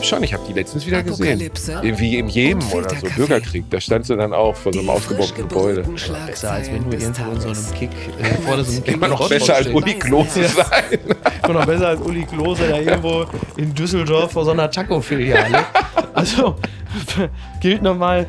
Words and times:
glaube 0.00 0.16
schon, 0.16 0.22
ich 0.22 0.34
habe 0.34 0.42
die 0.46 0.52
letztens 0.52 0.86
wieder 0.86 1.02
gesehen. 1.02 1.50
Wie 1.82 2.18
im 2.18 2.28
Jemen 2.28 2.62
oder 2.72 2.90
so, 2.90 3.06
Bürgerkrieg. 3.16 3.64
Da 3.70 3.80
stand 3.80 4.06
sie 4.06 4.16
dann 4.16 4.32
auch 4.32 4.56
vor 4.56 4.72
so 4.72 4.80
einem 4.80 4.90
aufgebauten 4.90 5.36
Gebäude. 5.36 5.84
Besser 6.26 6.52
als 6.52 6.70
wenn 6.70 6.88
du 6.88 6.96
irgendwo 6.96 7.30
in 7.30 7.40
so 7.40 7.48
einem 7.48 7.74
Kick, 7.78 7.90
äh, 8.18 8.24
vor 8.42 8.62
so 8.64 8.72
einem 8.72 8.84
Kick 8.84 8.94
Immer 8.94 9.08
noch 9.08 9.28
besser 9.28 9.54
als 9.56 9.66
Uli 9.68 9.94
Klose 9.94 10.44
sein. 10.44 10.98
Immer 11.44 11.60
noch 11.60 11.66
besser 11.66 11.88
als 11.88 12.00
Uli 12.00 12.24
Klose, 12.24 12.68
da 12.68 12.78
irgendwo 12.78 13.26
in 13.56 13.74
Düsseldorf 13.74 14.32
vor 14.32 14.44
so 14.44 14.50
einer 14.52 14.70
Taco-Filiale. 14.70 15.64
Also, 16.12 16.56
gilt 17.60 17.82
nochmal 17.82 18.26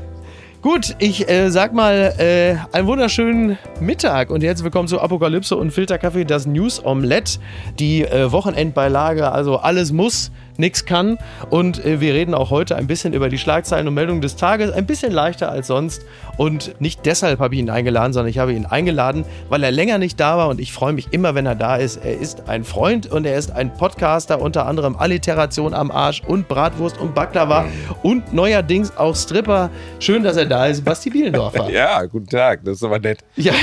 Gut, 0.62 0.96
ich 1.00 1.28
äh, 1.28 1.50
sag 1.50 1.74
mal 1.74 2.14
äh, 2.20 2.56
einen 2.78 2.86
wunderschönen 2.86 3.58
Mittag 3.80 4.30
und 4.30 4.44
herzlich 4.44 4.66
willkommen 4.66 4.88
zu 4.88 5.02
Apokalypse 5.02 5.56
und 5.56 5.72
Filterkaffee, 5.72 6.24
das 6.24 6.46
News 6.46 6.86
Omelette, 6.86 7.40
die 7.80 8.04
äh, 8.04 8.32
Wochenendbeilage, 8.32 9.32
also 9.32 9.58
alles 9.58 9.92
muss, 9.92 10.32
nichts 10.58 10.86
kann. 10.86 11.18
Und 11.50 11.84
äh, 11.86 12.02
wir 12.02 12.14
reden 12.14 12.34
auch 12.34 12.50
heute 12.50 12.76
ein 12.76 12.88
bisschen 12.88 13.14
über 13.14 13.30
die 13.30 13.38
Schlagzeilen 13.38 13.88
und 13.88 13.94
Meldungen 13.94 14.22
des 14.22 14.36
Tages, 14.36 14.72
ein 14.72 14.86
bisschen 14.86 15.12
leichter 15.12 15.52
als 15.52 15.68
sonst. 15.68 16.04
Und 16.38 16.80
nicht 16.82 17.06
deshalb 17.06 17.40
habe 17.40 17.54
ich 17.56 17.60
ihn 17.62 17.70
eingeladen, 17.70 18.14
sondern 18.14 18.30
ich 18.30 18.38
habe 18.40 18.54
ihn 18.54 18.66
eingeladen, 18.66 19.26
weil 19.50 19.64
er 19.64 19.72
länger 19.72 19.98
nicht 19.98 20.20
da 20.20 20.38
war 20.38 20.50
und 20.50 20.60
ich 20.60 20.72
freue 20.74 20.94
mich 20.94 21.10
immer, 21.12 21.36
wenn 21.36 21.46
er 21.46 21.56
da 21.56 21.76
ist. 21.76 21.98
Er 21.98 22.18
ist 22.20 22.48
ein 22.50 22.64
Freund 22.64 23.08
und 23.12 23.26
er 23.26 23.36
ist 23.38 23.52
ein 23.52 23.74
Podcaster, 23.74 24.42
unter 24.42 24.66
anderem 24.66 24.96
Alliteration 24.96 25.74
am 25.74 25.92
Arsch 25.92 26.22
und 26.26 26.48
Bratwurst 26.48 26.98
und 27.00 27.14
Baklava 27.16 27.66
und 28.02 28.34
neuerdings 28.34 28.96
auch 28.98 29.16
Stripper. 29.16 29.70
Schön, 30.00 30.24
dass 30.24 30.38
er 30.38 30.46
da 30.46 30.68
ist, 30.68 30.84
Basti 30.84 31.10
Bielendorfer. 31.10 31.70
Ja, 31.72 32.04
guten 32.06 32.28
Tag, 32.28 32.62
das 32.66 32.78
ist 32.78 32.84
aber 32.84 33.00
nett. 33.00 33.20
Ja, 33.36 33.54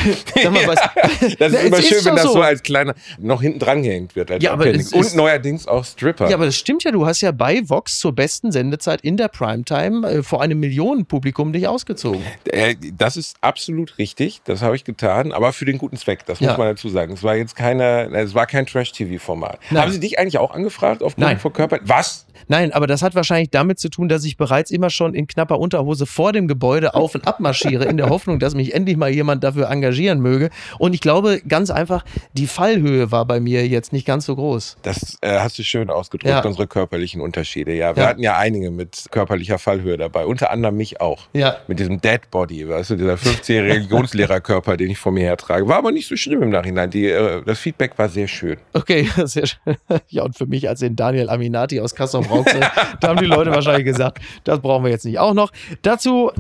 sag 0.43 0.53
mal, 0.53 0.67
was, 0.67 0.79
Das 1.39 1.53
ist 1.53 1.65
immer 1.65 1.79
es 1.79 1.89
schön, 1.89 2.05
wenn 2.05 2.17
das 2.17 2.25
so 2.25 2.41
als 2.41 2.63
kleiner 2.63 2.95
noch 3.19 3.43
hinten 3.43 3.59
dran 3.59 3.83
gehängt 3.83 4.15
wird. 4.17 4.43
Ja, 4.43 4.53
aber 4.53 4.67
ist- 4.69 4.95
Und 4.95 5.15
neuerdings 5.15 5.67
auch 5.69 5.85
Stripper. 5.85 6.29
Ja, 6.29 6.37
aber 6.37 6.47
das 6.47 6.57
stimmt 6.57 6.78
ja. 6.85 6.91
Du 6.93 7.07
hast 7.07 7.21
ja 7.21 7.33
bei 7.33 7.61
Vox 7.69 7.99
zur 7.99 8.15
besten 8.15 8.53
Sendezeit 8.53 9.01
in 9.03 9.17
der 9.17 9.29
Primetime 9.29 10.07
äh, 10.09 10.23
vor 10.23 10.43
einem 10.43 10.61
Millionenpublikum 10.61 11.53
dich 11.53 11.67
ausgezogen. 11.69 12.23
Äh, 12.47 12.75
Das 12.97 13.17
ist 13.17 13.37
absolut 13.41 13.99
richtig, 13.99 14.41
das 14.45 14.63
habe 14.63 14.77
ich 14.77 14.85
getan, 14.85 15.33
aber 15.33 15.53
für 15.53 15.65
den 15.65 15.79
guten 15.79 15.97
Zweck, 15.97 16.25
das 16.27 16.41
Ja. 16.41 16.49
muss 16.51 16.59
man 16.59 16.69
dazu 16.69 16.89
sagen. 16.89 17.13
Es 17.13 17.23
war 17.23 17.37
jetzt 17.37 17.57
keine, 17.57 18.09
es 18.17 18.35
war 18.35 18.47
kein 18.47 18.67
Trash-TV-Format. 18.67 19.59
Haben 19.71 19.93
Sie 19.93 20.01
dich 20.01 20.19
eigentlich 20.19 20.39
auch 20.39 20.53
angefragt 20.53 21.03
aufgrund 21.03 21.27
Nein. 21.27 21.39
von 21.39 21.53
Körper? 21.53 21.79
Was? 21.83 22.27
Nein, 22.47 22.73
aber 22.73 22.87
das 22.87 23.03
hat 23.03 23.15
wahrscheinlich 23.15 23.51
damit 23.51 23.79
zu 23.79 23.89
tun, 23.89 24.09
dass 24.09 24.25
ich 24.25 24.37
bereits 24.37 24.71
immer 24.71 24.91
schon 24.91 25.15
in 25.15 25.27
knapper 25.27 25.59
Unterhose 25.59 26.07
vor 26.07 26.33
dem 26.33 26.47
Gebäude 26.49 26.95
auf 26.95 27.15
und 27.15 27.27
ab 27.27 27.41
marschiere, 27.41 27.85
in 27.85 27.97
der 27.97 28.09
Hoffnung, 28.11 28.39
dass 28.39 28.55
mich 28.55 28.75
endlich 28.75 28.97
mal 28.97 29.11
jemand 29.11 29.43
dafür 29.45 29.69
engagieren 29.71 30.21
möge. 30.21 30.51
Und 30.79 30.95
ich 30.95 31.01
glaube, 31.01 31.41
ganz 31.47 31.71
einfach, 31.71 32.05
die 32.33 32.47
Fallhöhe 32.47 33.11
war 33.11 33.25
bei 33.25 33.41
mir 33.41 33.67
jetzt 33.67 33.93
nicht 33.93 34.07
ganz 34.07 34.27
so 34.27 34.37
groß. 34.37 34.77
Das 34.83 35.19
äh, 35.23 35.39
hast 35.41 35.59
du 35.59 35.63
schön 35.65 35.91
ausgedrückt, 35.91 36.31
Ja. 36.31 36.45
unsere 36.45 36.67
körperlichen 36.67 37.21
Unterschiede. 37.21 37.73
Ja, 37.75 37.97
wir 37.97 38.03
Ja. 38.05 38.09
hatten 38.11 38.23
ja 38.23 38.37
einige 38.39 38.71
mit 38.71 39.07
körperlicher 39.11 39.59
Fallhöhe 39.59 39.97
dabei, 39.97 40.27
unter 40.27 40.51
anderem 40.51 40.77
mich 40.77 41.01
auch. 41.01 41.29
Ja. 41.33 41.57
Mit 41.67 41.79
diesem 41.81 42.01
Dead 42.01 42.21
Body, 42.31 42.69
weißt 42.69 42.91
du, 42.91 42.97
dieser 42.97 43.15
15-jährige 43.15 43.75
Religionslehrerkörper, 43.75 44.77
den 44.77 44.91
ich 44.91 44.99
vor 44.99 45.13
mir 45.13 45.25
hertrage. 45.25 45.67
War 45.69 45.79
aber 45.79 45.93
nicht 45.93 46.07
so 46.09 46.17
schlimm 46.17 46.43
im 46.43 46.51
Nachhinein. 46.51 46.91
Die, 46.91 47.07
äh, 47.07 47.43
das 47.45 47.59
Feedback 47.59 47.99
war 47.99 48.09
sehr 48.09 48.29
schön. 48.29 48.59
Okay, 48.73 49.09
sehr 49.25 49.47
schön. 49.47 49.77
Ja, 50.09 50.23
und 50.25 50.37
für 50.37 50.47
mich 50.47 50.69
als 50.69 50.81
den 50.81 50.97
Daniel 50.97 51.29
Aminati 51.31 51.81
aus 51.81 51.95
Kassel 51.95 52.21
Brauxel, 52.29 52.61
da 53.01 53.09
haben 53.09 53.19
die 53.19 53.27
Leute 53.27 53.51
wahrscheinlich 53.51 53.85
gesagt, 53.85 54.21
das 54.45 54.61
brauchen 54.61 54.85
wir 54.85 54.91
jetzt 54.91 55.05
nicht 55.05 55.19
auch 55.19 55.35
noch. 55.35 55.51
Dazu 55.83 56.31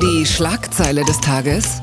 Die 0.00 0.26
Schlagzeile 0.26 1.04
des 1.04 1.20
Tages. 1.20 1.80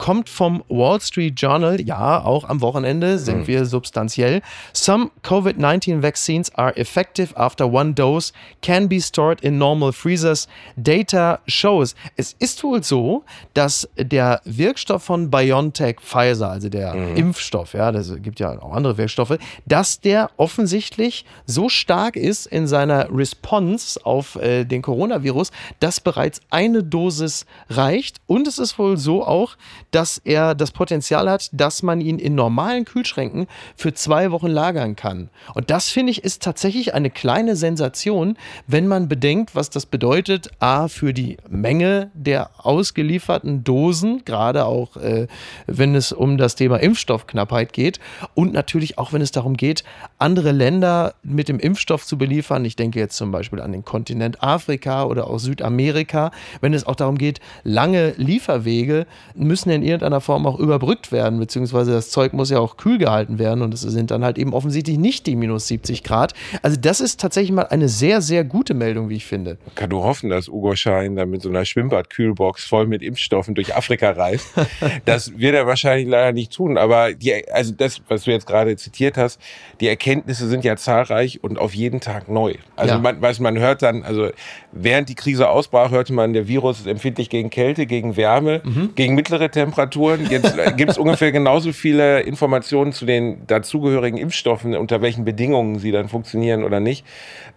Kommt 0.00 0.30
vom 0.30 0.64
Wall 0.68 0.98
Street 1.00 1.38
Journal. 1.38 1.80
Ja, 1.80 2.24
auch 2.24 2.48
am 2.48 2.62
Wochenende 2.62 3.18
sind 3.18 3.46
wir 3.46 3.66
substanziell. 3.66 4.40
Some 4.72 5.10
COVID-19 5.22 6.02
vaccines 6.02 6.52
are 6.54 6.74
effective 6.76 7.36
after 7.36 7.70
one 7.70 7.92
dose, 7.92 8.32
can 8.62 8.88
be 8.88 8.98
stored 8.98 9.42
in 9.42 9.58
normal 9.58 9.92
freezers. 9.92 10.48
Data 10.76 11.40
shows. 11.46 11.94
Es 12.16 12.34
ist 12.38 12.64
wohl 12.64 12.82
so, 12.82 13.24
dass 13.52 13.88
der 13.98 14.40
Wirkstoff 14.44 15.04
von 15.04 15.30
BioNTech 15.30 16.00
Pfizer, 16.00 16.50
also 16.50 16.70
der 16.70 16.94
Impfstoff, 17.14 17.74
ja, 17.74 17.92
das 17.92 18.14
gibt 18.22 18.40
ja 18.40 18.58
auch 18.58 18.72
andere 18.72 18.96
Wirkstoffe, 18.96 19.36
dass 19.66 20.00
der 20.00 20.30
offensichtlich 20.38 21.26
so 21.44 21.68
stark 21.68 22.16
ist 22.16 22.46
in 22.46 22.66
seiner 22.66 23.14
Response 23.14 24.00
auf 24.02 24.36
äh, 24.36 24.64
den 24.64 24.80
Coronavirus, 24.80 25.50
dass 25.78 26.00
bereits 26.00 26.40
eine 26.48 26.82
Dosis 26.82 27.44
reicht. 27.68 28.16
Und 28.26 28.48
es 28.48 28.58
ist 28.58 28.78
wohl 28.78 28.96
so 28.96 29.26
auch, 29.26 29.56
dass 29.90 30.18
er 30.24 30.54
das 30.54 30.70
Potenzial 30.70 31.28
hat, 31.28 31.50
dass 31.52 31.82
man 31.82 32.00
ihn 32.00 32.18
in 32.18 32.34
normalen 32.34 32.84
Kühlschränken 32.84 33.46
für 33.76 33.94
zwei 33.94 34.30
Wochen 34.30 34.48
lagern 34.48 34.96
kann. 34.96 35.30
Und 35.54 35.70
das 35.70 35.88
finde 35.88 36.12
ich 36.12 36.24
ist 36.24 36.42
tatsächlich 36.42 36.94
eine 36.94 37.10
kleine 37.10 37.56
Sensation, 37.56 38.36
wenn 38.66 38.86
man 38.86 39.08
bedenkt, 39.08 39.54
was 39.54 39.70
das 39.70 39.86
bedeutet. 39.86 40.50
A, 40.60 40.88
für 40.88 41.12
die 41.12 41.38
Menge 41.48 42.10
der 42.14 42.50
ausgelieferten 42.58 43.64
Dosen, 43.64 44.24
gerade 44.24 44.64
auch 44.66 44.96
äh, 44.96 45.26
wenn 45.66 45.94
es 45.94 46.12
um 46.12 46.38
das 46.38 46.54
Thema 46.54 46.76
Impfstoffknappheit 46.76 47.72
geht. 47.72 48.00
Und 48.34 48.52
natürlich 48.52 48.98
auch, 48.98 49.12
wenn 49.12 49.22
es 49.22 49.32
darum 49.32 49.56
geht, 49.56 49.84
andere 50.18 50.52
Länder 50.52 51.14
mit 51.22 51.48
dem 51.48 51.58
Impfstoff 51.58 52.06
zu 52.06 52.18
beliefern. 52.18 52.64
Ich 52.64 52.76
denke 52.76 52.98
jetzt 52.98 53.16
zum 53.16 53.30
Beispiel 53.32 53.60
an 53.60 53.72
den 53.72 53.84
Kontinent 53.84 54.42
Afrika 54.42 55.04
oder 55.04 55.28
auch 55.28 55.38
Südamerika. 55.38 56.30
Wenn 56.60 56.74
es 56.74 56.86
auch 56.86 56.96
darum 56.96 57.18
geht, 57.18 57.40
lange 57.64 58.14
Lieferwege 58.16 59.06
müssen 59.34 59.70
in 59.70 59.79
irgendeiner 59.82 60.20
Form 60.20 60.46
auch 60.46 60.58
überbrückt 60.58 61.12
werden, 61.12 61.38
beziehungsweise 61.38 61.92
das 61.92 62.10
Zeug 62.10 62.32
muss 62.32 62.50
ja 62.50 62.58
auch 62.58 62.76
kühl 62.76 62.98
gehalten 62.98 63.38
werden 63.38 63.62
und 63.62 63.72
es 63.74 63.80
sind 63.80 64.10
dann 64.10 64.24
halt 64.24 64.38
eben 64.38 64.52
offensichtlich 64.52 64.98
nicht 64.98 65.26
die 65.26 65.36
minus 65.36 65.66
70 65.68 66.02
Grad. 66.04 66.34
Also 66.62 66.76
das 66.80 67.00
ist 67.00 67.20
tatsächlich 67.20 67.52
mal 67.52 67.66
eine 67.66 67.88
sehr, 67.88 68.20
sehr 68.22 68.44
gute 68.44 68.74
Meldung, 68.74 69.08
wie 69.08 69.16
ich 69.16 69.26
finde. 69.26 69.58
Kann 69.74 69.90
nur 69.90 70.04
hoffen, 70.04 70.30
dass 70.30 70.48
Ugo 70.48 70.74
Schein 70.76 71.16
dann 71.16 71.30
mit 71.30 71.42
so 71.42 71.48
einer 71.48 71.64
Schwimmbad-Kühlbox 71.64 72.64
voll 72.64 72.86
mit 72.86 73.02
Impfstoffen 73.02 73.54
durch 73.54 73.74
Afrika 73.76 74.10
reist. 74.10 74.48
das 75.04 75.38
wird 75.38 75.54
er 75.54 75.66
wahrscheinlich 75.66 76.08
leider 76.08 76.32
nicht 76.32 76.52
tun. 76.52 76.78
Aber 76.78 77.12
die, 77.12 77.48
also 77.50 77.72
das, 77.72 78.00
was 78.08 78.24
du 78.24 78.30
jetzt 78.30 78.46
gerade 78.46 78.76
zitiert 78.76 79.16
hast, 79.16 79.40
die 79.80 79.88
Erkenntnisse 79.88 80.48
sind 80.48 80.64
ja 80.64 80.76
zahlreich 80.76 81.42
und 81.42 81.58
auf 81.58 81.74
jeden 81.74 82.00
Tag 82.00 82.28
neu. 82.28 82.54
Also 82.76 82.94
Ja. 82.94 83.00
man, 83.00 83.20
was 83.20 83.40
man 83.40 83.58
hört 83.58 83.82
dann, 83.82 84.02
also 84.02 84.30
während 84.72 85.08
die 85.08 85.14
Krise 85.14 85.48
ausbrach, 85.48 85.90
hörte 85.90 86.12
man, 86.12 86.32
der 86.32 86.48
Virus 86.48 86.80
ist 86.80 86.86
empfindlich 86.86 87.28
gegen 87.30 87.50
Kälte, 87.50 87.86
gegen 87.86 88.16
Wärme, 88.16 88.62
gegen 88.94 89.14
mittlere 89.14 89.50
Temperaturen. 89.70 90.28
Jetzt 90.28 90.56
gibt 90.76 90.90
es 90.90 90.98
ungefähr 90.98 91.32
genauso 91.32 91.72
viele 91.72 92.20
Informationen 92.20 92.92
zu 92.92 93.06
den 93.06 93.46
dazugehörigen 93.46 94.18
Impfstoffen, 94.18 94.76
unter 94.76 95.00
welchen 95.00 95.24
Bedingungen 95.24 95.78
sie 95.78 95.92
dann 95.92 96.08
funktionieren 96.08 96.64
oder 96.64 96.80
nicht. 96.80 97.06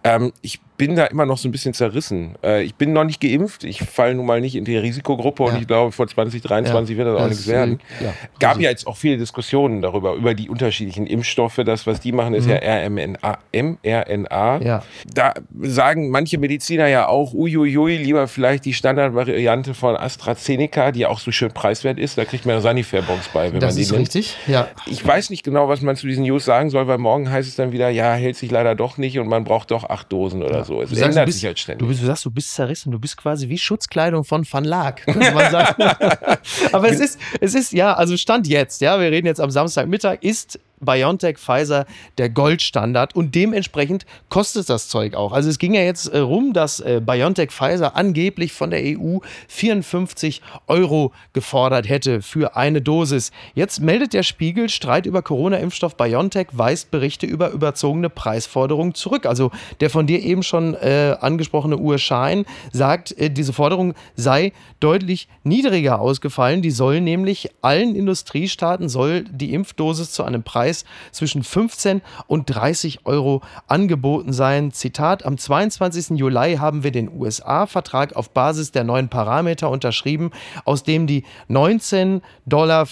Ähm, 0.04 0.32
ich 0.40 0.60
bin 0.76 0.96
da 0.96 1.04
immer 1.06 1.24
noch 1.26 1.38
so 1.38 1.48
ein 1.48 1.52
bisschen 1.52 1.72
zerrissen. 1.74 2.34
Äh, 2.42 2.62
ich 2.64 2.74
bin 2.74 2.92
noch 2.92 3.04
nicht 3.04 3.20
geimpft. 3.20 3.62
Ich 3.64 3.80
falle 3.82 4.14
nun 4.14 4.26
mal 4.26 4.40
nicht 4.40 4.56
in 4.56 4.64
die 4.64 4.76
Risikogruppe 4.76 5.44
und 5.44 5.52
Ja. 5.54 5.60
ich 5.60 5.66
glaube, 5.66 5.92
vor 5.92 6.06
2023 6.08 6.96
wird 6.96 7.06
das 7.08 7.14
auch 7.14 7.20
Das, 7.20 7.30
nichts 7.30 7.46
werden. 7.46 7.80
äh, 8.00 8.04
ja. 8.06 8.12
Gab 8.40 8.58
ja 8.60 8.70
jetzt 8.70 8.86
auch 8.86 8.96
viele 8.96 9.16
Diskussionen 9.16 9.82
darüber, 9.82 10.14
über 10.14 10.34
die 10.34 10.48
unterschiedlichen 10.48 11.06
Impfstoffe. 11.06 11.60
Das, 11.64 11.86
was 11.86 12.00
die 12.00 12.12
machen, 12.12 12.34
ist 12.34 12.48
ja 12.48 12.56
RMNA. 12.56 13.38
mRNA. 13.52 14.58
Ja. 14.62 14.82
Da 15.12 15.34
sagen 15.60 16.10
manche 16.10 16.38
Mediziner 16.38 16.86
ja 16.88 17.08
auch, 17.08 17.32
uiuiui, 17.34 17.96
lieber 17.96 18.26
vielleicht 18.28 18.64
die 18.64 18.74
Standardvariante 18.74 19.74
von 19.74 19.96
AstraZeneca, 19.96 20.92
die 20.92 21.06
auch 21.06 21.18
so 21.20 21.30
schön 21.30 21.52
preiswert 21.52 21.98
ist. 21.98 22.18
Da 22.18 22.24
kriegt 22.24 22.46
man 22.46 22.56
ja 22.56 22.60
Sanifair-Bons 22.60 23.28
bei, 23.32 23.52
wenn 23.52 23.60
Das 23.60 23.70
man 23.74 23.76
die 23.76 23.82
ist 23.82 23.90
nimmt. 23.92 24.02
richtig, 24.02 24.36
ja. 24.46 24.68
Ich 24.86 25.06
weiß 25.06 25.30
nicht 25.30 25.42
genau, 25.44 25.68
was 25.68 25.80
man 25.82 25.96
zu 25.96 26.06
diesen 26.06 26.24
News 26.24 26.44
sagen 26.44 26.70
soll, 26.70 26.86
weil 26.86 26.98
morgen 26.98 27.30
heißt 27.30 27.48
es 27.48 27.56
dann 27.56 27.72
wieder, 27.72 27.88
ja, 27.90 28.14
hält 28.14 28.36
sich 28.36 28.50
leider 28.50 28.74
doch 28.74 28.98
nicht 28.98 29.18
und 29.18 29.28
man 29.28 29.44
braucht 29.44 29.70
doch 29.70 29.84
acht 29.88 30.10
Dosen 30.12 30.42
oder 30.42 30.63
so. 30.64 30.82
Es 30.82 30.90
Du, 30.90 30.94
sagst, 30.96 31.02
du, 31.02 31.08
ändert 31.10 31.26
bist, 31.26 31.38
sich 31.38 31.46
halt 31.46 31.56
du, 31.56 31.60
ständig. 31.62 31.88
bist, 31.88 32.02
du 32.02 32.06
sagst, 32.06 32.24
du 32.24 32.30
bist 32.30 32.54
zerrissen, 32.54 32.92
du 32.92 32.98
bist 32.98 33.16
quasi 33.16 33.48
wie 33.48 33.58
Schutzkleidung 33.58 34.24
von 34.24 34.46
Van 34.50 34.64
Laak, 34.64 35.02
könnte 35.04 35.32
man 35.32 35.50
sagen. 35.50 35.82
Aber 36.72 36.88
es 36.88 37.00
ist, 37.00 37.18
es 37.40 37.54
ist, 37.54 37.72
ja, 37.72 37.94
also 37.94 38.16
Stand 38.16 38.46
jetzt, 38.46 38.80
ja, 38.80 38.98
wir 39.00 39.10
reden 39.10 39.26
jetzt 39.26 39.40
am 39.40 39.50
Samstagmittag, 39.50 40.18
ist 40.22 40.58
BioNTech 40.84 41.38
Pfizer 41.38 41.86
der 42.18 42.30
Goldstandard 42.30 43.14
und 43.14 43.34
dementsprechend 43.34 44.06
kostet 44.28 44.68
das 44.68 44.88
Zeug 44.88 45.14
auch. 45.14 45.32
Also 45.32 45.48
es 45.48 45.58
ging 45.58 45.74
ja 45.74 45.82
jetzt 45.82 46.08
äh, 46.08 46.18
rum, 46.18 46.52
dass 46.52 46.80
äh, 46.80 47.00
BioNTech 47.04 47.50
Pfizer 47.50 47.96
angeblich 47.96 48.52
von 48.52 48.70
der 48.70 48.80
EU 48.82 49.18
54 49.48 50.42
Euro 50.66 51.12
gefordert 51.32 51.88
hätte 51.88 52.22
für 52.22 52.56
eine 52.56 52.82
Dosis. 52.82 53.30
Jetzt 53.54 53.80
meldet 53.80 54.12
der 54.12 54.22
Spiegel, 54.22 54.68
Streit 54.68 55.06
über 55.06 55.22
Corona-Impfstoff 55.22 55.96
BioNTech 55.96 56.48
weist 56.52 56.90
Berichte 56.90 57.26
über 57.26 57.50
überzogene 57.50 58.10
Preisforderungen 58.10 58.94
zurück. 58.94 59.26
Also 59.26 59.50
der 59.80 59.90
von 59.90 60.06
dir 60.06 60.22
eben 60.22 60.42
schon 60.42 60.74
äh, 60.74 61.16
angesprochene 61.20 61.78
Uwe 61.78 61.98
Schein 61.98 62.44
sagt, 62.72 63.16
äh, 63.18 63.30
diese 63.30 63.52
Forderung 63.52 63.94
sei 64.16 64.52
deutlich 64.80 65.28
niedriger 65.44 66.00
ausgefallen. 66.00 66.62
Die 66.62 66.70
soll 66.70 67.00
nämlich 67.00 67.50
allen 67.62 67.94
Industriestaaten 67.94 68.88
soll 68.88 69.24
die 69.24 69.54
Impfdosis 69.54 70.12
zu 70.12 70.24
einem 70.24 70.42
Preis 70.42 70.73
zwischen 71.12 71.42
15 71.42 72.02
und 72.26 72.46
30 72.46 73.06
Euro 73.06 73.42
angeboten 73.68 74.32
sein. 74.32 74.72
Zitat, 74.72 75.24
am 75.24 75.38
22. 75.38 76.18
Juli 76.18 76.56
haben 76.56 76.82
wir 76.82 76.90
den 76.90 77.10
USA-Vertrag 77.10 78.16
auf 78.16 78.30
Basis 78.30 78.72
der 78.72 78.84
neuen 78.84 79.08
Parameter 79.08 79.70
unterschrieben, 79.70 80.30
aus 80.64 80.82
dem 80.82 81.06
die 81.06 81.24
19,50 81.48 82.20
Dollar 82.46 82.86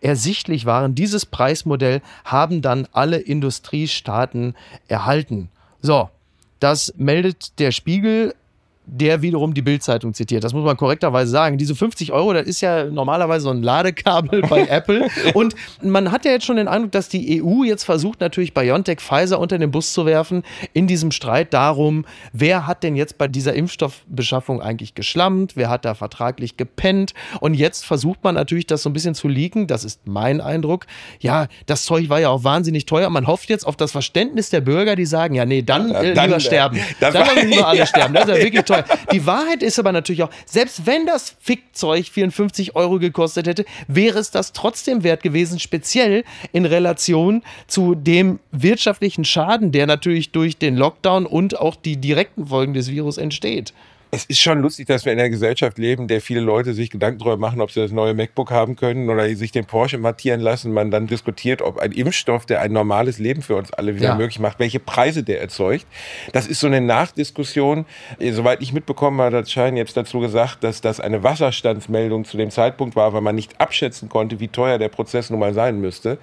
ersichtlich 0.00 0.66
waren. 0.66 0.94
Dieses 0.94 1.24
Preismodell 1.24 2.02
haben 2.24 2.62
dann 2.62 2.86
alle 2.92 3.18
Industriestaaten 3.18 4.54
erhalten. 4.88 5.48
So, 5.80 6.10
Das 6.60 6.92
meldet 6.96 7.58
der 7.60 7.70
Spiegel 7.70 8.34
der 8.90 9.20
wiederum 9.20 9.52
die 9.52 9.62
Bildzeitung 9.62 10.14
zitiert. 10.14 10.44
Das 10.44 10.54
muss 10.54 10.64
man 10.64 10.76
korrekterweise 10.76 11.30
sagen. 11.30 11.58
Diese 11.58 11.74
50 11.74 12.12
Euro, 12.12 12.32
das 12.32 12.46
ist 12.46 12.62
ja 12.62 12.84
normalerweise 12.84 13.44
so 13.44 13.50
ein 13.50 13.62
Ladekabel 13.62 14.42
bei 14.42 14.66
Apple. 14.68 15.08
Und 15.34 15.54
man 15.82 16.10
hat 16.10 16.24
ja 16.24 16.30
jetzt 16.32 16.46
schon 16.46 16.56
den 16.56 16.68
Eindruck, 16.68 16.92
dass 16.92 17.08
die 17.08 17.42
EU 17.42 17.64
jetzt 17.64 17.84
versucht, 17.84 18.20
natürlich 18.20 18.54
BioNTech, 18.54 19.00
Pfizer 19.00 19.38
unter 19.38 19.58
den 19.58 19.70
Bus 19.70 19.92
zu 19.92 20.06
werfen 20.06 20.42
in 20.72 20.86
diesem 20.86 21.10
Streit 21.10 21.52
darum, 21.52 22.06
wer 22.32 22.66
hat 22.66 22.82
denn 22.82 22.96
jetzt 22.96 23.18
bei 23.18 23.28
dieser 23.28 23.54
Impfstoffbeschaffung 23.54 24.62
eigentlich 24.62 24.94
geschlammt, 24.94 25.54
wer 25.54 25.68
hat 25.68 25.84
da 25.84 25.94
vertraglich 25.94 26.56
gepennt. 26.56 27.12
Und 27.40 27.54
jetzt 27.54 27.84
versucht 27.84 28.24
man 28.24 28.34
natürlich, 28.34 28.66
das 28.66 28.82
so 28.82 28.88
ein 28.88 28.94
bisschen 28.94 29.14
zu 29.14 29.28
leaken. 29.28 29.66
Das 29.66 29.84
ist 29.84 30.06
mein 30.06 30.40
Eindruck. 30.40 30.86
Ja, 31.20 31.48
das 31.66 31.84
Zeug 31.84 32.08
war 32.08 32.20
ja 32.20 32.30
auch 32.30 32.44
wahnsinnig 32.44 32.86
teuer. 32.86 33.10
Man 33.10 33.26
hofft 33.26 33.50
jetzt 33.50 33.66
auf 33.66 33.76
das 33.76 33.92
Verständnis 33.92 34.48
der 34.48 34.62
Bürger, 34.62 34.96
die 34.96 35.06
sagen, 35.06 35.34
ja, 35.34 35.44
nee, 35.44 35.60
dann, 35.60 35.90
äh, 35.90 36.14
dann 36.14 36.26
lieber 36.26 36.36
äh, 36.38 36.40
sterben. 36.40 36.80
Dann 37.00 37.12
sollen 37.12 37.50
lieber 37.50 37.68
alle 37.68 37.86
sterben. 37.86 38.14
Das 38.14 38.24
ist 38.24 38.30
ja 38.30 38.42
wirklich 38.42 38.64
teuer. 38.64 38.77
Die 39.12 39.26
Wahrheit 39.26 39.62
ist 39.62 39.78
aber 39.78 39.92
natürlich 39.92 40.22
auch, 40.22 40.30
selbst 40.46 40.86
wenn 40.86 41.06
das 41.06 41.36
Fickzeug 41.40 42.06
54 42.06 42.76
Euro 42.76 42.98
gekostet 42.98 43.46
hätte, 43.46 43.64
wäre 43.86 44.18
es 44.18 44.30
das 44.30 44.52
trotzdem 44.52 45.02
wert 45.02 45.22
gewesen, 45.22 45.58
speziell 45.58 46.24
in 46.52 46.64
Relation 46.64 47.42
zu 47.66 47.94
dem 47.94 48.40
wirtschaftlichen 48.52 49.24
Schaden, 49.24 49.72
der 49.72 49.86
natürlich 49.86 50.30
durch 50.32 50.58
den 50.58 50.76
Lockdown 50.76 51.26
und 51.26 51.58
auch 51.58 51.76
die 51.76 51.96
direkten 51.96 52.46
Folgen 52.46 52.74
des 52.74 52.90
Virus 52.90 53.18
entsteht 53.18 53.72
es 54.10 54.24
ist 54.24 54.40
schon 54.40 54.62
lustig, 54.62 54.86
dass 54.86 55.04
wir 55.04 55.12
in 55.12 55.18
einer 55.18 55.28
Gesellschaft 55.28 55.76
leben, 55.76 56.08
der 56.08 56.22
viele 56.22 56.40
Leute 56.40 56.72
sich 56.72 56.88
Gedanken 56.88 57.18
darüber 57.18 57.36
machen, 57.36 57.60
ob 57.60 57.70
sie 57.70 57.80
das 57.80 57.92
neue 57.92 58.14
MacBook 58.14 58.50
haben 58.50 58.74
können 58.74 59.10
oder 59.10 59.28
sich 59.36 59.52
den 59.52 59.66
Porsche 59.66 59.98
mattieren 59.98 60.40
lassen. 60.40 60.72
Man 60.72 60.90
dann 60.90 61.06
diskutiert, 61.06 61.60
ob 61.60 61.78
ein 61.78 61.92
Impfstoff, 61.92 62.46
der 62.46 62.62
ein 62.62 62.72
normales 62.72 63.18
Leben 63.18 63.42
für 63.42 63.56
uns 63.56 63.70
alle 63.72 63.96
wieder 63.96 64.08
ja. 64.08 64.14
möglich 64.14 64.38
macht, 64.38 64.58
welche 64.60 64.80
Preise 64.80 65.22
der 65.22 65.42
erzeugt. 65.42 65.86
Das 66.32 66.46
ist 66.46 66.60
so 66.60 66.66
eine 66.66 66.80
Nachdiskussion. 66.80 67.84
Soweit 68.18 68.62
ich 68.62 68.72
mitbekommen 68.72 69.20
habe, 69.20 69.36
hat 69.36 69.50
Schein 69.50 69.76
jetzt 69.76 69.96
dazu 69.96 70.20
gesagt, 70.20 70.64
dass 70.64 70.80
das 70.80 71.00
eine 71.00 71.22
Wasserstandsmeldung 71.22 72.24
zu 72.24 72.38
dem 72.38 72.50
Zeitpunkt 72.50 72.96
war, 72.96 73.12
weil 73.12 73.20
man 73.20 73.34
nicht 73.34 73.60
abschätzen 73.60 74.08
konnte, 74.08 74.40
wie 74.40 74.48
teuer 74.48 74.78
der 74.78 74.88
Prozess 74.88 75.28
nun 75.28 75.40
mal 75.40 75.52
sein 75.52 75.80
müsste. 75.80 76.16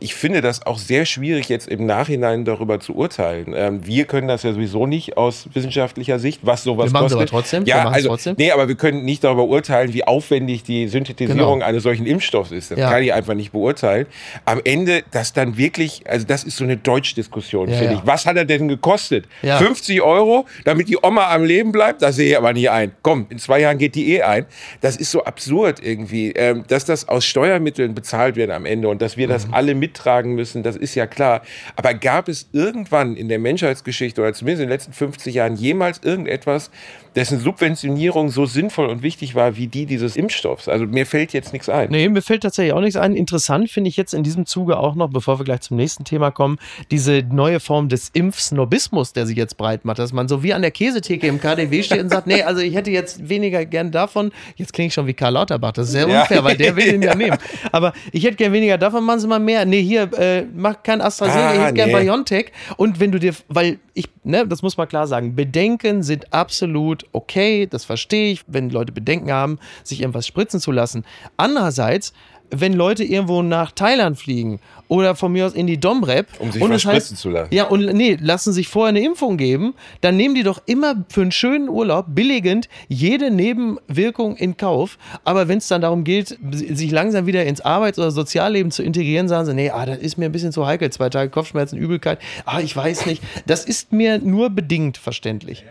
Ich 0.00 0.14
finde 0.14 0.40
das 0.40 0.64
auch 0.64 0.78
sehr 0.78 1.04
schwierig, 1.04 1.50
jetzt 1.50 1.68
im 1.68 1.84
Nachhinein 1.84 2.46
darüber 2.46 2.80
zu 2.80 2.96
urteilen. 2.96 3.52
Ähm, 3.54 3.86
wir 3.86 4.06
können 4.06 4.28
das 4.28 4.44
ja 4.44 4.54
sowieso 4.54 4.86
nicht 4.86 5.18
aus 5.18 5.48
wissenschaftlicher 5.52 6.18
Sicht, 6.18 6.40
was 6.42 6.62
sowas 6.62 6.90
kostet 6.92 7.17
aber 7.18 7.26
trotzdem? 7.26 7.64
Ja, 7.64 7.88
also, 7.88 8.08
trotzdem? 8.08 8.34
nee, 8.38 8.50
aber 8.50 8.68
wir 8.68 8.74
können 8.74 9.04
nicht 9.04 9.24
darüber 9.24 9.44
urteilen, 9.44 9.92
wie 9.92 10.04
aufwendig 10.04 10.62
die 10.62 10.88
Synthetisierung 10.88 11.58
genau. 11.60 11.66
eines 11.66 11.82
solchen 11.82 12.06
Impfstoffs 12.06 12.50
ist. 12.50 12.70
Das 12.70 12.78
ja. 12.78 12.90
kann 12.90 13.02
ich 13.02 13.12
einfach 13.12 13.34
nicht 13.34 13.52
beurteilen. 13.52 14.06
Am 14.44 14.60
Ende, 14.64 15.02
das 15.10 15.32
dann 15.32 15.56
wirklich, 15.56 16.02
also 16.06 16.26
das 16.26 16.44
ist 16.44 16.56
so 16.56 16.64
eine 16.64 16.76
Deutschdiskussion, 16.76 17.68
ja, 17.68 17.76
finde 17.76 17.94
ja. 17.94 17.98
ich. 18.00 18.06
Was 18.06 18.26
hat 18.26 18.36
er 18.36 18.44
denn 18.44 18.68
gekostet? 18.68 19.26
50 19.42 20.02
Euro, 20.02 20.46
damit 20.64 20.88
die 20.88 20.98
Oma 21.02 21.32
am 21.32 21.44
Leben 21.44 21.72
bleibt? 21.72 22.02
Das 22.02 22.16
sehe 22.16 22.30
ich 22.30 22.36
aber 22.36 22.52
nicht 22.52 22.70
ein. 22.70 22.92
Komm, 23.02 23.26
in 23.30 23.38
zwei 23.38 23.60
Jahren 23.60 23.78
geht 23.78 23.94
die 23.94 24.14
eh 24.14 24.22
ein. 24.22 24.46
Das 24.80 24.96
ist 24.96 25.10
so 25.10 25.24
absurd 25.24 25.80
irgendwie, 25.82 26.32
ähm, 26.32 26.64
dass 26.68 26.84
das 26.84 27.08
aus 27.08 27.24
Steuermitteln 27.24 27.94
bezahlt 27.94 28.36
wird 28.36 28.50
am 28.50 28.66
Ende 28.66 28.88
und 28.88 29.02
dass 29.02 29.16
wir 29.16 29.28
das 29.28 29.46
mhm. 29.46 29.54
alle 29.54 29.74
mittragen 29.74 30.34
müssen, 30.34 30.62
das 30.62 30.76
ist 30.76 30.94
ja 30.94 31.06
klar. 31.06 31.42
Aber 31.76 31.94
gab 31.94 32.28
es 32.28 32.48
irgendwann 32.52 33.16
in 33.16 33.28
der 33.28 33.38
Menschheitsgeschichte 33.38 34.20
oder 34.20 34.32
zumindest 34.32 34.62
in 34.62 34.68
den 34.68 34.72
letzten 34.72 34.92
50 34.92 35.34
Jahren 35.34 35.56
jemals 35.56 36.00
irgendetwas, 36.02 36.70
dessen 37.16 37.40
Subventionierung 37.40 38.30
so 38.30 38.46
sinnvoll 38.46 38.86
und 38.86 39.02
wichtig 39.02 39.34
war 39.34 39.56
wie 39.56 39.66
die 39.66 39.86
dieses 39.86 40.16
Impfstoffs. 40.16 40.68
Also 40.68 40.86
mir 40.86 41.06
fällt 41.06 41.32
jetzt 41.32 41.52
nichts 41.52 41.68
ein. 41.68 41.90
Nee, 41.90 42.08
mir 42.08 42.22
fällt 42.22 42.42
tatsächlich 42.42 42.72
auch 42.72 42.80
nichts 42.80 42.96
ein. 42.96 43.14
Interessant 43.14 43.70
finde 43.70 43.88
ich 43.88 43.96
jetzt 43.96 44.14
in 44.14 44.22
diesem 44.22 44.46
Zuge 44.46 44.78
auch 44.78 44.94
noch, 44.94 45.10
bevor 45.10 45.38
wir 45.38 45.44
gleich 45.44 45.60
zum 45.60 45.76
nächsten 45.76 46.04
Thema 46.04 46.30
kommen, 46.30 46.58
diese 46.90 47.22
neue 47.30 47.60
Form 47.60 47.88
des 47.88 48.10
Impfsnobismus, 48.12 49.12
der 49.12 49.26
sich 49.26 49.36
jetzt 49.36 49.56
breit 49.56 49.84
macht, 49.84 49.98
dass 49.98 50.12
man 50.12 50.28
so 50.28 50.42
wie 50.42 50.52
an 50.54 50.62
der 50.62 50.70
Käsetheke 50.70 51.26
im 51.26 51.40
KDW 51.40 51.82
steht 51.82 52.00
und 52.00 52.10
sagt, 52.10 52.26
nee, 52.26 52.42
also 52.42 52.60
ich 52.60 52.74
hätte 52.74 52.90
jetzt 52.90 53.28
weniger 53.28 53.64
gern 53.64 53.90
davon. 53.90 54.32
Jetzt 54.56 54.72
klinge 54.72 54.88
ich 54.88 54.94
schon 54.94 55.06
wie 55.06 55.14
Karl 55.14 55.32
Lauterbach, 55.32 55.72
das 55.72 55.86
ist 55.86 55.92
sehr 55.92 56.06
unfair, 56.06 56.38
ja. 56.38 56.44
weil 56.44 56.56
der 56.56 56.76
will 56.76 56.92
den 56.92 57.02
ja 57.08 57.14
nehmen. 57.14 57.38
Aber 57.72 57.92
ich 58.12 58.24
hätte 58.24 58.36
gern 58.36 58.52
weniger 58.52 58.78
davon, 58.78 59.04
machen 59.04 59.20
Sie 59.20 59.26
mal 59.26 59.38
mehr. 59.38 59.64
Nee, 59.64 59.82
hier, 59.82 60.10
äh, 60.18 60.44
mach 60.54 60.82
kein 60.82 61.00
AstraZeneca, 61.00 61.48
ah, 61.48 61.54
ich 61.54 61.60
hätte 61.60 61.72
nee. 61.72 61.92
gern 61.92 62.04
BioNTech. 62.04 62.52
Und 62.76 63.00
wenn 63.00 63.12
du 63.12 63.18
dir, 63.18 63.34
weil 63.48 63.78
ich, 63.94 64.08
ne, 64.24 64.46
das 64.46 64.62
muss 64.62 64.76
man 64.76 64.88
klar 64.88 65.06
sagen, 65.06 65.34
Bedenken 65.34 66.02
sind 66.02 66.32
absolut 66.32 66.97
okay, 67.12 67.66
das 67.66 67.84
verstehe 67.84 68.32
ich, 68.32 68.44
wenn 68.46 68.70
Leute 68.70 68.92
Bedenken 68.92 69.32
haben, 69.32 69.58
sich 69.84 70.00
irgendwas 70.00 70.26
spritzen 70.26 70.60
zu 70.60 70.72
lassen. 70.72 71.04
Andererseits, 71.36 72.12
wenn 72.50 72.72
Leute 72.72 73.04
irgendwo 73.04 73.42
nach 73.42 73.72
Thailand 73.72 74.18
fliegen 74.18 74.60
oder 74.88 75.14
von 75.14 75.32
mir 75.32 75.46
aus 75.46 75.52
in 75.52 75.66
die 75.66 75.78
Domrep 75.78 76.28
um 76.38 76.50
sich 76.50 76.62
und 76.62 76.70
spritzen 76.80 77.14
heißt, 77.14 77.16
zu 77.16 77.30
lassen. 77.30 77.54
Ja, 77.54 77.64
und 77.64 77.92
nee, 77.92 78.16
lassen 78.20 78.52
sich 78.52 78.68
vorher 78.68 78.88
eine 78.88 79.00
Impfung 79.00 79.36
geben, 79.36 79.74
dann 80.00 80.16
nehmen 80.16 80.34
die 80.34 80.42
doch 80.42 80.62
immer 80.66 81.04
für 81.08 81.22
einen 81.22 81.32
schönen 81.32 81.68
Urlaub 81.68 82.06
billigend 82.08 82.68
jede 82.88 83.30
Nebenwirkung 83.30 84.36
in 84.36 84.56
Kauf. 84.56 84.98
Aber 85.24 85.48
wenn 85.48 85.58
es 85.58 85.68
dann 85.68 85.82
darum 85.82 86.04
geht, 86.04 86.38
sich 86.52 86.90
langsam 86.90 87.26
wieder 87.26 87.44
ins 87.44 87.60
Arbeits- 87.60 87.98
oder 87.98 88.10
Sozialleben 88.10 88.72
zu 88.72 88.82
integrieren, 88.82 89.28
sagen 89.28 89.46
sie, 89.46 89.54
nee, 89.54 89.70
ah, 89.70 89.86
das 89.86 89.98
ist 89.98 90.16
mir 90.16 90.26
ein 90.26 90.32
bisschen 90.32 90.52
zu 90.52 90.66
heikel, 90.66 90.90
zwei 90.90 91.10
Tage 91.10 91.30
Kopfschmerzen, 91.30 91.76
Übelkeit, 91.76 92.18
ah, 92.46 92.60
ich 92.60 92.74
weiß 92.74 93.06
nicht. 93.06 93.22
Das 93.46 93.64
ist 93.64 93.92
mir 93.92 94.18
nur 94.18 94.50
bedingt 94.50 94.96
verständlich. 94.96 95.64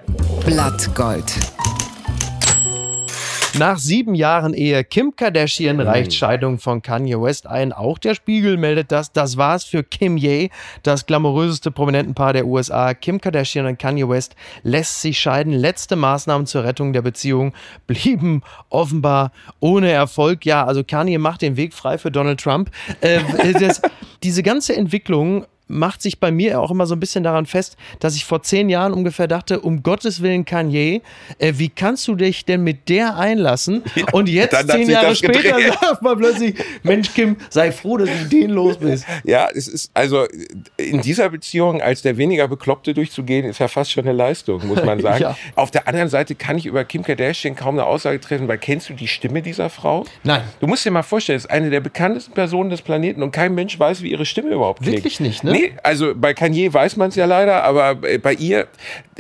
Blattgold. 0.46 1.34
Nach 3.60 3.80
sieben 3.80 4.14
Jahren 4.14 4.54
Ehe 4.54 4.84
Kim 4.84 5.16
Kardashian 5.16 5.80
reicht 5.80 6.14
Scheidung 6.14 6.60
von 6.60 6.84
Kanye 6.84 7.20
West 7.20 7.48
ein. 7.48 7.74
Auch 7.74 7.98
der 7.98 8.14
Spiegel 8.14 8.56
meldet 8.56 8.92
das. 8.92 9.12
Das 9.12 9.36
war's 9.36 9.64
für 9.64 9.84
Kim 9.84 10.16
Ye, 10.16 10.52
das 10.84 11.08
glamouröseste 11.08 11.72
Prominentenpaar 11.72 12.34
der 12.34 12.46
USA. 12.46 12.94
Kim 12.94 13.20
Kardashian 13.20 13.66
und 13.66 13.80
Kanye 13.80 14.08
West 14.08 14.36
lässt 14.62 15.02
sich 15.02 15.20
scheiden. 15.20 15.54
Letzte 15.54 15.96
Maßnahmen 15.96 16.46
zur 16.46 16.66
Rettung 16.66 16.94
der 16.94 17.02
Beziehung 17.02 17.54
blieben 17.88 18.44
offenbar 18.70 19.32
ohne 19.60 19.90
Erfolg. 19.90 20.46
Ja, 20.46 20.64
also 20.64 20.84
Kanye 20.84 21.18
macht 21.18 21.42
den 21.42 21.58
Weg 21.58 21.74
frei 21.74 21.98
für 21.98 22.12
Donald 22.12 22.40
Trump. 22.40 22.70
Äh, 23.02 23.22
das, 23.54 23.82
diese 24.22 24.44
ganze 24.44 24.76
Entwicklung 24.76 25.48
macht 25.68 26.02
sich 26.02 26.20
bei 26.20 26.32
mir 26.32 26.60
auch 26.60 26.72
immer 26.72 26.86
so 26.86 26.96
ein 26.96 27.00
bisschen 27.00 27.24
daran 27.24 27.46
fest, 27.46 27.78
dass 28.00 28.16
ich 28.16 28.26
vor 28.26 28.42
zehn 28.42 28.70
Jahren 28.70 28.94
ungefähr 28.94 29.28
dachte, 29.28 29.60
um 29.60 29.84
Gottes 29.84 30.22
Willen 30.22 30.46
Kanye, 30.46 31.02
äh, 31.40 31.54
wie 31.58 31.70
kannst 31.70 32.08
du 32.08 32.16
dich 32.16 32.46
denn 32.46 32.64
mit 32.64 32.90
der 32.90 33.18
einlassen? 33.18 33.84
Ja, 33.98 34.06
und 34.12 34.30
jetzt, 34.30 34.56
zehn 34.70 34.88
Jahre 34.90 35.16
später, 35.16 35.58
sagt 35.82 36.04
man 36.04 36.20
plötzlich, 36.20 36.54
Mensch 36.84 37.14
Kim, 37.16 37.36
sei 37.50 37.72
froh, 37.72 37.98
dass 37.98 38.10
du 38.10 38.26
den 38.30 38.52
los 38.52 38.78
bist. 38.78 39.06
Ja, 39.24 39.50
es 39.54 39.68
ist 39.68 39.90
also 39.96 40.26
in 40.78 41.02
dieser 41.02 41.30
Beziehung 41.30 41.82
als 41.82 42.04
der 42.04 42.18
weniger 42.18 42.48
Bekloppte 42.48 42.94
durchzugehen, 42.94 43.46
ist 43.46 43.60
ja 43.60 43.68
fast 43.68 43.92
schon 43.92 44.04
eine 44.04 44.14
Leistung, 44.14 44.66
muss 44.68 44.84
man 44.84 45.00
sagen. 45.02 45.22
ja. 45.22 45.38
Auf 45.56 45.72
der 45.72 45.88
anderen 45.88 46.10
Seite 46.10 46.36
kann 46.36 46.58
ich 46.58 46.68
über 46.68 46.86
Kim 46.86 47.04
Kardashian 47.04 47.56
kaum 47.56 47.76
eine 47.76 47.86
Aussage 47.86 48.20
treffen, 48.22 48.48
weil 48.48 48.60
kennst 48.60 48.90
du 48.90 48.94
die 48.94 49.08
Stimme 49.08 49.42
dieser 49.42 49.70
Frau? 49.70 50.06
Nein. 50.24 50.44
Du 50.60 50.68
musst 50.68 50.86
dir 50.86 50.92
mal 50.92 51.02
vorstellen, 51.02 51.38
es 51.38 51.46
ist 51.46 51.52
eine 51.52 51.72
der 51.72 51.80
bekanntesten 51.80 52.34
Personen 52.34 52.70
des 52.70 52.84
Planeten 52.84 53.24
und 53.24 53.32
kein 53.32 53.56
Mensch 53.56 53.80
weiß, 53.80 54.04
wie 54.04 54.12
ihre 54.12 54.26
Stimme 54.26 54.50
überhaupt 54.50 54.82
klingt. 54.82 54.98
Wirklich 54.98 55.20
nicht, 55.20 55.44
ne? 55.44 55.52
Nee, 55.54 55.57
also 55.84 56.14
bei 56.16 56.34
Kanye 56.34 56.74
weiß 56.74 56.98
man 56.98 57.10
es 57.10 57.16
ja 57.16 57.26
leider, 57.26 57.64
aber 57.64 57.96
bei 57.96 58.34
ihr, 58.34 58.68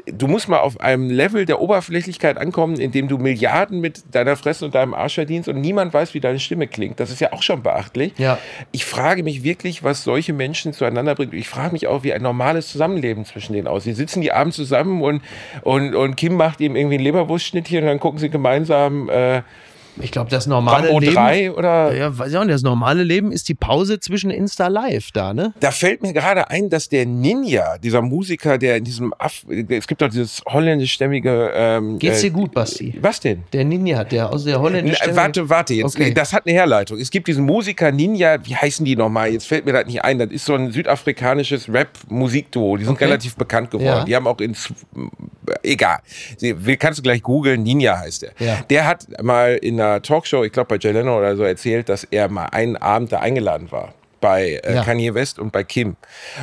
du 0.06 0.28
musst 0.28 0.48
mal 0.48 0.60
auf 0.60 0.80
einem 0.80 1.10
Level 1.10 1.46
der 1.46 1.62
Oberflächlichkeit 1.62 2.38
ankommen, 2.38 2.80
in 2.80 2.92
dem 2.92 3.08
du 3.08 3.18
Milliarden 3.18 3.80
mit 3.80 4.04
deiner 4.16 4.36
Fresse 4.36 4.66
und 4.66 4.76
deinem 4.76 4.94
Arsch 4.94 5.16
verdienst 5.16 5.50
und 5.50 5.60
niemand 5.62 5.94
weiß, 5.94 6.14
wie 6.14 6.20
deine 6.20 6.40
Stimme 6.40 6.68
klingt. 6.68 7.00
Das 7.00 7.12
ist 7.12 7.22
ja 7.22 7.34
auch 7.34 7.42
schon 7.42 7.64
beachtlich. 7.64 8.14
Ja. 8.18 8.38
Ich 8.72 8.86
frage 8.86 9.24
mich 9.24 9.44
wirklich, 9.44 9.84
was 9.84 10.04
solche 10.04 10.34
Menschen 10.34 10.74
zueinander 10.74 11.16
bringt. 11.16 11.34
Ich 11.34 11.50
frage 11.50 11.74
mich 11.74 11.88
auch, 11.88 12.04
wie 12.04 12.14
ein 12.14 12.22
normales 12.22 12.70
Zusammenleben 12.70 13.26
zwischen 13.26 13.54
denen 13.54 13.68
aussieht. 13.68 13.96
Sie 13.96 14.02
sitzen 14.02 14.22
die 14.22 14.32
abends 14.32 14.56
zusammen 14.56 15.02
und, 15.02 15.22
und, 15.62 15.96
und 15.96 16.16
Kim 16.16 16.36
macht 16.36 16.60
ihm 16.62 16.76
irgendwie 16.76 16.98
ein 16.98 17.04
Leberwurstschnittchen 17.04 17.80
und 17.80 17.88
dann 17.88 18.00
gucken 18.00 18.20
sie 18.20 18.30
gemeinsam. 18.30 19.10
Äh, 19.10 19.42
ich 20.02 20.12
glaube, 20.12 20.30
das 20.30 20.48
normale 20.48 20.86
Rambo 20.86 21.00
Leben. 21.00 21.16
3 21.16 21.52
oder? 21.52 21.94
Ja, 21.96 22.18
weiß 22.18 22.32
ich 22.32 22.38
auch 22.38 22.44
nicht. 22.44 22.54
Das 22.54 22.62
normale 22.62 23.04
Leben 23.04 23.32
ist 23.32 23.50
die 23.50 23.56
Pause 23.56 24.00
zwischen 24.00 24.30
Insta 24.30 24.68
Live 24.68 25.12
da, 25.12 25.34
ne? 25.34 25.54
Da 25.60 25.72
fällt 25.72 26.02
mir 26.02 26.14
gerade 26.14 26.50
ein, 26.50 26.70
dass 26.70 26.90
der 26.90 27.06
Ninja, 27.06 27.78
dieser 27.78 28.02
Musiker, 28.02 28.58
der 28.58 28.78
in 28.78 28.84
diesem 28.84 29.14
Af 29.18 29.46
es 29.70 29.88
gibt 29.88 30.02
doch 30.02 30.10
dieses 30.10 30.42
holländischstämmige. 30.48 31.52
Ähm, 31.54 32.00
Geht's 32.00 32.22
dir 32.22 32.28
äh, 32.28 32.32
gut, 32.32 32.54
Basti? 32.54 32.98
Was 33.02 33.20
denn? 33.20 33.44
Der 33.54 33.66
Ninja, 33.66 34.04
der 34.04 34.32
aus 34.32 34.44
der 34.44 34.60
holländischstämmigen. 34.60 35.18
Warte, 35.18 35.50
warte, 35.50 35.74
jetzt. 35.74 35.96
Okay. 35.96 36.14
Das 36.14 36.34
hat 36.34 36.46
eine 36.46 36.56
Herleitung. 36.56 37.00
Es 37.00 37.10
gibt 37.10 37.28
diesen 37.28 37.46
Musiker 37.46 37.92
Ninja, 37.92 38.38
wie 38.46 38.56
heißen 38.56 38.86
die 38.86 38.96
nochmal? 38.96 39.32
Jetzt 39.32 39.48
fällt 39.48 39.66
mir 39.66 39.74
das 39.74 39.86
nicht 39.86 40.04
ein. 40.04 40.20
Das 40.20 40.30
ist 40.30 40.46
so 40.46 40.54
ein 40.54 40.72
südafrikanisches 40.72 41.72
Rap-Musikduo. 41.72 42.78
Die 42.78 42.86
sind 42.86 42.94
okay. 42.94 43.06
relativ 43.06 43.36
bekannt 43.36 43.72
geworden. 43.72 43.86
Ja. 43.88 44.06
Die 44.06 44.16
haben 44.16 44.28
auch 44.28 44.40
in. 44.40 44.56
Egal. 45.64 46.00
Kannst 46.80 47.00
du 47.00 47.04
gleich 47.04 47.24
googeln. 47.24 47.64
Ninja 47.64 47.98
heißt 47.98 48.24
der. 48.24 48.32
Ja. 48.40 48.58
Der 48.70 48.86
hat 48.86 49.08
mal 49.24 49.56
in 49.56 49.80
einer 49.80 49.87
einer 49.88 50.02
Talkshow, 50.02 50.44
ich 50.44 50.52
glaube 50.52 50.68
bei 50.70 50.78
Jay 50.78 50.92
Leno 50.92 51.18
oder 51.18 51.36
so, 51.36 51.44
erzählt, 51.44 51.90
dass 51.90 52.04
er 52.04 52.30
mal 52.30 52.46
einen 52.48 52.76
Abend 52.78 53.12
da 53.12 53.20
eingeladen 53.20 53.72
war 53.72 53.94
bei 54.20 54.60
äh, 54.64 54.76
ja. 54.76 54.84
Kanye 54.84 55.14
West 55.14 55.40
und 55.40 55.52
bei 55.52 55.64
Kim. 55.64 55.96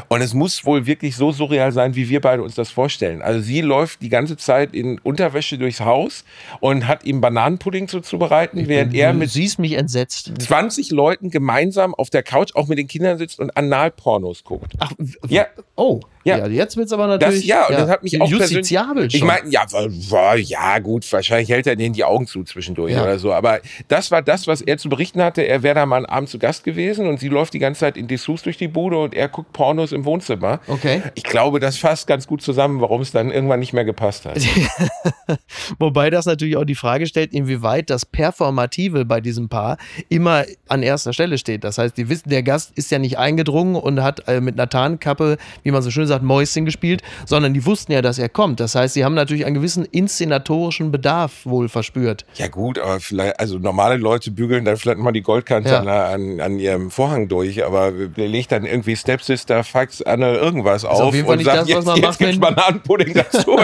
Und 0.08 0.20
es 0.20 0.34
muss 0.34 0.64
wohl 0.64 0.86
wirklich 0.86 1.16
so 1.16 1.32
surreal 1.32 1.72
sein, 1.72 1.94
wie 1.94 2.08
wir 2.08 2.20
beide 2.20 2.42
uns 2.42 2.54
das 2.54 2.70
vorstellen. 2.70 3.22
Also 3.22 3.40
sie 3.40 3.60
läuft 3.60 4.02
die 4.02 4.08
ganze 4.08 4.36
Zeit 4.36 4.74
in 4.74 4.98
Unterwäsche 5.00 5.58
durchs 5.58 5.80
Haus 5.80 6.24
und 6.60 6.86
hat 6.86 7.04
ihm 7.04 7.20
Bananenpudding 7.20 7.88
zuzubereiten, 7.88 8.60
ich 8.60 8.68
während 8.68 8.92
bin, 8.92 9.00
er 9.00 9.12
mit 9.12 9.30
siehst 9.30 9.58
mich 9.58 9.72
entsetzt. 9.72 10.32
20 10.38 10.90
Leuten 10.90 11.30
gemeinsam 11.30 11.94
auf 11.94 12.10
der 12.10 12.22
Couch, 12.22 12.54
auch 12.54 12.68
mit 12.68 12.78
den 12.78 12.88
Kindern 12.88 13.18
sitzt 13.18 13.40
und 13.40 13.56
Analpornos 13.56 14.44
guckt. 14.44 14.72
Ach, 14.78 14.92
ja. 15.28 15.46
Oh. 15.76 16.00
Ja, 16.24 16.38
ja 16.38 16.46
jetzt 16.46 16.76
wird 16.76 16.86
es 16.86 16.92
aber 16.92 17.06
natürlich. 17.06 17.40
Das, 17.40 17.46
ja, 17.46 17.66
und 17.66 17.74
das 17.74 17.88
hat 17.88 18.02
mich 18.02 18.20
auch 18.20 18.28
justiziabel 18.28 19.08
Ich 19.12 19.22
meine, 19.22 19.48
ja, 19.50 19.66
ja, 20.36 20.78
gut, 20.78 21.10
wahrscheinlich 21.12 21.50
hält 21.50 21.66
er 21.66 21.76
denen 21.76 21.94
die 21.94 22.04
Augen 22.04 22.26
zu 22.26 22.42
zwischendurch 22.44 22.92
ja. 22.92 23.02
oder 23.02 23.18
so. 23.18 23.32
Aber 23.32 23.60
das 23.88 24.10
war 24.10 24.22
das, 24.22 24.46
was 24.46 24.62
er 24.62 24.78
zu 24.78 24.88
berichten 24.88 25.22
hatte. 25.22 25.42
Er 25.42 25.62
wäre 25.62 25.74
da 25.74 25.86
mal 25.86 25.96
einen 25.96 26.06
Abend 26.06 26.28
zu 26.28 26.38
Gast 26.38 26.64
gewesen 26.64 27.06
und 27.06 27.20
sie 27.20 27.28
läuft 27.28 27.54
die 27.54 27.58
ganze 27.58 27.80
Zeit 27.80 27.96
in 27.96 28.08
Dessous 28.08 28.42
durch 28.42 28.56
die 28.56 28.68
Bude 28.68 28.98
und 28.98 29.14
er 29.14 29.28
guckt 29.28 29.52
Pornos 29.52 29.92
im 29.92 30.04
Wohnzimmer. 30.04 30.60
Okay. 30.66 31.02
Ich 31.14 31.24
glaube, 31.24 31.60
das 31.60 31.76
fasst 31.76 32.06
ganz 32.06 32.26
gut 32.26 32.42
zusammen, 32.42 32.80
warum 32.80 33.02
es 33.02 33.12
dann 33.12 33.30
irgendwann 33.30 33.60
nicht 33.60 33.72
mehr 33.72 33.84
gepasst 33.84 34.24
hat. 34.24 34.38
Wobei 35.78 36.10
das 36.10 36.26
natürlich 36.26 36.56
auch 36.56 36.64
die 36.64 36.74
Frage 36.74 37.06
stellt, 37.06 37.32
inwieweit 37.32 37.90
das 37.90 38.06
Performative 38.06 39.04
bei 39.04 39.20
diesem 39.20 39.48
Paar 39.48 39.76
immer 40.08 40.44
an 40.68 40.82
erster 40.82 41.12
Stelle 41.12 41.38
steht. 41.38 41.64
Das 41.64 41.78
heißt, 41.78 41.96
die 41.96 42.08
wissen, 42.08 42.30
der 42.30 42.42
Gast 42.42 42.72
ist 42.76 42.90
ja 42.90 42.98
nicht 42.98 43.18
eingedrungen 43.18 43.76
und 43.76 44.02
hat 44.02 44.26
äh, 44.28 44.40
mit 44.40 44.54
einer 44.54 44.68
Tarnkappe, 44.68 45.36
wie 45.62 45.70
man 45.70 45.82
so 45.82 45.90
schön 45.90 46.06
sagt, 46.06 46.13
Mäuschen 46.22 46.64
gespielt, 46.64 47.02
sondern 47.26 47.54
die 47.54 47.64
wussten 47.64 47.92
ja, 47.92 48.02
dass 48.02 48.18
er 48.18 48.28
kommt. 48.28 48.60
Das 48.60 48.74
heißt, 48.74 48.94
sie 48.94 49.04
haben 49.04 49.14
natürlich 49.14 49.46
einen 49.46 49.54
gewissen 49.54 49.84
inszenatorischen 49.84 50.90
Bedarf 50.90 51.44
wohl 51.44 51.68
verspürt. 51.68 52.24
Ja 52.34 52.48
gut, 52.48 52.78
aber 52.78 53.00
vielleicht, 53.00 53.40
also 53.40 53.58
normale 53.58 53.96
Leute 53.96 54.30
bügeln 54.30 54.64
dann 54.64 54.76
vielleicht 54.76 54.98
mal 54.98 55.12
die 55.12 55.22
Goldkante 55.22 55.70
ja. 55.70 56.08
an, 56.08 56.40
an, 56.40 56.58
ihrem 56.58 56.90
Vorhang 56.90 57.28
durch, 57.28 57.64
aber 57.64 57.92
legt 58.16 58.52
dann 58.52 58.64
irgendwie 58.64 58.96
Stepsister, 58.96 59.64
Fax, 59.64 60.02
Anne 60.02 60.36
irgendwas 60.36 60.84
auf, 60.84 61.00
auf 61.00 61.14
und 61.14 61.44
sagt, 61.44 61.62
das, 61.62 61.68
jetzt, 61.68 61.86
was 61.86 61.98
jetzt 61.98 62.18
gibt's 62.18 62.38
Bananenpudding 62.38 63.14
dazu. 63.32 63.58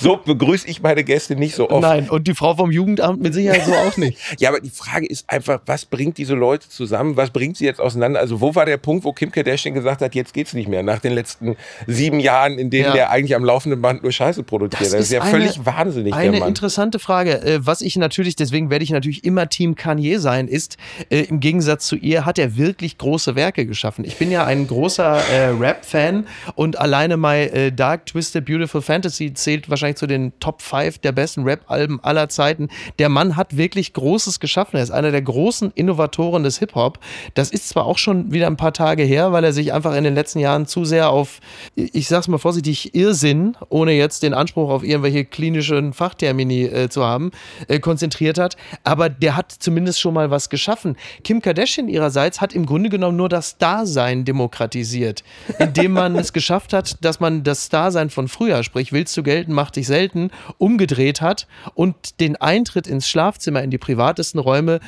so 0.00 0.16
begrüße 0.16 0.68
ich 0.68 0.82
meine 0.82 1.04
Gäste 1.04 1.36
nicht 1.36 1.54
so 1.54 1.70
oft. 1.70 1.82
Nein, 1.82 2.08
und 2.10 2.26
die 2.26 2.34
Frau 2.34 2.54
vom 2.54 2.70
Jugendamt 2.70 3.22
mit 3.22 3.34
Sicherheit 3.34 3.64
so 3.64 3.72
auch 3.74 3.96
nicht. 3.96 4.18
ja, 4.38 4.48
aber 4.50 4.60
die 4.60 4.70
Frage 4.70 5.06
ist 5.06 5.28
einfach, 5.28 5.60
was 5.66 5.84
bringt 5.84 6.18
diese 6.18 6.34
Leute 6.34 6.68
zusammen? 6.68 7.16
Was 7.16 7.30
bringt 7.30 7.56
sie 7.56 7.64
jetzt 7.64 7.80
auseinander? 7.80 8.20
Also 8.20 8.40
wo 8.40 8.54
war 8.54 8.66
der 8.66 8.76
Punkt, 8.76 9.04
wo 9.04 9.12
Kim 9.12 9.30
Kardashian 9.30 9.74
gesagt 9.74 10.02
hat, 10.02 10.14
jetzt 10.14 10.34
geht's 10.34 10.52
nicht 10.52 10.68
mehr, 10.68 10.82
nach 10.82 11.00
den 11.00 11.12
letzten 11.12 11.56
sieben 11.86 12.20
Jahren, 12.20 12.58
in 12.58 12.70
denen 12.70 12.86
ja. 12.86 12.92
der 12.92 13.10
eigentlich 13.10 13.34
am 13.34 13.44
laufenden 13.44 13.80
Band 13.82 14.02
nur 14.02 14.12
Scheiße 14.12 14.42
produziert. 14.42 14.82
Das, 14.82 14.90
das 14.92 15.00
ist 15.02 15.12
ja 15.12 15.22
eine, 15.22 15.30
völlig 15.30 15.64
wahnsinnig, 15.64 16.14
Eine 16.14 16.46
interessante 16.46 16.98
Frage. 16.98 17.42
Äh, 17.42 17.60
was 17.62 17.80
ich 17.80 17.96
natürlich, 17.96 18.36
deswegen 18.36 18.70
werde 18.70 18.84
ich 18.84 18.90
natürlich 18.90 19.24
immer 19.24 19.48
Team 19.48 19.74
Kanye 19.74 20.18
sein, 20.18 20.48
ist, 20.48 20.76
äh, 21.10 21.22
im 21.22 21.40
Gegensatz 21.40 21.86
zu 21.86 21.96
ihr 21.96 22.24
hat 22.24 22.38
er 22.38 22.56
wirklich 22.56 22.98
große 22.98 23.34
Werke 23.34 23.66
geschaffen. 23.66 24.04
Ich 24.04 24.16
bin 24.16 24.30
ja 24.30 24.44
ein 24.44 24.66
großer 24.66 25.16
äh, 25.16 25.48
Rap-Fan 25.48 26.26
und 26.54 26.78
alleine 26.78 27.16
My 27.16 27.42
äh, 27.42 27.72
Dark 27.72 28.06
Twisted 28.06 28.44
Beautiful 28.44 28.82
Fantasy 28.82 29.32
zählt 29.34 29.68
wahrscheinlich 29.70 29.96
zu 29.96 30.06
den 30.06 30.32
Top 30.40 30.62
5 30.62 30.98
der 30.98 31.12
besten 31.12 31.44
Rap-Alben 31.44 32.02
aller 32.02 32.28
Zeiten. 32.28 32.68
Der 32.98 33.08
Mann 33.08 33.36
hat 33.36 33.56
wirklich 33.56 33.92
Großes 33.92 34.40
geschaffen. 34.40 34.76
Er 34.76 34.82
ist 34.82 34.90
einer 34.90 35.10
der 35.10 35.22
großen 35.22 35.72
Innovatoren 35.74 36.42
des 36.42 36.58
Hip-Hop. 36.58 36.98
Das 37.34 37.50
ist 37.50 37.68
zwar 37.68 37.86
auch 37.86 37.98
schon 37.98 38.32
wieder 38.32 38.46
ein 38.46 38.56
paar 38.56 38.72
Tage 38.72 39.02
her, 39.02 39.32
weil 39.32 39.44
er 39.44 39.52
sich 39.52 39.72
einfach 39.72 39.94
in 39.94 40.04
den 40.04 40.14
letzten 40.14 40.38
Jahren 40.38 40.66
zu 40.66 40.84
sehr 40.84 41.10
auf, 41.10 41.40
ich 41.74 42.08
sag's 42.08 42.28
mal 42.28 42.38
vorsichtig, 42.38 42.94
Irrsinn, 42.94 43.56
ohne 43.68 43.92
jetzt 43.92 44.22
den 44.22 44.34
Anspruch 44.34 44.70
auf 44.70 44.84
irgendwelche 44.84 45.24
klinischen 45.24 45.92
Fachtermini 45.92 46.64
äh, 46.64 46.88
zu 46.88 47.04
haben, 47.04 47.30
äh, 47.68 47.78
konzentriert 47.78 48.38
hat. 48.38 48.56
Aber 48.84 49.08
der 49.08 49.36
hat 49.36 49.52
zumindest 49.52 50.00
schon 50.00 50.14
mal 50.14 50.30
was 50.30 50.50
geschaffen. 50.50 50.96
Kim 51.24 51.40
Kardashian 51.42 51.88
ihrerseits 51.88 52.40
hat 52.40 52.54
im 52.54 52.66
Grunde 52.66 52.90
genommen 52.90 53.16
nur 53.16 53.28
das 53.28 53.58
Dasein 53.58 54.24
demokratisiert, 54.24 55.24
indem 55.58 55.92
man 55.92 56.16
es 56.16 56.32
geschafft 56.32 56.72
hat, 56.72 57.04
dass 57.04 57.20
man 57.20 57.42
das 57.42 57.68
Dasein 57.68 58.10
von 58.10 58.28
früher, 58.28 58.62
sprich 58.62 58.92
willst 58.92 59.16
du 59.16 59.22
gelten, 59.22 59.52
mach 59.52 59.70
dich 59.70 59.86
selten, 59.86 60.30
umgedreht 60.58 61.20
hat 61.20 61.46
und 61.74 62.20
den 62.20 62.36
Eintritt 62.36 62.86
ins 62.86 63.08
Schlafzimmer, 63.08 63.62
in 63.62 63.70
die 63.70 63.78
privatesten 63.78 64.40
Räume 64.40 64.80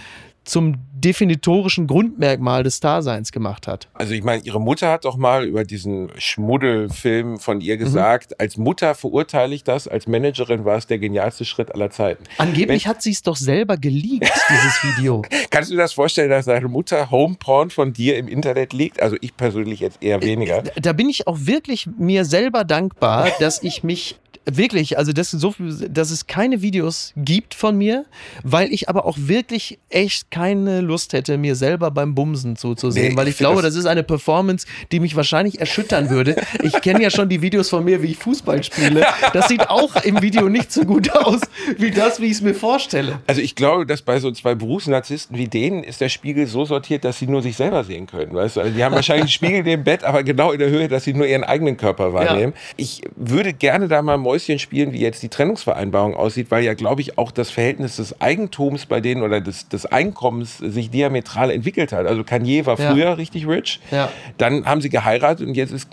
zum 0.44 0.76
definitorischen 0.92 1.86
Grundmerkmal 1.86 2.62
des 2.62 2.80
Daseins 2.80 3.30
gemacht 3.30 3.66
hat. 3.66 3.88
Also 3.94 4.14
ich 4.14 4.22
meine, 4.22 4.42
ihre 4.42 4.60
Mutter 4.60 4.90
hat 4.90 5.04
doch 5.04 5.16
mal 5.16 5.44
über 5.44 5.64
diesen 5.64 6.10
Schmuddelfilm 6.16 7.38
von 7.38 7.60
ihr 7.60 7.74
mhm. 7.76 7.80
gesagt, 7.80 8.30
mhm. 8.30 8.36
als 8.38 8.56
Mutter 8.56 8.94
verurteile 8.94 9.54
ich 9.54 9.64
das, 9.64 9.86
als 9.86 10.06
Managerin 10.06 10.64
war 10.64 10.76
es 10.76 10.86
der 10.86 10.98
genialste 10.98 11.44
Schritt 11.44 11.74
aller 11.74 11.90
Zeiten. 11.90 12.24
Angeblich 12.38 12.84
Wenn, 12.84 12.90
hat 12.90 13.02
sie 13.02 13.10
es 13.10 13.22
doch 13.22 13.36
selber 13.36 13.76
geleakt, 13.76 14.32
dieses 14.48 14.82
Video. 14.82 15.22
Kannst 15.50 15.70
du 15.70 15.74
dir 15.74 15.82
das 15.82 15.92
vorstellen, 15.92 16.30
dass 16.30 16.46
deine 16.46 16.68
Mutter 16.68 17.10
Homeporn 17.10 17.70
von 17.70 17.92
dir 17.92 18.16
im 18.16 18.28
Internet 18.28 18.72
liegt? 18.72 19.02
Also 19.02 19.16
ich 19.20 19.36
persönlich 19.36 19.80
jetzt 19.80 20.02
eher 20.02 20.22
weniger. 20.22 20.62
Da 20.62 20.92
bin 20.94 21.10
ich 21.10 21.26
auch 21.26 21.38
wirklich 21.40 21.86
mir 21.98 22.24
selber 22.24 22.64
dankbar, 22.64 23.28
dass 23.40 23.62
ich 23.62 23.84
mich 23.84 24.18
Wirklich, 24.46 24.98
also 24.98 25.12
das 25.12 25.30
so, 25.30 25.54
dass 25.88 26.10
es 26.10 26.26
keine 26.26 26.60
Videos 26.60 27.12
gibt 27.16 27.54
von 27.54 27.76
mir, 27.78 28.04
weil 28.42 28.72
ich 28.72 28.88
aber 28.88 29.06
auch 29.06 29.16
wirklich 29.18 29.78
echt 29.88 30.30
keine 30.30 30.80
Lust 30.80 31.12
hätte, 31.12 31.38
mir 31.38 31.56
selber 31.56 31.90
beim 31.90 32.14
Bumsen 32.14 32.56
zuzusehen, 32.56 33.12
nee, 33.12 33.16
weil 33.16 33.28
ich, 33.28 33.38
glaube, 33.38 33.62
das, 33.62 33.74
das 33.74 33.80
ist 33.80 33.86
eine 33.86 34.02
Performance, 34.02 34.66
die 34.92 35.00
mich 35.00 35.16
wahrscheinlich 35.16 35.60
erschüttern 35.60 36.10
würde. 36.10 36.36
Ich 36.62 36.72
kenne 36.82 37.02
ja 37.02 37.10
schon 37.10 37.28
die 37.28 37.40
Videos 37.40 37.70
von 37.70 37.84
mir, 37.84 38.02
wie 38.02 38.08
ich 38.08 38.18
Fußball 38.18 38.62
spiele. 38.62 39.06
Das 39.32 39.48
sieht 39.48 39.68
auch 39.70 39.96
im 40.04 40.20
Video 40.20 40.48
nicht 40.48 40.72
so 40.72 40.82
gut 40.82 41.10
aus, 41.10 41.40
wie 41.78 41.90
das, 41.90 42.20
wie 42.20 42.26
ich 42.26 42.32
es 42.32 42.40
mir 42.42 42.54
vorstelle. 42.54 43.20
Also 43.26 43.40
ich 43.40 43.54
glaube, 43.54 43.86
dass 43.86 44.02
bei 44.02 44.20
so 44.20 44.30
zwei 44.30 44.54
Berufsnarzissten 44.54 45.36
wie 45.38 45.48
denen 45.48 45.84
ist 45.84 46.00
der 46.00 46.08
Spiegel 46.08 46.46
so 46.46 46.64
sortiert, 46.64 47.04
dass 47.04 47.18
sie 47.18 47.26
nur 47.26 47.42
sich 47.42 47.56
selber 47.56 47.84
sehen 47.84 48.06
können. 48.06 48.34
Weißt 48.34 48.56
du? 48.56 48.60
Also 48.60 48.74
die 48.74 48.84
haben 48.84 48.94
wahrscheinlich 48.94 49.22
einen 49.22 49.30
Spiegel 49.30 49.66
im 49.66 49.84
Bett, 49.84 50.04
aber 50.04 50.22
genau 50.22 50.52
in 50.52 50.58
der 50.58 50.70
Höhe, 50.70 50.88
dass 50.88 51.04
sie 51.04 51.14
nur 51.14 51.26
ihren 51.26 51.44
eigenen 51.44 51.76
Körper 51.76 52.12
wahrnehmen. 52.12 52.52
Ja. 52.54 52.74
Ich 52.76 53.02
würde 53.16 53.52
gerne 53.52 53.88
da 53.88 54.02
mal 54.02 54.16
Mäuschen 54.34 54.58
spielen, 54.58 54.92
wie 54.92 55.00
jetzt 55.00 55.22
die 55.22 55.28
Trennungsvereinbarung 55.28 56.14
aussieht, 56.14 56.50
weil 56.50 56.64
ja, 56.64 56.74
glaube 56.74 57.00
ich, 57.00 57.18
auch 57.18 57.30
das 57.30 57.50
Verhältnis 57.50 57.96
des 57.96 58.20
Eigentums 58.20 58.86
bei 58.86 59.00
denen 59.00 59.22
oder 59.22 59.40
des, 59.40 59.68
des 59.68 59.86
Einkommens 59.86 60.58
sich 60.58 60.90
diametral 60.90 61.52
entwickelt 61.52 61.92
hat. 61.92 62.06
Also 62.06 62.24
Kanye 62.24 62.66
war 62.66 62.76
früher 62.76 62.96
ja. 62.96 63.12
richtig 63.12 63.46
rich, 63.46 63.80
ja. 63.92 64.10
dann 64.36 64.66
haben 64.66 64.80
sie 64.80 64.88
geheiratet 64.88 65.46
und 65.46 65.54
jetzt 65.54 65.72
ist 65.72 65.88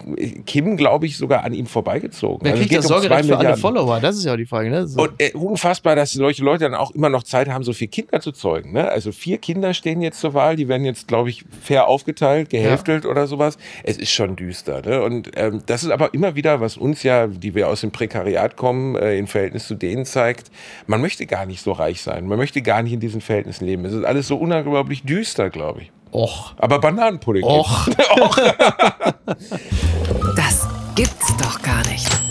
Kim, 0.48 0.76
glaube 0.76 1.06
ich, 1.06 1.18
sogar 1.18 1.44
an 1.44 1.54
ihm 1.54 1.68
vorbeigezogen. 1.68 2.40
Wer 2.42 2.54
also 2.54 2.64
kriegt 2.64 2.76
das 2.76 2.88
Sorgerecht 2.88 3.24
um 3.24 3.30
für 3.30 3.38
alle 3.38 3.58
Follower? 3.58 4.00
Das 4.00 4.18
ist 4.18 4.26
ja 4.26 4.36
die 4.36 4.46
Frage. 4.48 4.72
Ne? 4.72 4.88
So. 4.88 5.04
Und 5.04 5.12
äh, 5.20 5.32
unfassbar, 5.34 5.96
dass 5.96 6.14
solche 6.14 6.44
Leute 6.44 6.64
dann 6.64 6.74
auch 6.74 6.92
immer 6.92 7.10
noch 7.10 7.22
Zeit 7.22 7.48
haben, 7.48 7.64
so 7.64 7.74
viele 7.74 7.90
Kinder 7.90 8.22
zu 8.22 8.32
zeugen. 8.32 8.74
Ne? 8.74 8.90
Also 8.90 9.12
vier 9.12 9.38
Kinder 9.38 9.76
stehen 9.76 10.02
jetzt 10.02 10.20
zur 10.20 10.34
Wahl, 10.34 10.56
die 10.56 10.68
werden 10.68 10.86
jetzt, 10.86 11.08
glaube 11.08 11.30
ich, 11.30 11.46
fair 11.62 11.88
aufgeteilt, 11.88 12.50
gehälftelt 12.50 13.04
ja. 13.04 13.10
oder 13.12 13.28
sowas. 13.28 13.60
Es 13.84 13.98
ist 13.98 14.12
schon 14.12 14.36
düster. 14.36 14.82
Ne? 14.82 15.04
Und 15.04 15.30
ähm, 15.36 15.62
das 15.68 15.84
ist 15.84 15.92
aber 15.92 16.14
immer 16.16 16.36
wieder, 16.36 16.60
was 16.60 16.78
uns 16.78 17.04
ja, 17.04 17.28
die 17.28 17.54
wir 17.54 17.68
aus 17.68 17.82
dem 17.82 17.92
Prekariat 18.32 18.56
kommen, 18.56 18.96
äh, 18.96 19.18
im 19.18 19.28
Verhältnis 19.28 19.68
zu 19.68 19.76
denen 19.76 20.06
zeigt, 20.06 20.52
man 20.88 21.02
möchte 21.02 21.26
gar 21.26 21.46
nicht 21.46 21.62
so 21.62 21.72
reich 21.72 22.02
sein. 22.02 22.28
Man 22.28 22.38
möchte 22.38 22.62
gar 22.62 22.82
nicht 22.82 22.94
in 22.94 23.00
diesen 23.00 23.22
Verhältnissen 23.22 23.66
leben. 23.66 23.86
Es 23.86 23.94
ist 23.94 24.06
alles 24.06 24.28
so 24.28 24.38
unglaublich 24.38 25.04
düster, 25.04 25.50
glaube 25.50 25.82
ich. 25.82 25.92
Och. 26.12 26.54
Aber 26.58 26.80
Bananenpudding. 26.80 27.44
Och. 27.44 27.88
Och. 28.22 28.36
das 30.36 30.68
gibt's 30.96 31.36
doch 31.38 31.62
gar 31.62 31.86
nicht. 31.90 32.31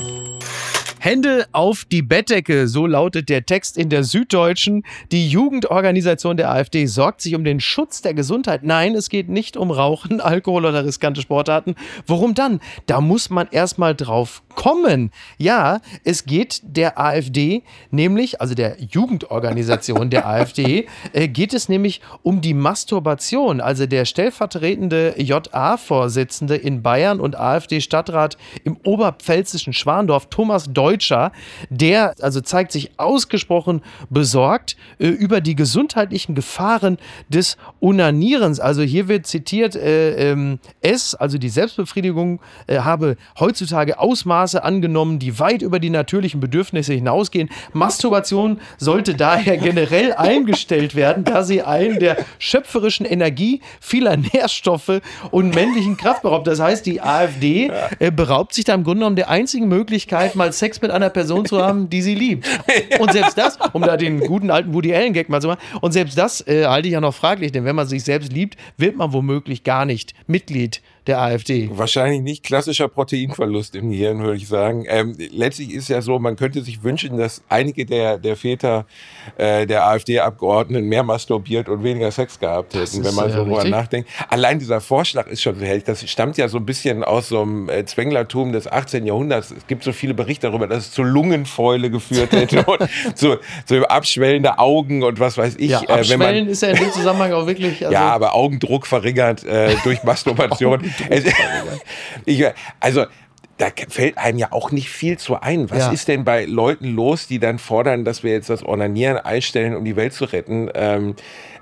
Hände 1.02 1.47
auf 1.52 1.87
die 1.87 2.02
Bettdecke, 2.02 2.69
so 2.69 2.87
lautet 2.87 3.30
der 3.30 3.47
Text 3.47 3.78
in 3.78 3.88
der 3.88 4.04
Süddeutschen. 4.04 4.85
Die 5.11 5.30
Jugendorganisation 5.30 6.37
der 6.37 6.50
AfD 6.50 6.85
sorgt 6.85 7.23
sich 7.23 7.35
um 7.35 7.42
den 7.42 7.59
Schutz 7.59 8.02
der 8.02 8.12
Gesundheit. 8.12 8.64
Nein, 8.64 8.95
es 8.95 9.09
geht 9.09 9.30
nicht 9.30 9.57
um 9.57 9.71
Rauchen, 9.71 10.21
Alkohol 10.21 10.66
oder 10.66 10.85
riskante 10.85 11.23
Sportarten. 11.23 11.75
Worum 12.07 12.35
dann? 12.35 12.61
Da 12.85 13.00
muss 13.00 13.30
man 13.30 13.49
erstmal 13.50 13.95
drauf 13.95 14.42
kommen. 14.54 15.11
Ja, 15.38 15.80
es 16.04 16.26
geht 16.26 16.61
der 16.64 17.00
AfD, 17.00 17.62
nämlich, 17.90 18.42
also 18.42 18.54
der 18.54 18.76
Jugendorganisation 18.78 20.11
der 20.11 20.26
AfD, 20.28 20.87
äh, 21.14 21.28
geht 21.28 21.54
es 21.54 21.71
nämlich 21.71 22.02
um 22.23 22.42
die 22.42 22.52
Masturbation. 22.52 23.62
Also 23.62 23.87
der 23.87 24.04
stellvertretende 24.04 25.14
JA-Vorsitzende 25.16 26.57
in 26.57 26.83
Bayern 26.83 27.21
und 27.21 27.40
AfD-Stadtrat 27.40 28.37
im 28.64 28.76
oberpfälzischen 28.85 29.73
Schwandorf, 29.73 30.26
Thomas 30.28 30.71
Deutsch, 30.71 30.89
Deutscher, 30.90 31.30
der 31.68 32.14
also 32.20 32.40
zeigt 32.40 32.73
sich 32.73 32.90
ausgesprochen 32.97 33.82
besorgt 34.09 34.76
äh, 34.99 35.06
über 35.06 35.40
die 35.40 35.54
gesundheitlichen 35.54 36.35
Gefahren 36.35 36.99
des 37.28 37.56
Unanierens. 37.78 38.59
Also 38.59 38.82
hier 38.82 39.06
wird 39.06 39.26
zitiert, 39.26 39.76
äh, 39.76 40.32
ähm, 40.32 40.59
es, 40.80 41.14
also 41.14 41.38
die 41.38 41.49
Selbstbefriedigung, 41.49 42.40
äh, 42.66 42.80
habe 42.80 43.16
heutzutage 43.38 44.00
Ausmaße 44.00 44.64
angenommen, 44.64 45.20
die 45.20 45.38
weit 45.38 45.62
über 45.62 45.78
die 45.78 45.90
natürlichen 45.90 46.40
Bedürfnisse 46.40 46.92
hinausgehen. 46.92 47.50
Masturbation 47.73 48.61
sollte 48.78 49.14
daher 49.14 49.59
generell 49.59 50.12
eingestellt 50.16 50.97
werden, 50.97 51.23
da 51.23 51.44
sie 51.44 51.62
einen 51.62 52.00
der 52.00 52.16
schöpferischen 52.40 53.06
Energie 53.06 53.61
vieler 53.80 54.16
Nährstoffe 54.16 55.00
und 55.30 55.54
männlichen 55.54 55.97
Kraft 55.97 56.23
beraubt. 56.23 56.49
Das 56.49 56.59
heißt, 56.59 56.85
die 56.85 57.00
AfD 57.00 57.70
äh, 58.00 58.11
beraubt 58.11 58.54
sich 58.54 58.64
da 58.64 58.75
im 58.75 58.82
Grunde 58.82 59.00
genommen 59.00 59.16
der 59.16 59.30
einzigen 59.30 59.68
Möglichkeit, 59.68 60.35
mal 60.35 60.52
Sex 60.52 60.80
mit 60.83 60.91
einer 60.91 61.11
Person 61.11 61.45
zu 61.47 61.63
haben, 61.63 61.91
die 61.91 62.03
sie 62.03 62.15
liebt. 62.15 62.47
Und 62.99 63.13
selbst 63.13 63.37
das, 63.37 63.59
um 63.73 63.83
da 63.83 63.97
den 63.97 64.21
guten 64.21 64.51
alten 64.51 64.75
Woody 64.75 64.95
Allen 64.95 65.13
Gag 65.13 65.29
mal 65.29 65.41
zu 65.41 65.49
machen, 65.49 65.61
und 65.81 65.93
selbst 65.93 66.17
das 66.19 66.47
äh, 66.47 66.67
halte 66.67 66.89
ich 66.89 66.95
ja 66.95 67.01
noch 67.01 67.15
fraglich, 67.15 67.53
denn 67.53 67.65
wenn 67.65 67.77
man 67.77 67.87
sich 67.87 68.05
selbst 68.05 68.33
liebt, 68.33 68.57
wird 68.77 68.97
man 68.97 69.13
womöglich 69.13 69.65
gar 69.65 69.85
nicht 69.85 70.15
Mitglied 70.27 70.83
der 71.07 71.21
AfD? 71.21 71.71
Wahrscheinlich 71.73 72.21
nicht 72.21 72.42
klassischer 72.45 72.88
Proteinverlust 72.88 73.76
im 73.76 73.90
Gehirn, 73.90 74.23
würde 74.23 74.37
ich 74.37 74.49
sagen. 74.49 74.85
Ähm, 74.88 75.16
letztlich 75.33 75.73
ist 75.73 75.88
ja 75.88 76.02
so, 76.02 76.19
man 76.19 76.37
könnte 76.37 76.62
sich 76.62 76.83
wünschen, 76.83 77.16
dass 77.16 77.42
einige 77.49 77.87
der, 77.87 78.19
der 78.19 78.37
Väter 78.37 78.87
äh, 79.37 79.66
der 79.66 79.87
AfD-Abgeordneten 79.87 80.87
mehr 80.87 81.02
masturbiert 81.02 81.69
und 81.69 81.83
weniger 81.83 82.11
Sex 82.11 82.38
gehabt 82.38 82.75
hätten, 82.75 83.04
wenn 83.04 83.14
man 83.14 83.30
äh, 83.30 83.33
so 83.33 83.45
drüber 83.45 83.64
nachdenkt. 83.64 84.09
Allein 84.28 84.59
dieser 84.59 84.80
Vorschlag 84.80 85.26
ist 85.26 85.42
schon 85.42 85.59
so 85.59 85.64
herrlich. 85.64 85.85
Das 85.85 86.09
stammt 86.09 86.37
ja 86.37 86.49
so 86.49 86.59
ein 86.59 86.66
bisschen 86.66 87.04
aus 87.04 87.28
so 87.28 87.42
einem 87.42 87.69
äh, 87.69 87.85
Zwänglertum 87.85 88.52
des 88.52 88.71
18. 88.71 89.07
Jahrhunderts. 89.07 89.50
Es 89.50 89.66
gibt 89.66 89.85
so 89.85 89.92
viele 89.92 90.14
Berichte 90.14 90.49
darüber, 90.49 90.66
dass 90.66 90.87
es 90.87 90.92
zu 90.92 91.02
Lungenfäule 91.02 91.90
geführt 91.90 92.33
hätte 92.33 92.64
und 92.66 92.88
zu, 93.14 93.38
zu 93.66 93.88
abschwellende 93.88 94.59
Augen 94.59 95.02
und 95.02 95.21
was 95.21 95.38
weiß 95.38 95.57
ich. 95.59 95.71
Ja, 95.71 95.80
äh, 95.83 95.88
wenn 95.88 96.19
man, 96.19 96.28
abschwellen 96.28 96.49
ist 96.49 96.62
ja 96.62 96.69
in 96.69 96.76
dem 96.76 96.92
Zusammenhang 96.92 97.33
auch 97.33 97.47
wirklich. 97.47 97.85
Also, 97.85 97.92
ja, 97.92 98.11
aber 98.11 98.35
Augendruck 98.35 98.87
verringert 98.87 99.45
äh, 99.45 99.75
durch 99.85 100.02
Masturbation. 100.04 100.89
Es- 101.09 101.25
ich, 102.25 102.44
also 102.80 103.06
da 103.59 103.66
fällt 103.88 104.16
einem 104.16 104.38
ja 104.38 104.52
auch 104.52 104.70
nicht 104.70 104.88
viel 104.88 105.18
zu 105.18 105.38
ein. 105.40 105.68
Was 105.70 105.78
Ja. 105.80 105.92
ist 105.92 106.09
denn 106.09 106.25
bei 106.25 106.47
Leuten 106.47 106.87
los, 106.94 107.26
die 107.26 107.38
dann 107.38 107.59
fordern, 107.59 108.04
dass 108.06 108.23
wir 108.23 108.32
jetzt 108.32 108.49
das 108.49 108.62
Ornanieren 108.62 109.18
einstellen, 109.18 109.76
um 109.76 109.85
die 109.85 109.97
Welt 109.97 110.14
zu 110.14 110.25
retten? 110.25 110.70
Ähm, 110.75 111.14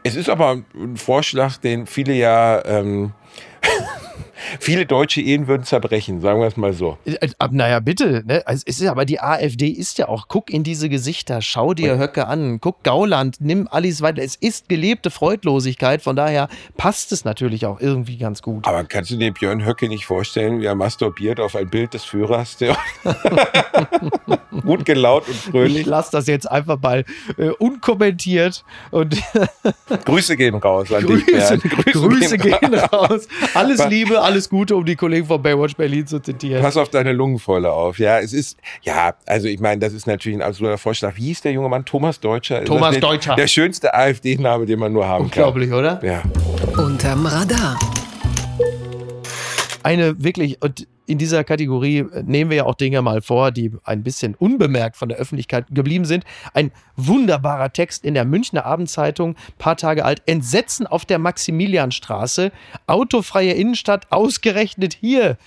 es 0.04 0.14
ist 0.14 0.28
aber 0.30 0.58
ein 0.74 0.96
Vorschlag, 0.96 1.56
den 1.56 1.86
viele 1.86 2.12
ja, 2.14 2.64
ähm, 2.64 3.12
viele 4.60 4.86
deutsche 4.86 5.20
Ehen 5.20 5.46
würden 5.48 5.64
zerbrechen, 5.64 6.20
sagen 6.20 6.40
wir 6.40 6.46
es 6.46 6.56
mal 6.56 6.72
so. 6.72 6.98
Äh, 7.04 7.14
äh, 7.20 7.28
Naja, 7.50 7.80
bitte. 7.80 8.22
Ne? 8.26 8.42
Also 8.46 8.62
es 8.66 8.76
ist 8.78 8.84
ja, 8.84 8.90
aber 8.90 9.04
die 9.04 9.20
AfD 9.20 9.68
ist 9.68 9.98
ja 9.98 10.08
auch, 10.08 10.26
guck 10.28 10.50
in 10.50 10.62
diese 10.62 10.88
Gesichter, 10.88 11.42
schau 11.42 11.74
dir 11.74 11.98
Höcke 11.98 12.26
an, 12.26 12.60
guck 12.60 12.82
Gauland, 12.82 13.36
nimm 13.40 13.68
Alice 13.70 14.00
weiter. 14.02 14.22
Es 14.22 14.36
ist 14.36 14.68
gelebte 14.68 15.10
Freudlosigkeit, 15.10 16.02
von 16.02 16.16
daher 16.16 16.48
passt 16.76 17.12
es 17.12 17.24
natürlich 17.24 17.66
auch 17.66 17.80
irgendwie 17.80 18.16
ganz 18.18 18.42
gut. 18.42 18.66
Aber 18.66 18.84
kannst 18.84 19.10
du 19.10 19.16
dir 19.16 19.32
Björn 19.32 19.64
Höcke 19.64 19.88
nicht 19.88 20.06
vorstellen, 20.06 20.60
wie 20.60 20.66
er 20.66 20.74
masturbiert 20.74 21.40
auf 21.40 21.56
ein 21.56 21.68
Bild 21.68 21.94
des 21.94 22.04
Führers, 22.04 22.56
der 22.56 22.76
gut 24.62 24.84
gelaunt 24.84 25.26
und 25.28 25.34
Ich 25.34 25.40
fröhlich. 25.50 25.86
lasse 25.86 26.10
das 26.12 26.26
jetzt 26.26 26.50
einfach 26.50 26.80
mal 26.80 27.04
äh, 27.36 27.48
unkommentiert 27.50 28.64
und 28.90 29.16
Grüße 30.04 30.36
gehen 30.36 30.54
raus 30.56 30.92
an 30.92 31.06
dich, 31.06 31.26
Grüße, 31.26 31.58
Bernd. 31.58 31.62
Grüße 31.92 32.38
gehen 32.38 32.74
raus. 32.74 33.28
Alles 33.54 33.86
Liebe, 33.88 34.20
alles 34.28 34.48
Gute, 34.48 34.76
um 34.76 34.84
die 34.84 34.94
Kollegen 34.94 35.26
von 35.26 35.42
Baywatch 35.42 35.74
Berlin 35.74 36.06
zu 36.06 36.20
zitieren. 36.20 36.62
Pass 36.62 36.76
auf 36.76 36.90
deine 36.90 37.12
Lungenfäule 37.12 37.72
auf. 37.72 37.98
Ja, 37.98 38.18
es 38.18 38.32
ist, 38.32 38.58
ja, 38.82 39.14
also 39.26 39.48
ich 39.48 39.58
meine, 39.58 39.80
das 39.80 39.94
ist 39.94 40.06
natürlich 40.06 40.38
ein 40.38 40.42
absoluter 40.42 40.78
Vorschlag. 40.78 41.16
Wie 41.16 41.22
hieß 41.22 41.40
der 41.42 41.52
junge 41.52 41.68
Mann? 41.68 41.84
Thomas 41.84 42.20
Deutscher? 42.20 42.60
Ist 42.60 42.68
Thomas 42.68 42.92
der, 42.92 43.00
Deutscher. 43.00 43.34
Der 43.36 43.46
schönste 43.46 43.94
AfD-Name, 43.94 44.66
den 44.66 44.78
man 44.78 44.92
nur 44.92 45.08
haben 45.08 45.24
Unglaublich, 45.24 45.72
oder? 45.72 45.96
kann. 45.96 46.06
Ja. 46.76 46.82
Unterm 46.82 47.24
Radar. 47.24 47.78
Eine 49.82 50.22
wirklich, 50.22 50.62
und 50.62 50.86
in 51.08 51.18
dieser 51.18 51.44
Kategorie 51.44 51.98
äh, 51.98 52.22
nehmen 52.24 52.50
wir 52.50 52.58
ja 52.58 52.64
auch 52.64 52.74
Dinge 52.74 53.02
mal 53.02 53.22
vor, 53.22 53.50
die 53.50 53.72
ein 53.84 54.02
bisschen 54.02 54.34
unbemerkt 54.34 54.96
von 54.96 55.08
der 55.08 55.18
Öffentlichkeit 55.18 55.66
geblieben 55.70 56.04
sind. 56.04 56.24
Ein 56.54 56.70
wunderbarer 56.96 57.72
Text 57.72 58.04
in 58.04 58.14
der 58.14 58.24
Münchner 58.24 58.66
Abendzeitung, 58.66 59.36
paar 59.58 59.76
Tage 59.76 60.04
alt. 60.04 60.22
Entsetzen 60.26 60.86
auf 60.86 61.04
der 61.04 61.18
Maximilianstraße. 61.18 62.52
Autofreie 62.86 63.52
Innenstadt, 63.52 64.06
ausgerechnet 64.10 64.94
hier. 64.94 65.38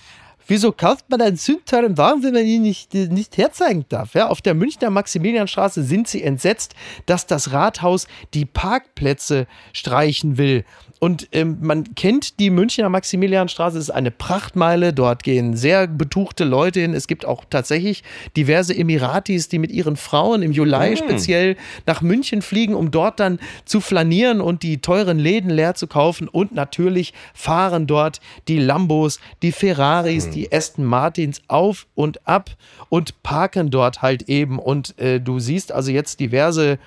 Wieso 0.46 0.72
kauft 0.72 1.08
man 1.08 1.20
einen 1.20 1.36
zündteuren 1.36 1.96
Wagen, 1.96 2.22
wenn 2.24 2.34
man 2.34 2.44
ihn 2.44 2.62
nicht, 2.62 2.94
äh, 2.94 3.06
nicht 3.06 3.36
herzeigen 3.36 3.84
darf? 3.88 4.14
Ja, 4.14 4.28
auf 4.28 4.40
der 4.40 4.54
Münchner 4.54 4.90
Maximilianstraße 4.90 5.82
sind 5.84 6.08
sie 6.08 6.22
entsetzt, 6.22 6.74
dass 7.06 7.26
das 7.26 7.52
Rathaus 7.52 8.08
die 8.34 8.44
Parkplätze 8.44 9.46
streichen 9.72 10.38
will. 10.38 10.64
Und 11.02 11.26
ähm, 11.32 11.56
man 11.60 11.96
kennt 11.96 12.38
die 12.38 12.48
Münchner 12.48 12.88
Maximilianstraße, 12.88 13.76
es 13.76 13.86
ist 13.86 13.90
eine 13.90 14.12
Prachtmeile, 14.12 14.92
dort 14.92 15.24
gehen 15.24 15.56
sehr 15.56 15.88
betuchte 15.88 16.44
Leute 16.44 16.78
hin. 16.78 16.94
Es 16.94 17.08
gibt 17.08 17.26
auch 17.26 17.44
tatsächlich 17.50 18.04
diverse 18.36 18.72
Emiratis, 18.72 19.48
die 19.48 19.58
mit 19.58 19.72
ihren 19.72 19.96
Frauen 19.96 20.42
im 20.42 20.52
Juli 20.52 20.96
speziell 20.96 21.56
nach 21.86 22.02
München 22.02 22.40
fliegen, 22.40 22.76
um 22.76 22.92
dort 22.92 23.18
dann 23.18 23.40
zu 23.64 23.80
flanieren 23.80 24.40
und 24.40 24.62
die 24.62 24.80
teuren 24.80 25.18
Läden 25.18 25.50
leer 25.50 25.74
zu 25.74 25.88
kaufen. 25.88 26.28
Und 26.28 26.54
natürlich 26.54 27.14
fahren 27.34 27.88
dort 27.88 28.20
die 28.46 28.60
Lambos, 28.60 29.18
die 29.42 29.50
Ferraris, 29.50 30.30
die 30.30 30.52
Aston 30.52 30.84
Martins 30.84 31.42
auf 31.48 31.88
und 31.96 32.28
ab 32.28 32.50
und 32.90 33.24
parken 33.24 33.70
dort 33.70 34.02
halt 34.02 34.28
eben. 34.28 34.60
Und 34.60 34.96
äh, 35.00 35.20
du 35.20 35.40
siehst 35.40 35.72
also 35.72 35.90
jetzt 35.90 36.20
diverse 36.20 36.78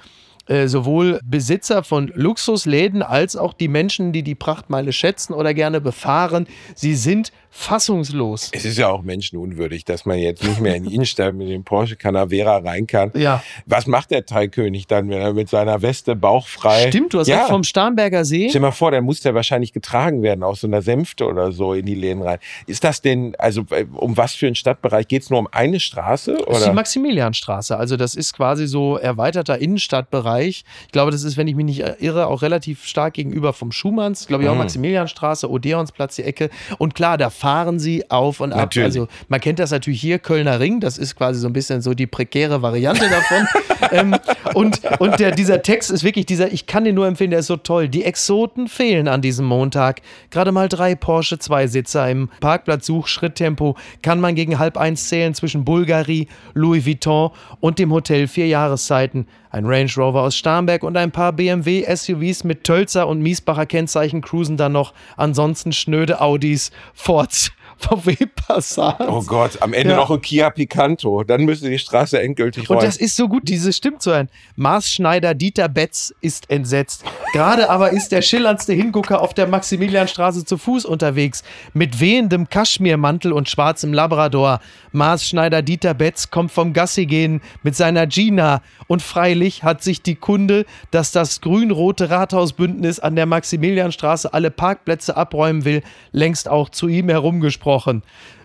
äh, 0.47 0.67
sowohl 0.67 1.19
Besitzer 1.23 1.83
von 1.83 2.11
Luxusläden 2.13 3.01
als 3.01 3.35
auch 3.35 3.53
die 3.53 3.67
Menschen, 3.67 4.11
die 4.11 4.23
die 4.23 4.35
Prachtmeile 4.35 4.93
schätzen 4.93 5.33
oder 5.33 5.53
gerne 5.53 5.81
befahren. 5.81 6.47
Sie 6.75 6.95
sind 6.95 7.31
fassungslos. 7.55 8.49
Es 8.51 8.65
ist 8.65 8.77
ja 8.77 8.89
auch 8.89 9.01
menschenunwürdig, 9.01 9.85
dass 9.85 10.05
man 10.05 10.19
jetzt 10.19 10.43
nicht 10.43 10.59
mehr 10.59 10.75
in 10.75 10.83
die 10.83 10.93
Innenstadt 10.93 11.33
mit 11.33 11.49
dem 11.49 11.63
Porsche 11.63 11.95
Canavera 11.95 12.57
rein 12.57 12.85
kann. 12.85 13.11
Ja. 13.15 13.41
Was 13.65 13.87
macht 13.87 14.11
der 14.11 14.25
Teilkönig 14.25 14.87
dann, 14.87 15.09
wenn 15.09 15.21
er 15.21 15.33
mit 15.33 15.49
seiner 15.49 15.81
Weste 15.81 16.15
bauchfrei. 16.15 16.89
Stimmt, 16.89 17.13
du 17.13 17.19
hast 17.19 17.27
ja. 17.27 17.45
vom 17.45 17.63
Starnberger 17.63 18.25
See. 18.25 18.49
Stell 18.49 18.59
dir 18.59 18.67
mal 18.67 18.71
vor, 18.71 18.91
dann 18.91 19.03
muss 19.03 19.21
der 19.21 19.33
wahrscheinlich 19.35 19.71
getragen 19.71 20.21
werden, 20.21 20.43
aus 20.43 20.61
so 20.61 20.67
einer 20.67 20.81
Sänfte 20.81 21.25
oder 21.25 21.51
so 21.51 21.73
in 21.73 21.85
die 21.85 21.95
Läden 21.95 22.21
rein. 22.21 22.39
Ist 22.67 22.83
das 22.83 23.01
denn, 23.01 23.35
also 23.37 23.61
äh, 23.69 23.85
um 23.93 24.17
was 24.17 24.35
für 24.35 24.47
einen 24.47 24.55
Stadtbereich? 24.55 25.07
Geht 25.07 25.23
es 25.23 25.29
nur 25.29 25.39
um 25.39 25.47
eine 25.51 25.79
Straße? 25.79 26.33
Das 26.33 26.41
ist 26.41 26.47
die 26.47 26.63
Oder? 26.65 26.73
Maximilianstraße. 26.73 27.77
Also 27.77 27.95
das 27.97 28.15
ist 28.15 28.33
quasi 28.33 28.67
so 28.67 28.97
erweiterter 28.97 29.59
Innenstadtbereich. 29.59 30.65
Ich 30.87 30.91
glaube, 30.91 31.11
das 31.11 31.23
ist, 31.23 31.37
wenn 31.37 31.47
ich 31.47 31.55
mich 31.55 31.65
nicht 31.65 31.83
irre, 31.99 32.27
auch 32.27 32.41
relativ 32.41 32.85
stark 32.85 33.13
gegenüber 33.13 33.53
vom 33.53 33.71
Schumanns. 33.71 34.27
Glaube 34.27 34.43
ich 34.43 34.49
auch 34.49 34.55
Mhm. 34.55 34.61
Maximilianstraße, 34.61 35.49
Odeonsplatz, 35.49 36.15
die 36.15 36.23
Ecke. 36.23 36.49
Und 36.77 36.95
klar, 36.95 37.17
da 37.17 37.29
fahren 37.45 37.77
sie 37.77 38.09
auf 38.09 38.39
und 38.39 38.53
ab. 38.53 38.57
Natürlich. 38.57 38.85
Also 38.87 39.07
man 39.27 39.39
kennt 39.39 39.59
das 39.59 39.69
natürlich 39.69 40.01
hier, 40.01 40.17
Kölner 40.17 40.59
Ring. 40.59 40.79
Das 40.79 40.97
ist 40.97 41.15
quasi 41.15 41.39
so 41.39 41.45
ein 41.45 41.53
bisschen 41.53 41.79
so 41.79 41.93
die 41.93 42.07
prekäre 42.07 42.63
Variante 42.63 43.07
davon. 43.07 43.47
ähm, 43.91 44.15
und 44.55 44.81
und 44.97 45.19
der, 45.19 45.29
dieser 45.29 45.61
Text 45.61 45.91
ist 45.91 46.03
wirklich 46.03 46.25
dieser, 46.25 46.51
ich 46.51 46.65
kann 46.65 46.85
den 46.85 46.95
nur 46.95 47.05
empfehlen, 47.05 47.29
der 47.29 47.41
ist 47.41 47.45
so 47.45 47.57
toll. 47.57 47.87
Die 47.87 48.03
Exoten 48.03 48.67
fehlen 48.67 49.07
an 49.07 49.21
diesem 49.21 49.45
Montag. 49.45 50.01
Gerade 50.31 50.51
mal 50.51 50.69
drei 50.69 50.95
Porsche 50.95 51.37
Zweisitzer 51.37 52.09
im 52.09 52.29
Parkplatz 52.39 52.87
Suchschritttempo 52.87 53.75
kann 54.01 54.19
man 54.19 54.33
gegen 54.33 54.57
halb 54.57 54.75
eins 54.75 55.07
zählen 55.07 55.35
zwischen 55.35 55.65
Bulgari, 55.65 56.27
Louis 56.55 56.83
Vuitton 56.87 57.29
und 57.59 57.77
dem 57.77 57.93
Hotel 57.93 58.27
Vier 58.27 58.47
Jahreszeiten. 58.47 59.27
Ein 59.55 59.67
Range 59.67 59.89
Rover 59.95 60.23
aus 60.23 60.35
Starnberg 60.35 60.83
und 60.83 60.97
ein 60.97 61.11
paar 61.11 61.31
BMW 61.31 61.85
SUVs 61.87 62.43
mit 62.43 62.65
Tölzer 62.65 63.07
und 63.07 63.21
Miesbacher 63.21 63.65
Kennzeichen 63.65 64.19
cruisen 64.19 64.57
dann 64.57 64.73
noch. 64.73 64.93
Ansonsten 65.15 65.71
schnöde 65.71 66.19
Audis, 66.19 66.71
Fords, 66.93 67.53
VW 67.77 68.15
Passat. 68.35 68.99
Oh 69.07 69.21
Gott, 69.23 69.61
am 69.61 69.73
Ende 69.73 69.91
Ja. 69.91 69.97
noch 69.97 70.09
ein 70.11 70.21
Kia 70.21 70.49
Picanto. 70.49 71.23
Dann 71.23 71.43
müsste 71.45 71.69
die 71.69 71.77
Straße 71.79 72.19
endgültig 72.21 72.69
Und 72.69 72.77
räumen. 72.77 72.85
das 72.87 72.97
ist 72.97 73.15
so 73.15 73.27
gut, 73.27 73.43
diese 73.47 73.73
stimmt 73.73 74.01
so 74.01 74.11
ein. 74.11 74.29
Maßschneider 74.55 75.33
Dieter 75.33 75.67
Betz 75.67 76.13
ist 76.21 76.49
entsetzt. 76.49 77.03
Gerade 77.33 77.69
aber 77.69 77.91
ist 77.91 78.11
der 78.11 78.21
schillerndste 78.21 78.73
Hingucker 78.73 79.21
auf 79.21 79.33
der 79.33 79.47
Maximilianstraße 79.47 80.45
zu 80.45 80.57
Fuß 80.57 80.85
unterwegs. 80.85 81.43
Mit 81.73 81.99
wehendem 81.99 82.49
Kaschmirmantel 82.49 83.33
und 83.33 83.49
schwarzem 83.49 83.93
Labrador. 83.93 84.61
Maßschneider 84.93 85.61
Dieter 85.61 85.93
Betz 85.93 86.29
kommt 86.31 86.51
vom 86.51 86.71
Gassi 86.73 87.05
gehen 87.05 87.41
mit 87.63 87.75
seiner 87.75 88.07
Gina. 88.07 88.61
Und 88.87 89.01
freilich 89.01 89.63
hat 89.63 89.83
sich 89.83 90.01
die 90.01 90.15
Kunde, 90.15 90.65
dass 90.91 91.11
das 91.11 91.41
grün-rote 91.41 92.09
Rathausbündnis 92.09 92.99
an 92.99 93.15
der 93.15 93.25
Maximilianstraße 93.25 94.33
alle 94.33 94.51
Parkplätze 94.51 95.17
abräumen 95.17 95.65
will, 95.65 95.83
längst 96.11 96.47
auch 96.49 96.69
zu 96.69 96.87
ihm 96.87 97.09
herumgesprochen. 97.09 97.64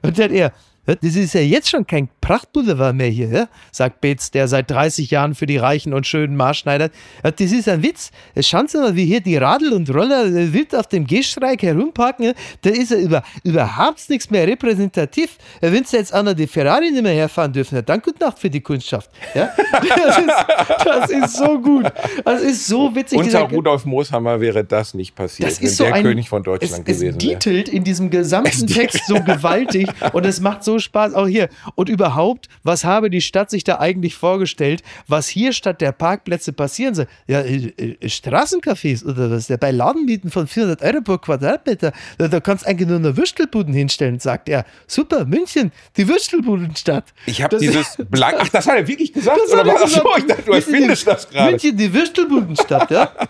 Und 0.02 0.18
dann 0.18 0.30
er, 0.32 0.52
das 0.94 1.16
ist 1.16 1.34
ja 1.34 1.40
jetzt 1.40 1.68
schon 1.70 1.86
kein 1.86 2.08
Prachtboulevard 2.20 2.94
mehr 2.94 3.08
hier, 3.08 3.48
sagt 3.72 4.00
Betz, 4.00 4.30
der 4.30 4.48
seit 4.48 4.70
30 4.70 5.10
Jahren 5.10 5.34
für 5.34 5.46
die 5.46 5.56
Reichen 5.56 5.92
und 5.92 6.06
schönen 6.06 6.36
Marschneidert. 6.36 6.92
Ja, 7.24 7.30
Das 7.30 7.52
ist 7.52 7.68
ein 7.68 7.82
Witz. 7.82 8.10
Schauen 8.40 8.68
Sie 8.68 8.78
mal, 8.78 8.94
wie 8.96 9.04
hier 9.04 9.20
die 9.20 9.36
Radl 9.36 9.72
und 9.72 9.88
Roller 9.90 10.24
äh, 10.26 10.52
wild 10.52 10.74
auf 10.74 10.86
dem 10.88 11.06
Gehstreik 11.06 11.62
herumparken. 11.62 12.32
Da 12.62 12.70
ist 12.70 12.90
ja 12.90 12.98
über, 12.98 13.22
überhaupt 13.44 14.08
nichts 14.08 14.30
mehr 14.30 14.46
repräsentativ. 14.46 15.36
Wenn 15.60 15.84
Sie 15.84 15.96
jetzt 15.96 16.12
an 16.14 16.34
die 16.34 16.46
Ferrari 16.46 16.90
nicht 16.90 17.02
mehr 17.02 17.14
herfahren 17.14 17.52
dürfen, 17.52 17.82
dann 17.84 18.00
gute 18.00 18.22
Nacht 18.24 18.38
für 18.38 18.50
die 18.50 18.60
Kundschaft. 18.60 19.10
Ja? 19.34 19.50
Das, 20.00 20.18
ist, 20.18 20.84
das 20.84 21.10
ist 21.10 21.36
so 21.36 21.60
gut. 21.60 21.86
Das 22.24 22.40
ist 22.42 22.66
so 22.66 22.94
witzig. 22.94 23.18
Unter 23.18 23.42
Rudolf 23.42 23.84
Mooshammer 23.84 24.40
wäre 24.40 24.64
das 24.64 24.94
nicht 24.94 25.14
passiert, 25.14 25.50
das 25.50 25.60
wenn 25.60 25.66
ist 25.66 25.76
so 25.76 25.84
der 25.84 25.94
ein, 25.94 26.02
König 26.02 26.28
von 26.28 26.42
Deutschland 26.42 26.80
es, 26.88 26.98
gewesen 26.98 27.08
es 27.18 27.24
wäre. 27.24 27.36
dietelt 27.36 27.68
in 27.68 27.84
diesem 27.84 28.10
gesamten 28.10 28.66
Text 28.66 29.06
so 29.06 29.14
gewaltig 29.22 29.88
und 30.12 30.26
es 30.26 30.40
macht 30.40 30.64
so 30.64 30.78
Spaß. 30.80 31.14
Auch 31.14 31.26
hier. 31.26 31.48
Und 31.74 31.88
überhaupt, 31.88 32.48
was 32.62 32.84
habe 32.84 33.10
die 33.10 33.20
Stadt 33.20 33.50
sich 33.50 33.64
da 33.64 33.78
eigentlich 33.78 34.14
vorgestellt, 34.14 34.82
was 35.08 35.28
hier 35.28 35.52
statt 35.52 35.80
der 35.80 35.92
Parkplätze 35.92 36.52
passieren 36.52 36.94
soll? 36.94 37.06
Ja, 37.26 37.40
äh, 37.40 37.72
äh, 37.76 38.06
Straßencafés 38.08 39.04
oder 39.04 39.30
was? 39.30 39.48
Ja, 39.48 39.56
bei 39.56 39.70
Ladenmieten 39.70 40.30
von 40.30 40.46
400 40.46 40.82
Euro 40.82 41.00
pro 41.02 41.18
Quadratmeter, 41.18 41.92
da, 42.18 42.28
da 42.28 42.40
kannst 42.40 42.64
du 42.64 42.68
eigentlich 42.70 42.88
nur 42.88 42.98
eine 42.98 43.16
Würstelbuden 43.16 43.72
hinstellen, 43.74 44.18
sagt 44.20 44.48
er. 44.48 44.64
Super, 44.86 45.24
München, 45.24 45.72
die 45.96 46.08
Würstelbudenstadt. 46.08 47.04
Ich 47.26 47.42
habe 47.42 47.56
Das- 47.56 47.60
dieses 47.60 47.96
blank. 48.10 48.36
Ach, 48.40 48.48
das 48.48 48.66
hat 48.66 48.76
er 48.76 48.86
wirklich 48.88 49.12
gesagt. 49.12 49.38
Das 49.44 49.52
oder 49.52 49.66
er 49.66 49.74
was? 49.74 49.82
Ach 49.84 49.88
so, 50.02 50.08
ich 50.18 50.26
dachte, 50.26 50.42
du 50.42 50.52
erfindest 50.52 51.06
das 51.06 51.28
gerade. 51.28 51.50
München, 51.52 51.76
die 51.76 51.92
Würstelbudenstadt, 51.92 52.90
ja. 52.90 53.10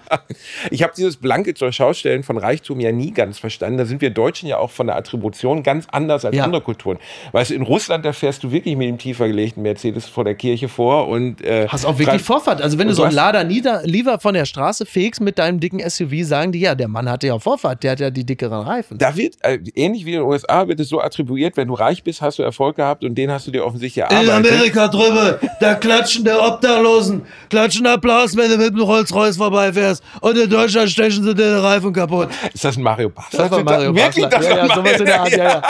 Ich 0.71 0.83
habe 0.83 0.93
dieses 0.97 1.17
blanke 1.17 1.55
zur 1.55 1.73
Schaustellen 1.73 2.23
von 2.23 2.37
Reichtum 2.39 2.81
ja 2.81 2.93
nie 2.93 3.11
ganz 3.13 3.39
verstanden. 3.39 3.79
Da 3.79 3.85
sind 3.85 4.01
wir 4.01 4.11
Deutschen 4.11 4.49
ja 4.49 4.59
auch 4.59 4.71
von 4.71 4.87
der 4.87 4.97
Attribution 4.97 5.63
ganz 5.63 5.87
anders 5.91 6.25
als 6.25 6.37
Ja. 6.37 6.45
andere 6.45 6.63
Kulturen. 6.63 6.99
Weißt 7.33 7.51
du, 7.51 7.55
in 7.55 7.63
Russland, 7.63 8.05
da 8.05 8.13
fährst 8.13 8.43
du 8.43 8.51
wirklich 8.51 8.77
mit 8.77 8.89
dem 8.89 8.99
tiefer 8.99 9.29
gelegten 9.29 9.63
Mercedes 9.63 10.07
vor 10.07 10.25
der 10.25 10.35
Kirche 10.35 10.69
vor 10.69 11.09
und 11.09 11.43
äh, 11.43 11.67
Hast 11.69 11.85
auch 11.85 11.99
wirklich 11.99 12.23
Vorfahrt. 12.23 12.61
Also 12.61 12.79
wenn 12.79 12.89
du 12.89 12.95
so 12.95 13.03
einen 13.03 13.15
Lader 13.15 13.45
nieder, 13.45 13.83
lieber 13.85 14.19
von 14.19 14.35
der 14.35 14.45
Straße 14.45 14.87
fegst 14.87 15.21
mit 15.21 15.39
deinem 15.39 15.61
dicken 15.61 15.81
SUV, 15.89 16.25
sagen 16.25 16.53
die, 16.53 16.61
ja, 16.61 16.75
der 16.75 16.89
Mann 16.89 17.09
hatte 17.09 17.29
ja 17.29 17.39
Vorfahrt, 17.39 17.83
der 17.83 17.93
hat 17.93 18.01
ja 18.01 18.11
die 18.11 18.25
dickeren 18.25 18.63
Reifen. 18.63 18.99
Da 18.99 19.17
wird, 19.17 19.37
äh, 19.41 19.59
ähnlich 19.75 20.05
wie 20.05 20.15
in 20.15 20.21
den 20.21 20.29
USA, 20.29 20.67
wird 20.69 20.81
es 20.81 20.89
so 20.89 21.01
attribuiert, 21.01 21.57
wenn 21.57 21.69
du 21.69 21.75
reich 21.75 22.03
bist, 22.03 22.23
hast 22.23 22.39
du 22.39 22.43
Erfolg 22.43 22.77
gehabt 22.77 23.05
und 23.05 23.15
den 23.15 23.31
hast 23.31 23.47
du 23.47 23.51
dir 23.51 23.65
offensichtlich 23.65 24.03
erarbeitet. 24.03 24.95
drüber, 24.95 25.39
da 25.61 25.75
klatschen 25.75 26.25
der 26.25 26.43
Obdachlosen, 26.43 27.23
klatschen 27.49 27.87
Applaus, 27.87 28.37
wenn 28.37 28.51
du 28.51 28.57
mit 28.57 28.75
dem 28.75 28.81
Rolls-Royce 28.81 29.37
vorbeifährst. 29.37 30.03
Und 30.21 30.37
in 30.37 30.51
Deutschland 30.51 30.91
stechen 30.91 31.25
sie 31.25 31.35
den 31.35 31.59
Reifen 31.59 31.93
kaputt. 31.93 32.29
Ist 32.53 32.65
das 32.65 32.77
ein 32.77 32.83
Mario 32.83 33.11
Bart? 33.11 33.29
Das 33.33 33.51
war 33.51 33.63
Mario 33.63 33.95
Wirklich, 33.95 34.29
Basler. 34.29 34.39
das 34.39 34.47
ja, 34.47 34.57
war 34.57 34.69
ja, 34.69 34.75
sowas 34.75 35.01
in 35.01 35.07
der 35.07 35.21
Art, 35.21 35.31
ja, 35.37 35.45
ja. 35.45 35.63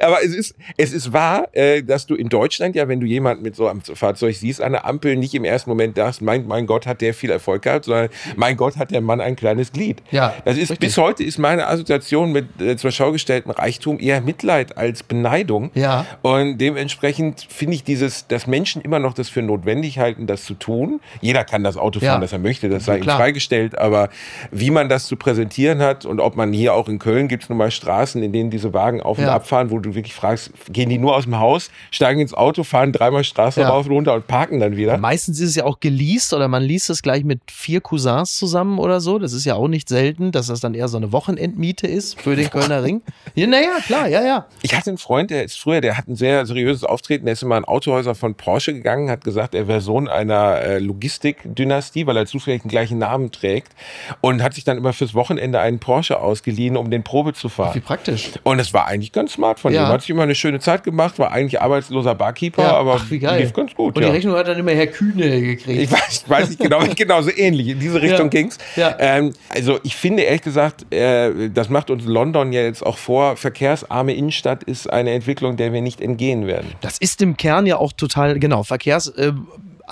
Aber 0.00 0.22
es 0.24 0.34
ist, 0.34 0.54
es 0.76 0.92
ist 0.92 1.12
wahr, 1.12 1.48
äh, 1.52 1.82
dass 1.82 2.06
du 2.06 2.14
in 2.14 2.28
Deutschland 2.28 2.76
ja, 2.76 2.86
wenn 2.88 3.00
du 3.00 3.06
jemanden 3.06 3.42
mit 3.42 3.56
so 3.56 3.66
einem 3.66 3.80
Fahrzeug 3.82 4.36
siehst, 4.36 4.60
an 4.62 4.72
der 4.72 4.86
Ampel 4.86 5.16
nicht 5.16 5.34
im 5.34 5.44
ersten 5.44 5.70
Moment 5.70 5.98
dachtest, 5.98 6.22
mein, 6.22 6.46
mein 6.46 6.66
Gott, 6.66 6.86
hat 6.86 7.00
der 7.00 7.14
viel 7.14 7.30
Erfolg 7.30 7.62
gehabt, 7.62 7.86
sondern 7.86 8.08
mein 8.36 8.56
Gott, 8.56 8.76
hat 8.76 8.90
der 8.90 9.00
Mann 9.00 9.20
ein 9.20 9.36
kleines 9.36 9.72
Glied. 9.72 10.02
Ja, 10.10 10.34
das 10.44 10.54
ist, 10.56 10.70
richtig. 10.70 10.78
bis 10.80 10.98
heute 10.98 11.24
ist 11.24 11.38
meine 11.38 11.66
Assoziation 11.66 12.32
mit 12.32 12.60
äh, 12.60 12.76
zur 12.76 12.90
Schau 12.92 13.12
gestellten 13.12 13.50
Reichtum 13.50 13.98
eher 13.98 14.20
Mitleid 14.20 14.76
als 14.78 15.02
Beneidung. 15.02 15.70
Ja. 15.74 16.06
Und 16.22 16.58
dementsprechend 16.58 17.46
finde 17.48 17.74
ich 17.74 17.84
dieses, 17.84 18.26
dass 18.28 18.46
Menschen 18.46 18.82
immer 18.82 18.98
noch 18.98 19.14
das 19.14 19.28
für 19.28 19.42
notwendig 19.42 19.98
halten, 19.98 20.26
das 20.26 20.44
zu 20.44 20.54
tun. 20.54 21.00
Jeder 21.20 21.44
kann 21.44 21.64
das 21.64 21.76
Auto 21.76 22.00
fahren, 22.00 22.14
Ja. 22.14 22.20
das 22.20 22.32
er 22.32 22.38
möchte, 22.38 22.68
das 22.68 22.84
sei 22.84 22.98
ihm 22.98 23.04
freigestellt, 23.04 23.76
aber 23.78 24.08
wie 24.50 24.70
man 24.70 24.88
das 24.88 25.06
zu 25.06 25.16
präsentieren 25.16 25.80
hat 25.80 26.04
und 26.04 26.20
ob 26.20 26.36
man 26.36 26.52
hier 26.52 26.74
auch 26.74 26.88
in 26.88 26.98
Köln 26.98 27.28
gibt 27.28 27.44
es 27.44 27.48
nun 27.48 27.58
mal 27.58 27.70
Straßen, 27.70 28.22
in 28.22 28.32
denen 28.32 28.50
diese 28.50 28.72
Wagen 28.74 29.00
auf 29.00 29.18
und 29.18 29.24
Ja. 29.24 29.34
ab 29.34 29.46
fahren, 29.64 29.70
wo 29.70 29.78
du 29.78 29.94
wirklich 29.94 30.14
fragst, 30.14 30.50
gehen 30.70 30.88
die 30.88 30.98
nur 30.98 31.16
aus 31.16 31.24
dem 31.24 31.38
Haus, 31.38 31.70
steigen 31.90 32.20
ins 32.20 32.34
Auto, 32.34 32.62
fahren 32.64 32.92
dreimal 32.92 33.24
Straße 33.24 33.60
Ja. 33.60 33.68
rauf 33.68 33.86
und 33.86 33.92
runter 33.92 34.14
und 34.14 34.26
parken 34.26 34.60
dann 34.60 34.76
wieder. 34.76 34.98
Meistens 34.98 35.40
ist 35.40 35.50
es 35.50 35.54
ja 35.56 35.64
auch 35.64 35.80
geleast 35.80 36.32
oder 36.32 36.48
man 36.48 36.62
liest 36.62 36.90
es 36.90 37.02
gleich 37.02 37.24
mit 37.24 37.40
vier 37.50 37.80
Cousins 37.80 38.36
zusammen 38.38 38.78
oder 38.78 39.00
so. 39.00 39.18
Das 39.18 39.32
ist 39.32 39.44
ja 39.44 39.54
auch 39.54 39.68
nicht 39.68 39.88
selten, 39.88 40.32
dass 40.32 40.46
das 40.48 40.60
dann 40.60 40.74
eher 40.74 40.88
so 40.88 40.96
eine 40.96 41.12
Wochenendmiete 41.12 41.86
ist 41.86 42.20
für 42.20 42.36
den 42.36 42.50
Kölner 42.50 42.82
Ring. 42.82 43.02
Ja, 43.36 43.48
naja, 43.48 43.78
klar, 43.84 44.06
ja, 44.06 44.22
ja. 44.24 44.46
Ich 44.62 44.76
hatte 44.76 44.90
einen 44.90 44.98
Freund, 44.98 45.30
der 45.30 45.42
ist 45.44 45.58
früher, 45.58 45.80
der 45.80 45.96
hat 45.98 46.06
ein 46.06 46.14
sehr 46.14 46.46
seriöses 46.46 46.84
Auftreten, 46.84 47.24
der 47.24 47.32
ist 47.32 47.42
immer 47.42 47.56
in 47.58 47.64
Autohäuser 47.64 48.14
von 48.14 48.36
Porsche 48.36 48.72
gegangen, 48.72 49.10
hat 49.10 49.24
gesagt, 49.24 49.54
er 49.56 49.66
wäre 49.66 49.80
Sohn 49.80 50.06
einer 50.06 50.60
äh, 50.60 50.78
Logistikdynastie, 50.78 52.06
weil 52.06 52.16
er 52.16 52.26
zufällig 52.26 52.62
den 52.62 52.68
gleichen 52.68 52.98
Namen 52.98 53.32
trägt 53.32 53.72
und 54.20 54.42
hat 54.42 54.54
sich 54.54 54.62
dann 54.64 54.76
immer 54.78 54.92
fürs 54.92 55.14
Wochenende 55.14 55.58
einen 55.60 55.78
Porsche 55.80 56.20
ausgeliehen, 56.20 56.76
um 56.76 56.90
den 56.90 57.02
Probe 57.02 57.32
zu 57.32 57.48
Wie 57.48 57.52
fahren. 57.52 57.82
praktisch. 57.82 58.30
Und 58.44 58.60
es 58.60 58.72
war 58.72 58.86
eigentlich 58.86 59.10
ganz 59.12 59.32
smart 59.32 59.53
von 59.60 59.72
Ja. 59.72 59.86
ihm. 59.86 59.88
Hat 59.92 60.00
sich 60.02 60.10
immer 60.10 60.22
eine 60.24 60.34
schöne 60.34 60.60
Zeit 60.60 60.84
gemacht, 60.84 61.18
war 61.18 61.32
eigentlich 61.32 61.60
arbeitsloser 61.60 62.14
Barkeeper, 62.14 62.62
Ja, 62.62 62.76
aber 62.76 63.00
ach, 63.00 63.10
lief 63.10 63.52
ganz 63.52 63.74
gut. 63.74 63.96
Und 63.96 64.02
ja. 64.02 64.08
die 64.10 64.16
Rechnung 64.16 64.34
hat 64.36 64.48
dann 64.48 64.58
immer 64.58 64.72
Herr 64.72 64.86
Kühne 64.86 65.40
gekriegt. 65.40 65.80
Ich 65.82 65.90
weiß, 65.92 66.24
weiß 66.28 66.48
nicht 66.50 66.60
genau, 66.60 66.80
genau 66.96 67.22
so 67.22 67.30
ähnlich. 67.34 67.68
In 67.68 67.80
diese 67.80 68.00
Richtung 68.00 68.26
Ja. 68.26 68.28
ging's. 68.28 68.58
Ja. 68.76 68.96
Ähm, 68.98 69.32
also 69.48 69.78
ich 69.82 69.96
finde 69.96 70.22
ehrlich 70.22 70.42
gesagt, 70.42 70.92
äh, 70.92 71.50
das 71.50 71.68
macht 71.68 71.90
uns 71.90 72.04
London 72.04 72.52
ja 72.52 72.62
jetzt 72.62 72.84
auch 72.84 72.98
vor. 72.98 73.36
Verkehrsarme 73.36 74.14
Innenstadt 74.14 74.62
ist 74.64 74.90
eine 74.92 75.12
Entwicklung, 75.12 75.56
der 75.56 75.72
wir 75.72 75.80
nicht 75.82 76.00
entgehen 76.00 76.46
werden. 76.46 76.72
Das 76.80 76.98
ist 76.98 77.22
im 77.22 77.36
Kern 77.36 77.66
ja 77.66 77.76
auch 77.78 77.92
total, 77.92 78.38
genau, 78.38 78.62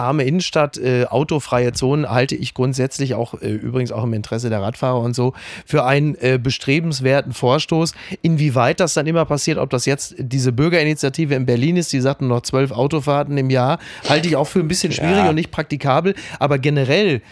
verkehrsarme 0.03 0.25
Innenstadt, 0.25 0.79
äh, 0.79 1.05
autofreie 1.07 1.73
Zonen 1.73 2.09
halte 2.11 2.35
ich 2.35 2.55
grundsätzlich 2.55 3.15
auch, 3.15 3.35
äh, 3.41 3.51
übrigens 3.51 3.93
auch 3.93 4.03
im 4.05 4.13
Interesse 4.15 4.51
der 4.51 4.61
Radfahrer 4.61 5.01
und 5.01 5.15
so, 5.15 5.33
für 5.65 5.85
einen 5.85 6.17
äh, 6.17 6.39
bestrebenswerten 6.43 7.33
Vorstoß. 7.33 7.93
Inwieweit 8.23 8.81
das 8.81 8.95
dann 8.95 9.07
immer 9.07 9.25
passiert, 9.25 9.59
ob 9.59 9.71
das 9.71 9.87
jetzt 9.87 10.15
diese 10.19 10.53
Bürgerinitiative 10.53 11.35
in 11.35 11.47
Berlin 11.47 11.77
ist, 11.77 11.93
die 11.93 12.01
sagten 12.01 12.27
noch 12.29 12.43
zwölf 12.43 12.73
Autofahrten 12.73 13.37
im 13.39 13.51
Jahr, 13.51 13.79
halte 14.09 14.29
ich 14.29 14.37
auch 14.37 14.47
für 14.49 14.61
ein 14.61 14.69
bisschen 14.69 14.93
schwierig 14.93 15.17
Ja. 15.17 15.29
und 15.29 15.37
nicht 15.37 15.51
praktikabel. 15.51 16.15
Aber 16.39 16.59
generell 16.59 17.23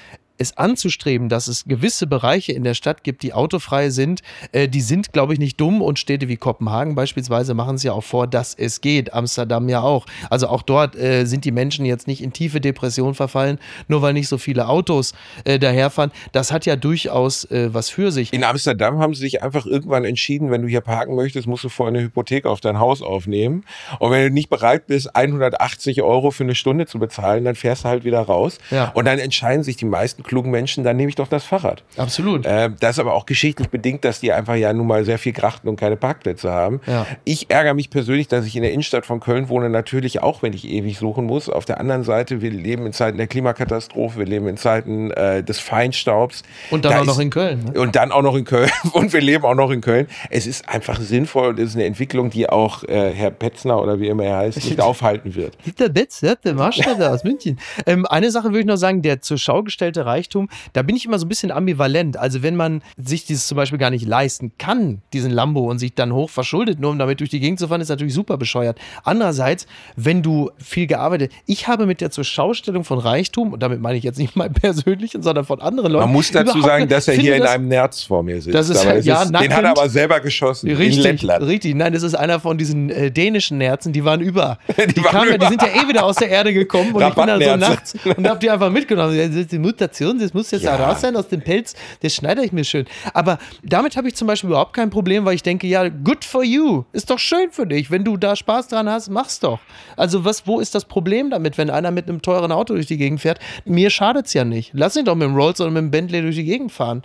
es 0.41 0.57
anzustreben, 0.57 1.29
dass 1.29 1.49
es 1.49 1.65
gewisse 1.67 2.07
Bereiche 2.07 2.53
in 2.53 2.65
der 2.65 2.75
Stadt 2.75 3.05
gibt, 3.05 3.23
die 3.23 3.33
autofrei 3.33 3.91
sind, 3.91 4.23
äh, 4.53 4.69
die 4.69 4.81
sind, 4.81 5.13
glaube 5.13 5.35
ich, 5.35 5.39
nicht 5.39 5.61
dumm 5.61 5.83
und 5.83 5.99
Städte 5.99 6.29
wie 6.29 6.37
Kopenhagen 6.37 6.95
beispielsweise 6.95 7.55
machen 7.55 7.77
es 7.77 7.83
ja 7.83 7.93
auch 7.93 8.05
vor, 8.05 8.27
dass 8.27 8.55
es 8.55 8.81
geht. 8.81 9.13
Amsterdam 9.13 9.69
ja 9.69 9.83
auch. 9.83 10.07
Also 10.31 10.49
auch 10.49 10.63
dort 10.63 10.97
äh, 10.97 11.27
sind 11.27 11.45
die 11.45 11.53
Menschen 11.53 11.85
jetzt 11.85 12.07
nicht 12.07 12.23
in 12.23 12.33
tiefe 12.33 12.61
Depression 12.61 13.15
verfallen, 13.15 13.59
nur 13.87 14.01
weil 14.03 14.15
nicht 14.15 14.29
so 14.29 14.39
viele 14.39 14.69
Autos 14.69 15.13
äh, 15.45 15.59
daherfahren. 15.59 16.11
Das 16.33 16.53
hat 16.53 16.65
ja 16.65 16.77
durchaus 16.77 17.45
äh, 17.51 17.73
was 17.73 17.91
für 17.91 18.11
sich. 18.11 18.33
In 18.33 18.45
Amsterdam 18.45 18.99
haben 18.99 19.15
sie 19.15 19.21
sich 19.21 19.43
einfach 19.43 19.67
irgendwann 19.67 20.05
entschieden, 20.05 20.51
wenn 20.51 20.63
du 20.63 20.69
hier 20.69 20.81
parken 20.81 21.15
möchtest, 21.15 21.47
musst 21.47 21.65
du 21.65 21.69
vorher 21.69 21.95
eine 21.95 22.05
Hypothek 22.05 22.47
auf 22.47 22.61
dein 22.61 22.79
Haus 22.79 23.03
aufnehmen. 23.03 23.65
Und 23.99 24.11
wenn 24.11 24.29
du 24.29 24.33
nicht 24.33 24.49
bereit 24.49 24.87
bist, 24.87 25.15
180 25.15 26.01
Euro 26.03 26.31
für 26.31 26.45
eine 26.45 26.55
Stunde 26.55 26.87
zu 26.87 26.99
bezahlen, 26.99 27.45
dann 27.45 27.55
fährst 27.55 27.85
du 27.85 27.89
halt 27.89 28.05
wieder 28.05 28.21
raus. 28.21 28.59
Ja. 28.71 28.91
Und 28.95 29.05
dann 29.05 29.19
entscheiden 29.19 29.63
sich 29.65 29.77
die 29.77 29.85
meisten 29.85 30.23
klugen 30.31 30.53
Menschen, 30.53 30.85
dann 30.85 30.97
nehme 30.97 31.09
ich 31.09 31.17
doch 31.17 31.27
das 31.27 31.45
Fahrrad. 31.45 31.83
Absolut. 31.97 32.47
Äh, 32.47 32.71
das 32.79 32.93
ist 32.93 32.99
aber 33.01 33.15
auch 33.15 33.27
geschichtlich 33.27 33.69
bedingt, 33.69 34.05
dass 34.05 34.21
die 34.21 34.33
einfach 34.33 34.55
ja 34.55 34.73
nun 34.73 34.87
mal 34.87 35.05
sehr 35.05 35.19
viel 35.19 35.33
Grachten 35.33 35.69
und 35.69 35.75
keine 35.75 35.97
Parkplätze 35.97 36.51
haben. 36.53 36.81
Ja. 36.87 37.05
Ich 37.25 37.51
ärgere 37.51 37.75
mich 37.75 37.91
persönlich, 37.91 38.29
dass 38.29 38.47
ich 38.47 38.55
in 38.55 38.63
der 38.63 38.73
Innenstadt 38.73 39.07
von 39.07 39.19
Köln 39.19 39.49
wohne, 39.49 39.69
natürlich 39.71 40.23
auch, 40.23 40.43
wenn 40.43 40.53
ich 40.53 40.69
ewig 40.69 40.99
suchen 40.99 41.25
muss. 41.27 41.49
Auf 41.49 41.65
der 41.65 41.81
anderen 41.81 42.05
Seite, 42.05 42.41
wir 42.41 42.51
leben 42.51 42.87
in 42.87 42.93
Zeiten 42.93 43.19
der 43.19 43.27
Klimakatastrophe, 43.27 44.21
wir 44.21 44.27
leben 44.27 44.47
in 44.47 44.57
Zeiten 44.57 45.11
äh, 45.11 45.43
des 45.43 45.59
Feinstaubs. 45.59 46.43
Und 46.71 46.85
dann 46.85 46.93
Da 46.93 47.01
auch 47.01 47.05
noch 47.07 47.15
ist- 47.15 47.23
in 47.25 47.31
Köln. 47.31 47.65
Ne? 47.65 47.81
und 47.81 47.97
dann 47.97 48.13
auch 48.13 48.23
noch 48.23 48.37
in 48.37 48.45
Köln. 48.45 48.71
Und 48.93 49.13
wir 49.13 49.21
leben 49.21 49.45
auch 49.45 49.55
noch 49.57 49.71
in 49.71 49.81
Köln. 49.81 50.07
Es 50.31 50.47
ist 50.47 50.69
einfach 50.69 51.01
sinnvoll 51.01 51.49
und 51.49 51.59
es 51.59 51.71
ist 51.71 51.75
eine 51.75 51.85
Entwicklung, 51.87 52.31
die 52.31 52.49
auch 52.49 52.85
äh, 52.85 53.11
Herr 53.13 53.31
Petzner 53.31 53.83
oder 53.83 53.99
wie 53.99 54.07
immer 54.09 54.25
er 54.25 54.37
heißt, 54.39 54.57
nicht 54.65 54.81
aufhalten 54.81 55.35
wird. 55.35 55.57
Der 55.79 55.89
Betz, 55.89 56.21
ja, 56.21 56.35
der 56.37 56.55
Marschall 56.55 56.97
da 56.99 57.13
aus 57.13 57.25
München. 57.25 57.59
Ähm, 57.87 58.07
eine 58.07 58.31
Sache 58.31 58.49
würde 58.49 58.61
ich 58.61 58.67
noch 58.67 58.77
sagen, 58.77 59.03
der 59.03 59.21
zur 59.21 59.39
Schau 59.39 59.63
gestellte 59.63 60.07
Reichtum, 60.21 60.49
da 60.75 60.83
bin 60.83 60.97
ich 60.97 61.07
immer 61.07 61.19
so 61.19 61.25
ein 61.25 61.29
bisschen 61.29 61.51
ambivalent. 61.51 62.17
Also 62.17 62.43
wenn 62.43 62.55
man 62.57 62.83
sich 63.03 63.25
dieses 63.25 63.47
zum 63.47 63.57
Beispiel 63.57 63.79
gar 63.79 63.91
nicht 63.91 64.07
leisten 64.07 64.53
kann, 64.59 65.01
diesen 65.13 65.31
Lambo 65.31 65.61
und 65.71 65.79
sich 65.79 65.95
dann 65.95 66.13
hoch 66.13 66.29
verschuldet, 66.31 66.79
nur 66.79 66.91
um 66.91 66.99
damit 66.99 67.21
durch 67.21 67.31
die 67.31 67.41
Gegend 67.41 67.59
zu 67.59 67.69
fahren, 67.69 67.81
ist 67.81 67.89
natürlich 67.89 68.13
super 68.15 68.37
bescheuert. 68.37 68.79
Andererseits, 69.05 69.67
wenn 69.97 70.23
du 70.23 70.51
viel 70.59 70.87
gearbeitet, 70.87 71.33
ich 71.47 71.69
habe 71.69 71.87
mit 71.87 72.01
der 72.01 72.11
zur 72.11 72.25
Schaustellung 72.25 72.85
von 72.85 72.99
Reichtum, 72.99 73.53
und 73.55 73.63
damit 73.63 73.81
meine 73.81 73.97
ich 73.97 74.05
jetzt 74.05 74.19
nicht 74.19 74.37
mein 74.37 74.53
persönlichen, 74.53 75.23
sondern 75.23 75.45
von 75.45 75.61
anderen 75.61 75.93
Leuten. 75.93 76.05
Man 76.05 76.13
muss 76.13 76.31
dazu 76.31 76.61
sagen, 76.61 76.89
dass 76.89 77.09
er 77.09 77.15
hier 77.15 77.37
in 77.37 77.43
das- 77.43 77.51
einem 77.53 77.69
Nerz 77.69 78.03
vor 78.03 78.23
mir 78.23 78.41
sitzt. 78.43 78.55
Das 78.55 78.69
ist 78.69 78.81
Aber 78.81 78.91
halt- 78.91 79.05
ja, 79.05 79.25
den 79.25 79.55
hat 79.55 79.65
er 79.65 79.71
aber 79.71 79.89
selber 79.89 80.21
geschossen. 80.21 80.69
in 80.69 80.77
Richtig, 80.77 81.03
Lettland. 81.03 81.45
richtig. 81.47 81.75
Nein, 81.75 81.93
das 81.93 82.03
ist 82.03 82.15
einer 82.15 82.41
von 82.41 82.59
diesen 82.59 82.91
äh, 82.91 83.11
dänischen 83.11 83.59
Nerzen, 83.59 83.93
die 83.93 84.05
waren 84.05 84.21
über. 84.21 84.59
Die, 84.77 85.03
waren 85.05 85.11
kamen 85.13 85.31
ja, 85.31 85.39
die 85.39 85.47
über. 85.47 85.49
sind 85.49 85.63
ja 85.63 85.69
eh 85.69 85.89
wieder 85.89 86.05
aus 86.05 86.17
der 86.17 86.29
Erde 86.29 86.53
gekommen 86.53 86.93
und 86.93 87.03
ich 87.03 87.15
bin 87.15 87.27
dann 87.27 87.41
so 87.43 87.57
nachts 87.57 87.95
und 88.17 88.29
hab 88.29 88.41
die 88.41 88.51
einfach 88.51 88.71
mitgenommen. 88.71 89.15
Ist 89.19 89.53
Die 89.53 89.59
Mutation, 89.59 90.10
das 90.19 90.35
muss 90.35 90.51
jetzt 90.51 90.63
Ja. 90.65 90.77
da 90.77 90.89
raus 90.89 91.01
sein 91.01 91.15
aus 91.17 91.29
dem 91.29 91.41
Pelz, 91.43 91.75
das 92.03 92.15
schneide 92.15 92.45
ich 92.45 92.53
mir 92.53 92.65
schön. 92.65 92.87
Aber 93.15 93.39
damit 93.63 93.97
habe 93.97 94.09
ich 94.09 94.15
zum 94.17 94.27
Beispiel 94.27 94.51
überhaupt 94.51 94.73
kein 94.75 94.91
Problem, 94.91 95.25
weil 95.25 95.35
ich 95.35 95.43
denke, 95.43 95.67
ja, 95.67 95.89
good 95.89 96.25
for 96.25 96.43
you. 96.43 96.85
Ist 96.93 97.11
doch 97.11 97.19
schön 97.19 97.51
für 97.51 97.67
dich. 97.67 97.91
Wenn 97.91 98.05
du 98.05 98.17
da 98.17 98.35
Spaß 98.37 98.69
dran 98.69 98.89
hast, 98.89 99.09
mach's 99.11 99.41
doch. 99.41 99.61
Also 99.97 100.25
was, 100.25 100.47
wo 100.47 100.61
ist 100.61 100.75
das 100.75 100.85
Problem 100.85 101.31
damit, 101.31 101.59
wenn 101.59 101.71
einer 101.71 101.91
mit 101.91 102.09
einem 102.09 102.23
teuren 102.23 102.53
Auto 102.53 102.75
durch 102.75 102.87
die 102.87 102.97
Gegend 102.97 103.21
fährt? 103.21 103.39
Mir 103.65 103.91
schadet's 103.91 104.33
ja 104.35 104.45
nicht. 104.45 104.71
Lass 104.75 104.97
ihn 104.97 105.05
doch 105.05 105.15
mit 105.15 105.29
dem 105.29 105.35
Rolls 105.35 105.61
oder 105.61 105.71
mit 105.71 105.83
dem 105.83 105.91
Bentley 105.91 106.23
durch 106.23 106.37
die 106.37 106.45
Gegend 106.45 106.73
fahren. 106.73 107.03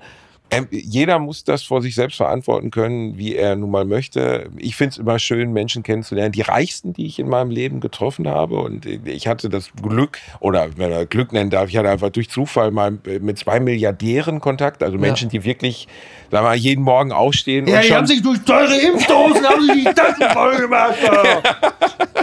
Ähm, 0.51 0.67
jeder 0.69 1.17
muss 1.19 1.43
das 1.43 1.63
vor 1.63 1.81
sich 1.81 1.95
selbst 1.95 2.17
verantworten 2.17 2.69
können, 2.69 3.17
wie 3.17 3.35
er 3.35 3.55
nun 3.55 3.71
mal 3.71 3.83
möchte. 3.83 4.49
Ich 4.57 4.75
finde 4.75 4.91
es 4.91 4.97
immer 4.99 5.17
schön, 5.17 5.51
Menschen 5.53 5.81
kennenzulernen. 5.81 6.31
Die 6.31 6.41
reichsten, 6.41 6.93
die 6.93 7.07
ich 7.07 7.17
in 7.19 7.27
meinem 7.27 7.49
Leben 7.49 7.79
getroffen 7.79 8.27
habe. 8.27 8.59
Und 8.59 8.85
ich 8.85 9.27
hatte 9.27 9.49
das 9.49 9.71
Glück, 9.81 10.19
oder 10.39 10.69
wenn 10.77 10.91
man 10.91 11.09
Glück 11.09 11.33
nennen 11.33 11.49
darf, 11.49 11.69
ich 11.69 11.77
hatte 11.77 11.89
einfach 11.89 12.11
durch 12.11 12.29
Zufall 12.29 12.71
mal 12.71 12.97
mit 13.21 13.39
zwei 13.39 13.59
Milliardären 13.59 14.39
Kontakt. 14.39 14.83
Also 14.83 14.97
Menschen, 14.97 15.29
die 15.29 15.43
wirklich, 15.43 15.87
sagen 16.29 16.45
wir 16.45 16.49
mal, 16.49 16.55
jeden 16.55 16.83
Morgen 16.83 17.11
aufstehen 17.11 17.67
und 17.67 17.83
schon 17.83 18.05
sich 18.05 18.21
durch 18.21 18.39
teure 18.43 18.75
Impfdosen 18.75 19.43
haben 19.43 19.61
sie 19.61 19.83
die 19.83 19.93
Tassen 19.93 20.29
voll 20.31 20.57
gemacht. 20.57 20.95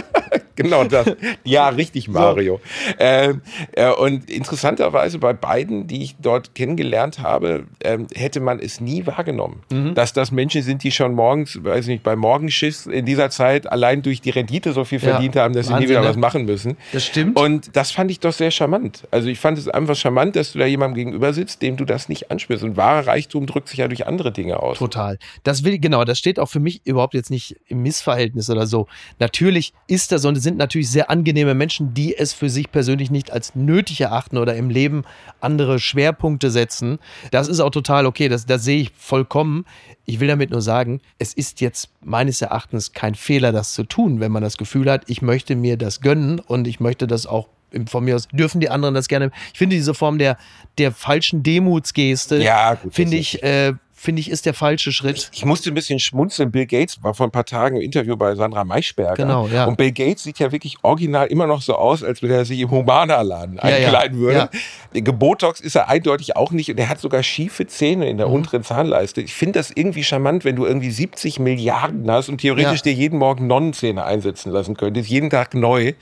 genau 0.63 0.83
das. 0.83 1.15
Ja, 1.43 1.69
richtig, 1.69 2.07
Mario. 2.07 2.59
So. 2.63 2.93
Ähm, 2.99 3.41
äh, 3.73 3.91
und 3.91 4.29
interessanterweise 4.29 5.19
bei 5.19 5.33
beiden, 5.33 5.87
die 5.87 6.03
ich 6.03 6.15
dort 6.19 6.55
kennengelernt 6.55 7.19
habe, 7.19 7.65
ähm, 7.83 8.07
hätte 8.13 8.39
man 8.39 8.59
es 8.59 8.81
nie 8.81 9.05
wahrgenommen, 9.05 9.61
mhm. 9.71 9.93
dass 9.93 10.13
das 10.13 10.31
Menschen 10.31 10.61
sind, 10.61 10.83
die 10.83 10.91
schon 10.91 11.13
morgens, 11.13 11.63
weiß 11.63 11.87
nicht, 11.87 12.03
bei 12.03 12.15
Morgenschiss 12.15 12.85
in 12.85 13.05
dieser 13.05 13.29
Zeit 13.29 13.71
allein 13.71 14.01
durch 14.01 14.21
die 14.21 14.29
Rendite 14.29 14.73
so 14.73 14.83
viel 14.83 14.99
verdient 14.99 15.35
ja, 15.35 15.43
haben, 15.43 15.53
dass 15.53 15.69
Wahnsinn, 15.69 15.77
sie 15.77 15.83
nie 15.83 15.89
wieder 15.89 16.01
ne? 16.01 16.09
was 16.09 16.17
machen 16.17 16.45
müssen. 16.45 16.77
Das 16.91 17.05
stimmt. 17.05 17.37
Und 17.37 17.75
das 17.75 17.91
fand 17.91 18.11
ich 18.11 18.19
doch 18.19 18.33
sehr 18.33 18.51
charmant. 18.51 19.07
Also 19.11 19.27
ich 19.27 19.39
fand 19.39 19.57
es 19.57 19.67
einfach 19.67 19.95
charmant, 19.95 20.35
dass 20.35 20.53
du 20.53 20.59
da 20.59 20.65
jemandem 20.65 20.95
gegenüber 20.95 21.33
sitzt, 21.33 21.61
dem 21.61 21.77
du 21.77 21.85
das 21.85 22.09
nicht 22.09 22.31
anspürst. 22.31 22.63
Und 22.63 22.77
wahrer 22.77 23.07
Reichtum 23.07 23.45
drückt 23.45 23.69
sich 23.69 23.79
ja 23.79 23.87
durch 23.87 24.07
andere 24.07 24.31
Dinge 24.31 24.61
aus. 24.61 24.77
Total. 24.77 25.17
Das 25.43 25.63
will, 25.63 25.79
genau, 25.79 26.03
das 26.03 26.19
steht 26.19 26.39
auch 26.39 26.49
für 26.49 26.59
mich 26.59 26.81
überhaupt 26.85 27.13
jetzt 27.13 27.29
nicht 27.29 27.57
im 27.67 27.81
Missverhältnis 27.81 28.49
oder 28.49 28.67
so. 28.67 28.87
Natürlich 29.19 29.73
ist 29.87 30.11
das 30.11 30.25
und 30.25 30.37
es 30.37 30.45
sind 30.53 30.59
natürlich 30.59 30.91
sehr 30.91 31.09
angenehme 31.09 31.55
Menschen, 31.55 31.95
die 31.95 32.15
es 32.15 32.31
für 32.31 32.47
sich 32.47 32.71
persönlich 32.71 33.09
nicht 33.09 33.31
als 33.31 33.55
nötig 33.55 34.01
erachten 34.01 34.37
oder 34.37 34.55
im 34.55 34.69
Leben 34.69 35.03
andere 35.41 35.79
Schwerpunkte 35.79 36.51
setzen. 36.51 36.99
Das 37.31 37.47
ist 37.47 37.59
auch 37.59 37.71
total 37.71 38.05
okay, 38.05 38.29
das, 38.29 38.45
das 38.45 38.63
sehe 38.63 38.81
ich 38.81 38.91
vollkommen. 38.95 39.65
Ich 40.05 40.19
will 40.19 40.27
damit 40.27 40.51
nur 40.51 40.61
sagen, 40.61 41.01
es 41.17 41.33
ist 41.33 41.59
jetzt 41.59 41.89
meines 42.01 42.41
Erachtens 42.41 42.93
kein 42.93 43.15
Fehler, 43.15 43.51
das 43.51 43.73
zu 43.73 43.83
tun, 43.83 44.19
wenn 44.19 44.31
man 44.31 44.43
das 44.43 44.57
Gefühl 44.57 44.91
hat, 44.91 45.03
ich 45.07 45.23
möchte 45.23 45.55
mir 45.55 45.75
das 45.75 46.01
gönnen 46.01 46.39
und 46.39 46.67
ich 46.67 46.79
möchte 46.79 47.07
das 47.07 47.25
auch 47.25 47.47
von 47.87 48.03
mir 48.03 48.13
aus 48.13 48.27
dürfen 48.27 48.61
die 48.61 48.69
anderen 48.69 48.93
das 48.93 49.07
gerne. 49.07 49.31
Ich 49.51 49.57
finde 49.57 49.75
diese 49.75 49.95
Form 49.95 50.19
der, 50.19 50.37
der 50.77 50.91
falschen 50.91 51.41
Demutsgeste, 51.41 52.37
ja, 52.37 52.77
finde 52.91 53.17
ich, 53.17 53.41
äh, 53.41 53.73
finde 54.03 54.19
ich, 54.19 54.29
ist 54.29 54.45
der 54.45 54.53
falsche 54.53 54.91
Schritt. 54.91 55.29
Ich 55.33 55.45
musste 55.45 55.71
ein 55.71 55.73
bisschen 55.73 55.97
schmunzeln. 55.97 56.51
Bill 56.51 56.65
Gates 56.65 57.01
war 57.01 57.13
vor 57.13 57.25
ein 57.25 57.31
paar 57.31 57.45
Tagen 57.45 57.77
im 57.77 57.81
Interview 57.81 58.17
bei 58.17 58.35
Sandra 58.35 58.65
Maischberger. 58.65 59.15
Genau, 59.15 59.47
ja. 59.47 59.65
Und 59.65 59.77
Bill 59.77 59.93
Gates 59.93 60.23
sieht 60.23 60.39
ja 60.39 60.51
wirklich 60.51 60.75
original 60.81 61.27
immer 61.27 61.47
noch 61.47 61.61
so 61.61 61.75
aus, 61.75 62.03
als 62.03 62.21
wenn 62.21 62.29
er 62.29 62.43
sich 62.43 62.59
im 62.59 62.69
Humana-Laden 62.69 63.55
ja, 63.55 63.61
einkleiden 63.61 64.17
ja. 64.17 64.23
würde. 64.23 64.49
Ja. 64.93 65.01
Gebotox 65.01 65.61
ist 65.61 65.75
er 65.75 65.87
eindeutig 65.87 66.35
auch 66.35 66.51
nicht 66.51 66.69
und 66.69 66.77
er 66.77 66.89
hat 66.89 66.99
sogar 66.99 67.23
schiefe 67.23 67.65
Zähne 67.65 68.09
in 68.09 68.17
der 68.17 68.27
mhm. 68.27 68.33
unteren 68.33 68.63
Zahnleiste. 68.63 69.21
Ich 69.21 69.33
finde 69.33 69.59
das 69.59 69.71
irgendwie 69.73 70.03
charmant, 70.03 70.43
wenn 70.43 70.57
du 70.57 70.65
irgendwie 70.65 70.91
70 70.91 71.39
Milliarden 71.39 72.09
hast 72.11 72.27
und 72.27 72.39
theoretisch 72.39 72.81
dir 72.81 72.93
jeden 72.93 73.17
Morgen 73.17 73.47
Nonnenzähne 73.47 74.03
einsetzen 74.03 74.51
lassen 74.51 74.75
könntest, 74.75 75.09
jeden 75.09 75.29
Tag 75.29 75.53
neu 75.53 75.93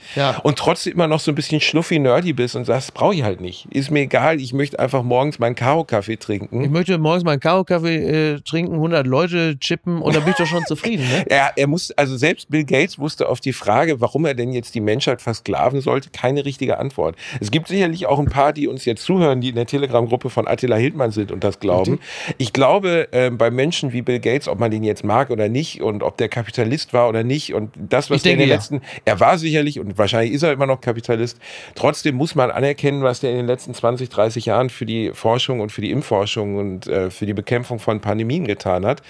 und 0.42 0.58
trotzdem 0.58 0.94
immer 0.94 1.06
noch 1.06 1.20
so 1.20 1.30
ein 1.30 1.36
bisschen 1.36 1.60
schluffi 1.60 2.00
nerdy 2.00 2.32
bist 2.32 2.56
und 2.56 2.64
sagst, 2.64 2.94
brauche 2.94 3.14
ich 3.14 3.22
halt 3.22 3.40
nicht. 3.40 3.66
Ist 3.70 3.92
mir 3.92 4.00
egal, 4.00 4.40
ich 4.40 4.52
möchte 4.52 4.80
einfach 4.80 5.04
morgens 5.04 5.38
meinen 5.38 5.54
Karo-Kaffee 5.54 6.16
trinken. 6.16 6.64
Ich 6.64 6.70
möchte 6.70 6.98
morgens 6.98 7.22
meinen 7.22 7.40
Karo-Kaffee 7.40 7.91
äh, 7.94 8.40
trinken, 8.40 8.74
100 8.74 9.06
Leute 9.06 9.58
chippen 9.58 10.00
und 10.00 10.14
dann 10.14 10.22
bin 10.24 10.32
ich 10.32 10.36
doch 10.36 10.46
schon 10.46 10.64
zufrieden. 10.66 11.04
Ne? 11.08 11.24
ja, 11.30 11.50
er 11.54 11.66
muss, 11.66 11.90
also 11.92 12.16
selbst 12.16 12.50
Bill 12.50 12.64
Gates 12.64 12.98
wusste 12.98 13.28
auf 13.28 13.40
die 13.40 13.52
Frage, 13.52 14.00
warum 14.00 14.24
er 14.24 14.34
denn 14.34 14.52
jetzt 14.52 14.74
die 14.74 14.80
Menschheit 14.80 15.22
versklaven 15.22 15.80
sollte, 15.80 16.10
keine 16.10 16.44
richtige 16.44 16.78
Antwort. 16.78 17.16
Es 17.40 17.50
gibt 17.50 17.68
sicherlich 17.68 18.06
auch 18.06 18.18
ein 18.18 18.26
paar, 18.26 18.52
die 18.52 18.68
uns 18.68 18.84
jetzt 18.84 19.02
zuhören, 19.04 19.40
die 19.40 19.50
in 19.50 19.56
der 19.56 19.66
Telegram-Gruppe 19.66 20.30
von 20.30 20.46
Attila 20.46 20.76
Hildmann 20.76 21.10
sind 21.10 21.32
und 21.32 21.44
das 21.44 21.60
glauben. 21.60 21.98
Ich 22.38 22.52
glaube, 22.52 23.08
äh, 23.12 23.30
bei 23.30 23.50
Menschen 23.50 23.92
wie 23.92 24.02
Bill 24.02 24.20
Gates, 24.20 24.48
ob 24.48 24.58
man 24.58 24.70
den 24.70 24.84
jetzt 24.84 25.04
mag 25.04 25.30
oder 25.30 25.48
nicht 25.48 25.80
und 25.82 26.02
ob 26.02 26.16
der 26.16 26.28
Kapitalist 26.28 26.92
war 26.92 27.08
oder 27.08 27.24
nicht 27.24 27.54
und 27.54 27.70
das, 27.76 28.10
was 28.10 28.22
der 28.22 28.32
in 28.32 28.38
den 28.38 28.48
ja. 28.48 28.54
letzten, 28.54 28.82
er 29.04 29.20
war 29.20 29.38
sicherlich 29.38 29.80
und 29.80 29.98
wahrscheinlich 29.98 30.32
ist 30.32 30.42
er 30.42 30.52
immer 30.52 30.66
noch 30.66 30.80
Kapitalist, 30.80 31.38
trotzdem 31.74 32.16
muss 32.16 32.34
man 32.34 32.50
anerkennen, 32.50 33.02
was 33.02 33.20
der 33.20 33.30
in 33.30 33.38
den 33.38 33.46
letzten 33.46 33.74
20, 33.74 34.08
30 34.08 34.46
Jahren 34.46 34.70
für 34.70 34.86
die 34.86 35.10
Forschung 35.12 35.60
und 35.60 35.72
für 35.72 35.80
die 35.80 35.90
Impfforschung 35.90 36.56
und 36.56 36.86
äh, 36.86 37.10
für 37.10 37.26
die 37.26 37.34
Bekämpfung 37.34 37.78
von 37.82 38.00
Pandemien 38.00 38.46
getan 38.46 38.86
hat. 38.86 39.02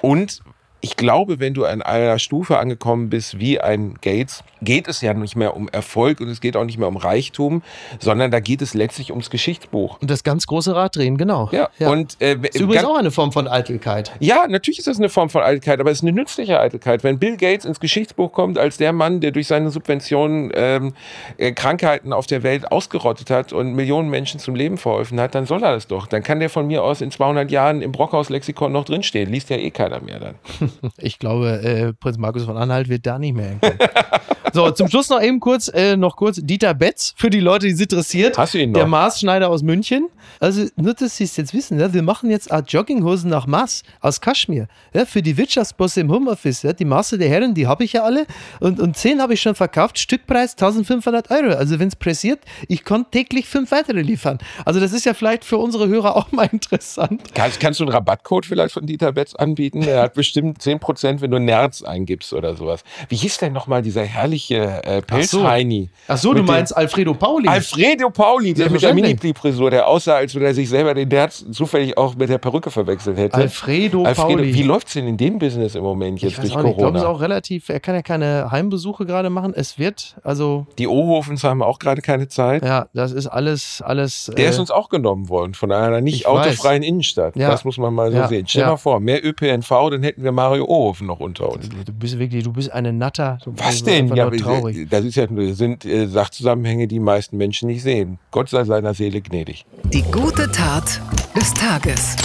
Und 0.00 0.42
ich 0.86 0.94
glaube, 0.96 1.40
wenn 1.40 1.52
du 1.52 1.64
an 1.64 1.82
einer 1.82 2.20
Stufe 2.20 2.58
angekommen 2.58 3.10
bist 3.10 3.40
wie 3.40 3.60
ein 3.60 3.94
Gates, 4.02 4.44
geht 4.62 4.86
es 4.86 5.00
ja 5.00 5.14
nicht 5.14 5.34
mehr 5.34 5.56
um 5.56 5.68
Erfolg 5.68 6.20
und 6.20 6.28
es 6.28 6.40
geht 6.40 6.56
auch 6.56 6.64
nicht 6.64 6.78
mehr 6.78 6.86
um 6.86 6.96
Reichtum, 6.96 7.62
sondern 7.98 8.30
da 8.30 8.38
geht 8.38 8.62
es 8.62 8.72
letztlich 8.72 9.10
ums 9.10 9.28
Geschichtsbuch. 9.28 10.00
Und 10.00 10.10
das 10.12 10.22
ganz 10.22 10.46
große 10.46 10.76
Rad 10.76 10.94
drehen, 10.94 11.18
genau. 11.18 11.48
Ja, 11.50 11.70
ja. 11.80 11.90
und 11.90 12.16
äh, 12.20 12.36
ist 12.40 12.60
übrigens 12.60 12.84
auch 12.84 12.96
eine 12.96 13.10
Form 13.10 13.32
von 13.32 13.48
Eitelkeit. 13.48 14.12
Ja, 14.20 14.46
natürlich 14.48 14.78
ist 14.78 14.86
das 14.86 14.98
eine 14.98 15.08
Form 15.08 15.28
von 15.28 15.42
Eitelkeit, 15.42 15.80
aber 15.80 15.90
es 15.90 15.98
ist 15.98 16.02
eine 16.02 16.12
nützliche 16.12 16.60
Eitelkeit. 16.60 17.02
Wenn 17.02 17.18
Bill 17.18 17.36
Gates 17.36 17.64
ins 17.64 17.80
Geschichtsbuch 17.80 18.30
kommt 18.30 18.56
als 18.56 18.76
der 18.76 18.92
Mann, 18.92 19.20
der 19.20 19.32
durch 19.32 19.48
seine 19.48 19.70
Subventionen 19.70 20.52
ähm, 20.54 20.94
äh, 21.36 21.50
Krankheiten 21.50 22.12
auf 22.12 22.28
der 22.28 22.44
Welt 22.44 22.70
ausgerottet 22.70 23.28
hat 23.28 23.52
und 23.52 23.74
Millionen 23.74 24.08
Menschen 24.08 24.38
zum 24.38 24.54
Leben 24.54 24.78
verholfen 24.78 25.18
hat, 25.18 25.34
dann 25.34 25.46
soll 25.46 25.64
er 25.64 25.72
das 25.72 25.88
doch. 25.88 26.06
Dann 26.06 26.22
kann 26.22 26.38
der 26.38 26.48
von 26.48 26.68
mir 26.68 26.84
aus 26.84 27.00
in 27.00 27.10
200 27.10 27.50
Jahren 27.50 27.82
im 27.82 27.90
Brockhaus-Lexikon 27.90 28.70
noch 28.70 28.84
drinstehen. 28.84 29.32
Liest 29.32 29.50
ja 29.50 29.56
eh 29.56 29.72
keiner 29.72 30.00
mehr 30.00 30.20
dann. 30.20 30.34
Ich 30.98 31.18
glaube, 31.18 31.62
äh, 31.62 31.92
Prinz 31.92 32.18
Markus 32.18 32.44
von 32.44 32.56
Anhalt 32.56 32.88
wird 32.88 33.06
da 33.06 33.18
nicht 33.18 33.34
mehr 33.34 33.48
hinkommen. 33.50 33.78
so, 34.52 34.70
zum 34.70 34.88
Schluss 34.88 35.08
noch 35.08 35.22
eben 35.22 35.40
kurz, 35.40 35.68
äh, 35.68 35.96
noch 35.96 36.16
kurz 36.16 36.40
Dieter 36.42 36.74
Betz, 36.74 37.14
für 37.16 37.30
die 37.30 37.40
Leute, 37.40 37.66
die 37.66 37.72
es 37.72 37.80
interessiert. 37.80 38.38
Hast 38.38 38.54
du 38.54 38.58
ihn 38.58 38.72
noch? 38.72 38.80
Der 38.80 38.86
Maßschneider 38.86 39.48
aus 39.48 39.62
München. 39.62 40.08
Also, 40.40 40.66
nur, 40.76 40.94
dass 40.94 41.16
Sie 41.16 41.24
es 41.24 41.36
jetzt 41.36 41.54
wissen, 41.54 41.78
ja, 41.78 41.92
wir 41.92 42.02
machen 42.02 42.30
jetzt 42.30 42.50
Art 42.50 42.70
Jogginghosen 42.72 43.30
nach 43.30 43.46
Maß 43.46 43.82
aus 44.00 44.20
Kaschmir. 44.20 44.68
Ja, 44.92 45.06
für 45.06 45.22
die 45.22 45.36
Wirtschaftsbosse 45.36 46.00
im 46.00 46.10
Homeoffice. 46.10 46.62
Ja, 46.62 46.72
die 46.72 46.84
Maße 46.84 47.18
der 47.18 47.28
Herren, 47.28 47.54
die 47.54 47.66
habe 47.66 47.84
ich 47.84 47.94
ja 47.94 48.02
alle. 48.02 48.26
Und, 48.60 48.80
und 48.80 48.96
zehn 48.96 49.20
habe 49.20 49.34
ich 49.34 49.40
schon 49.40 49.54
verkauft. 49.54 49.98
Stückpreis 49.98 50.52
1500 50.52 51.30
Euro. 51.30 51.56
Also, 51.56 51.78
wenn 51.78 51.88
es 51.88 51.96
pressiert, 51.96 52.40
ich 52.68 52.84
kann 52.84 53.10
täglich 53.10 53.46
fünf 53.46 53.70
weitere 53.70 54.02
liefern. 54.02 54.38
Also, 54.64 54.80
das 54.80 54.92
ist 54.92 55.04
ja 55.04 55.14
vielleicht 55.14 55.44
für 55.44 55.58
unsere 55.58 55.88
Hörer 55.88 56.16
auch 56.16 56.32
mal 56.32 56.48
interessant. 56.52 57.22
Kannst, 57.34 57.60
kannst 57.60 57.80
du 57.80 57.84
einen 57.84 57.92
Rabattcode 57.92 58.46
vielleicht 58.46 58.74
von 58.74 58.86
Dieter 58.86 59.12
Betz 59.12 59.34
anbieten? 59.34 59.82
Er 59.82 60.02
hat 60.02 60.14
bestimmt 60.14 60.55
10%, 60.60 61.20
wenn 61.20 61.30
du 61.30 61.38
Nerz 61.38 61.82
eingibst 61.82 62.32
oder 62.32 62.54
sowas. 62.56 62.82
Wie 63.08 63.16
hieß 63.16 63.38
denn 63.38 63.52
nochmal 63.52 63.82
dieser 63.82 64.04
herrliche 64.04 64.82
äh, 64.84 65.02
Pelzheini? 65.02 65.90
Ach 65.92 65.98
so, 66.06 66.12
Ach 66.12 66.18
so 66.18 66.34
du 66.34 66.42
meinst 66.42 66.76
Alfredo 66.76 67.14
Pauli. 67.14 67.48
Alfredo 67.48 68.10
Pauli, 68.10 68.54
der 68.54 68.70
mit 68.70 68.82
der 68.82 68.94
Mini-Frisur, 68.94 69.70
der 69.70 69.86
aussah, 69.86 70.16
als 70.16 70.34
wenn 70.34 70.42
er 70.42 70.54
sich 70.54 70.68
selber 70.68 70.94
den 70.94 71.08
Nerz 71.08 71.44
zufällig 71.52 71.96
auch 71.96 72.14
mit 72.14 72.28
der 72.28 72.38
Perücke 72.38 72.70
verwechselt 72.70 73.16
hätte. 73.16 73.34
Alfredo, 73.34 74.04
Alfredo 74.04 74.28
Pauli. 74.28 74.54
Wie 74.54 74.62
läuft 74.62 74.88
es 74.88 74.94
denn 74.94 75.06
in 75.06 75.16
dem 75.16 75.38
Business 75.38 75.74
im 75.74 75.82
Moment 75.82 76.20
jetzt 76.20 76.38
durch 76.38 76.52
Corona? 76.52 76.70
Ich 76.70 76.76
glaube, 76.76 76.98
es 76.98 77.04
auch 77.04 77.20
relativ, 77.20 77.68
er 77.68 77.80
kann 77.80 77.94
ja 77.94 78.02
keine 78.02 78.50
Heimbesuche 78.50 79.06
gerade 79.06 79.30
machen. 79.30 79.52
Es 79.54 79.78
wird, 79.78 80.16
also. 80.22 80.66
Die 80.78 80.88
Ohofens 80.88 81.44
haben 81.44 81.62
auch 81.62 81.78
gerade 81.78 82.02
keine 82.02 82.28
Zeit. 82.28 82.64
Ja, 82.64 82.88
das 82.94 83.12
ist 83.12 83.26
alles, 83.26 83.82
alles. 83.82 84.30
Der 84.36 84.46
äh, 84.46 84.50
ist 84.50 84.58
uns 84.58 84.70
auch 84.70 84.88
genommen 84.88 85.28
worden 85.28 85.54
von 85.54 85.72
einer 85.72 86.00
nicht 86.00 86.26
autofreien 86.26 86.82
weiß. 86.82 86.88
Innenstadt. 86.88 87.36
Ja. 87.36 87.50
Das 87.50 87.64
muss 87.64 87.78
man 87.78 87.94
mal 87.94 88.10
so 88.10 88.18
ja. 88.18 88.28
sehen. 88.28 88.46
Stell 88.46 88.62
ja. 88.62 88.68
mal 88.68 88.76
vor, 88.76 89.00
mehr 89.00 89.24
ÖPNV, 89.24 89.68
dann 89.90 90.02
hätten 90.02 90.22
wir 90.22 90.32
Mario 90.46 90.64
Ohofen 90.66 91.08
noch 91.08 91.18
unter 91.18 91.50
uns. 91.50 91.68
Du 91.68 91.92
bist 91.92 92.18
wirklich, 92.20 92.44
du 92.44 92.52
bist 92.52 92.72
eine 92.72 92.92
Natter. 92.92 93.38
Was 93.46 93.82
denn? 93.82 94.14
Ja, 94.14 94.30
traurig. 94.30 94.88
Das 94.88 95.04
ist 95.04 95.16
ja, 95.16 95.26
sind 95.54 95.84
äh, 95.84 96.06
Sachzusammenhänge, 96.06 96.86
die 96.86 97.00
meisten 97.00 97.36
Menschen 97.36 97.66
nicht 97.66 97.82
sehen. 97.82 98.18
Gott 98.30 98.48
sei 98.48 98.62
seiner 98.62 98.94
Seele 98.94 99.20
gnädig. 99.20 99.66
Die 99.92 100.02
gute 100.02 100.50
Tat 100.52 101.00
des 101.34 101.52
Tages 101.52 102.16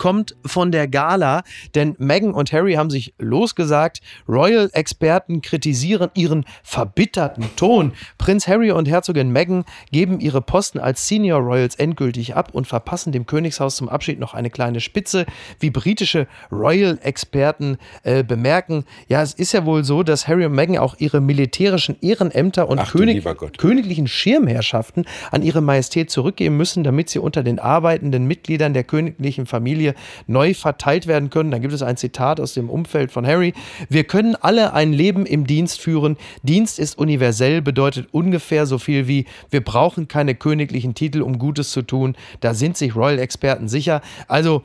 kommt 0.00 0.34
von 0.46 0.72
der 0.72 0.88
Gala, 0.88 1.42
denn 1.74 1.94
Meghan 1.98 2.32
und 2.32 2.52
Harry 2.52 2.72
haben 2.72 2.88
sich 2.88 3.12
losgesagt. 3.18 4.00
Royal-Experten 4.26 5.42
kritisieren 5.42 6.08
ihren 6.14 6.46
verbitterten 6.64 7.44
Ton. 7.54 7.92
Prinz 8.16 8.48
Harry 8.48 8.70
und 8.70 8.88
Herzogin 8.88 9.30
Meghan 9.30 9.64
geben 9.92 10.18
ihre 10.18 10.40
Posten 10.40 10.80
als 10.80 11.06
Senior 11.06 11.40
Royals 11.40 11.74
endgültig 11.74 12.34
ab 12.34 12.48
und 12.54 12.66
verpassen 12.66 13.12
dem 13.12 13.26
Königshaus 13.26 13.76
zum 13.76 13.90
Abschied 13.90 14.18
noch 14.18 14.32
eine 14.32 14.48
kleine 14.48 14.80
Spitze. 14.80 15.26
Wie 15.58 15.68
britische 15.68 16.26
Royal-Experten 16.50 17.76
äh, 18.02 18.24
bemerken, 18.24 18.84
ja, 19.06 19.20
es 19.20 19.34
ist 19.34 19.52
ja 19.52 19.66
wohl 19.66 19.84
so, 19.84 20.02
dass 20.02 20.26
Harry 20.26 20.46
und 20.46 20.54
Meghan 20.54 20.78
auch 20.78 20.94
ihre 20.96 21.20
militärischen 21.20 21.98
Ehrenämter 22.00 22.70
und 22.70 22.78
Ach, 22.78 22.90
König 22.90 23.22
königlichen 23.58 24.08
Schirmherrschaften 24.08 25.04
an 25.30 25.42
ihre 25.42 25.60
Majestät 25.60 26.10
zurückgeben 26.10 26.56
müssen, 26.56 26.84
damit 26.84 27.10
sie 27.10 27.18
unter 27.18 27.42
den 27.42 27.58
arbeitenden 27.58 28.24
Mitgliedern 28.26 28.72
der 28.72 28.84
königlichen 28.84 29.44
Familie 29.44 29.89
Familie 29.90 29.94
neu 30.26 30.54
verteilt 30.54 31.06
werden 31.06 31.30
können. 31.30 31.50
Dann 31.50 31.60
gibt 31.60 31.72
es 31.72 31.82
ein 31.82 31.96
Zitat 31.96 32.40
aus 32.40 32.54
dem 32.54 32.70
Umfeld 32.70 33.12
von 33.12 33.26
Harry. 33.26 33.52
Wir 33.88 34.04
können 34.04 34.36
alle 34.36 34.72
ein 34.72 34.92
Leben 34.92 35.26
im 35.26 35.46
Dienst 35.46 35.80
führen. 35.80 36.16
Dienst 36.42 36.78
ist 36.78 36.98
universell, 36.98 37.62
bedeutet 37.62 38.08
ungefähr 38.12 38.66
so 38.66 38.78
viel 38.78 39.08
wie 39.08 39.26
wir 39.50 39.62
brauchen 39.62 40.08
keine 40.08 40.34
königlichen 40.34 40.94
Titel, 40.94 41.22
um 41.22 41.38
Gutes 41.38 41.70
zu 41.72 41.82
tun. 41.82 42.14
Da 42.40 42.54
sind 42.54 42.76
sich 42.76 42.94
Royal-Experten 42.94 43.68
sicher. 43.68 44.02
Also 44.28 44.62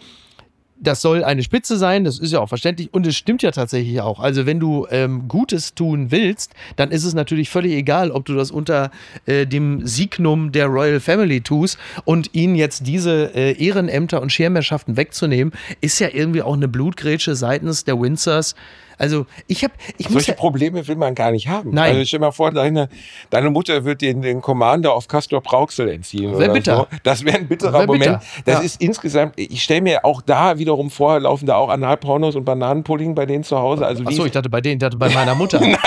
das 0.85 1.01
soll 1.01 1.23
eine 1.23 1.43
Spitze 1.43 1.77
sein, 1.77 2.03
das 2.03 2.19
ist 2.19 2.31
ja 2.31 2.39
auch 2.39 2.49
verständlich 2.49 2.93
und 2.93 3.05
es 3.07 3.15
stimmt 3.15 3.41
ja 3.41 3.51
tatsächlich 3.51 4.01
auch. 4.01 4.19
Also 4.19 4.45
wenn 4.45 4.59
du 4.59 4.87
ähm, 4.89 5.27
Gutes 5.27 5.73
tun 5.73 6.11
willst, 6.11 6.53
dann 6.75 6.91
ist 6.91 7.03
es 7.03 7.13
natürlich 7.13 7.49
völlig 7.49 7.73
egal, 7.73 8.11
ob 8.11 8.25
du 8.25 8.35
das 8.35 8.51
unter 8.51 8.91
äh, 9.25 9.45
dem 9.45 9.85
Signum 9.85 10.51
der 10.51 10.67
Royal 10.67 10.99
Family 10.99 11.41
tust 11.41 11.77
und 12.05 12.33
ihnen 12.33 12.55
jetzt 12.55 12.87
diese 12.87 13.35
äh, 13.35 13.51
Ehrenämter 13.63 14.21
und 14.21 14.31
Schirmherrschaften 14.31 14.97
wegzunehmen, 14.97 15.53
ist 15.81 15.99
ja 15.99 16.09
irgendwie 16.11 16.41
auch 16.41 16.53
eine 16.53 16.67
Blutgrätsche 16.67 17.35
seitens 17.35 17.83
der 17.83 17.99
Windsors 17.99 18.55
also 18.97 19.25
ich 19.47 19.63
habe, 19.63 19.73
ich 19.97 20.07
Solche 20.07 20.31
ja, 20.31 20.37
Probleme 20.37 20.87
will 20.87 20.95
man 20.95 21.15
gar 21.15 21.31
nicht 21.31 21.47
haben. 21.47 21.71
Nein. 21.71 21.93
Also 21.93 22.05
stell 22.05 22.19
dir 22.19 22.25
mal 22.25 22.31
vor, 22.31 22.51
deine, 22.51 22.89
deine 23.29 23.49
Mutter 23.49 23.83
wird 23.85 24.01
den, 24.01 24.21
den 24.21 24.41
Commander 24.41 24.93
auf 24.93 25.07
Castor 25.07 25.41
Brauxel 25.41 25.89
entziehen. 25.89 26.37
Wäre 26.37 26.53
bitter. 26.53 26.77
So. 26.77 26.87
Das 27.03 27.23
wäre 27.25 27.37
ein 27.37 27.47
bitterer 27.47 27.79
wär 27.79 27.87
Moment. 27.87 28.03
Bitter. 28.03 28.21
Das 28.45 28.55
ja. 28.55 28.61
ist 28.61 28.81
insgesamt, 28.81 29.33
ich 29.37 29.63
stelle 29.63 29.81
mir 29.81 30.05
auch 30.05 30.21
da 30.21 30.57
wiederum 30.57 30.89
vor, 30.89 31.19
laufen 31.19 31.45
da 31.45 31.55
auch 31.55 31.69
Analpornos 31.69 32.35
und 32.35 32.45
Bananenpudding 32.45 33.15
bei 33.15 33.25
denen 33.25 33.43
zu 33.43 33.57
Hause. 33.57 33.85
Also 33.85 34.03
Achso, 34.05 34.25
ich 34.25 34.31
dachte 34.31 34.49
bei 34.49 34.61
denen, 34.61 34.75
ich 34.75 34.79
dachte 34.79 34.97
bei 34.97 35.09
meiner 35.09 35.35
Mutter. 35.35 35.59
Nein. 35.61 35.77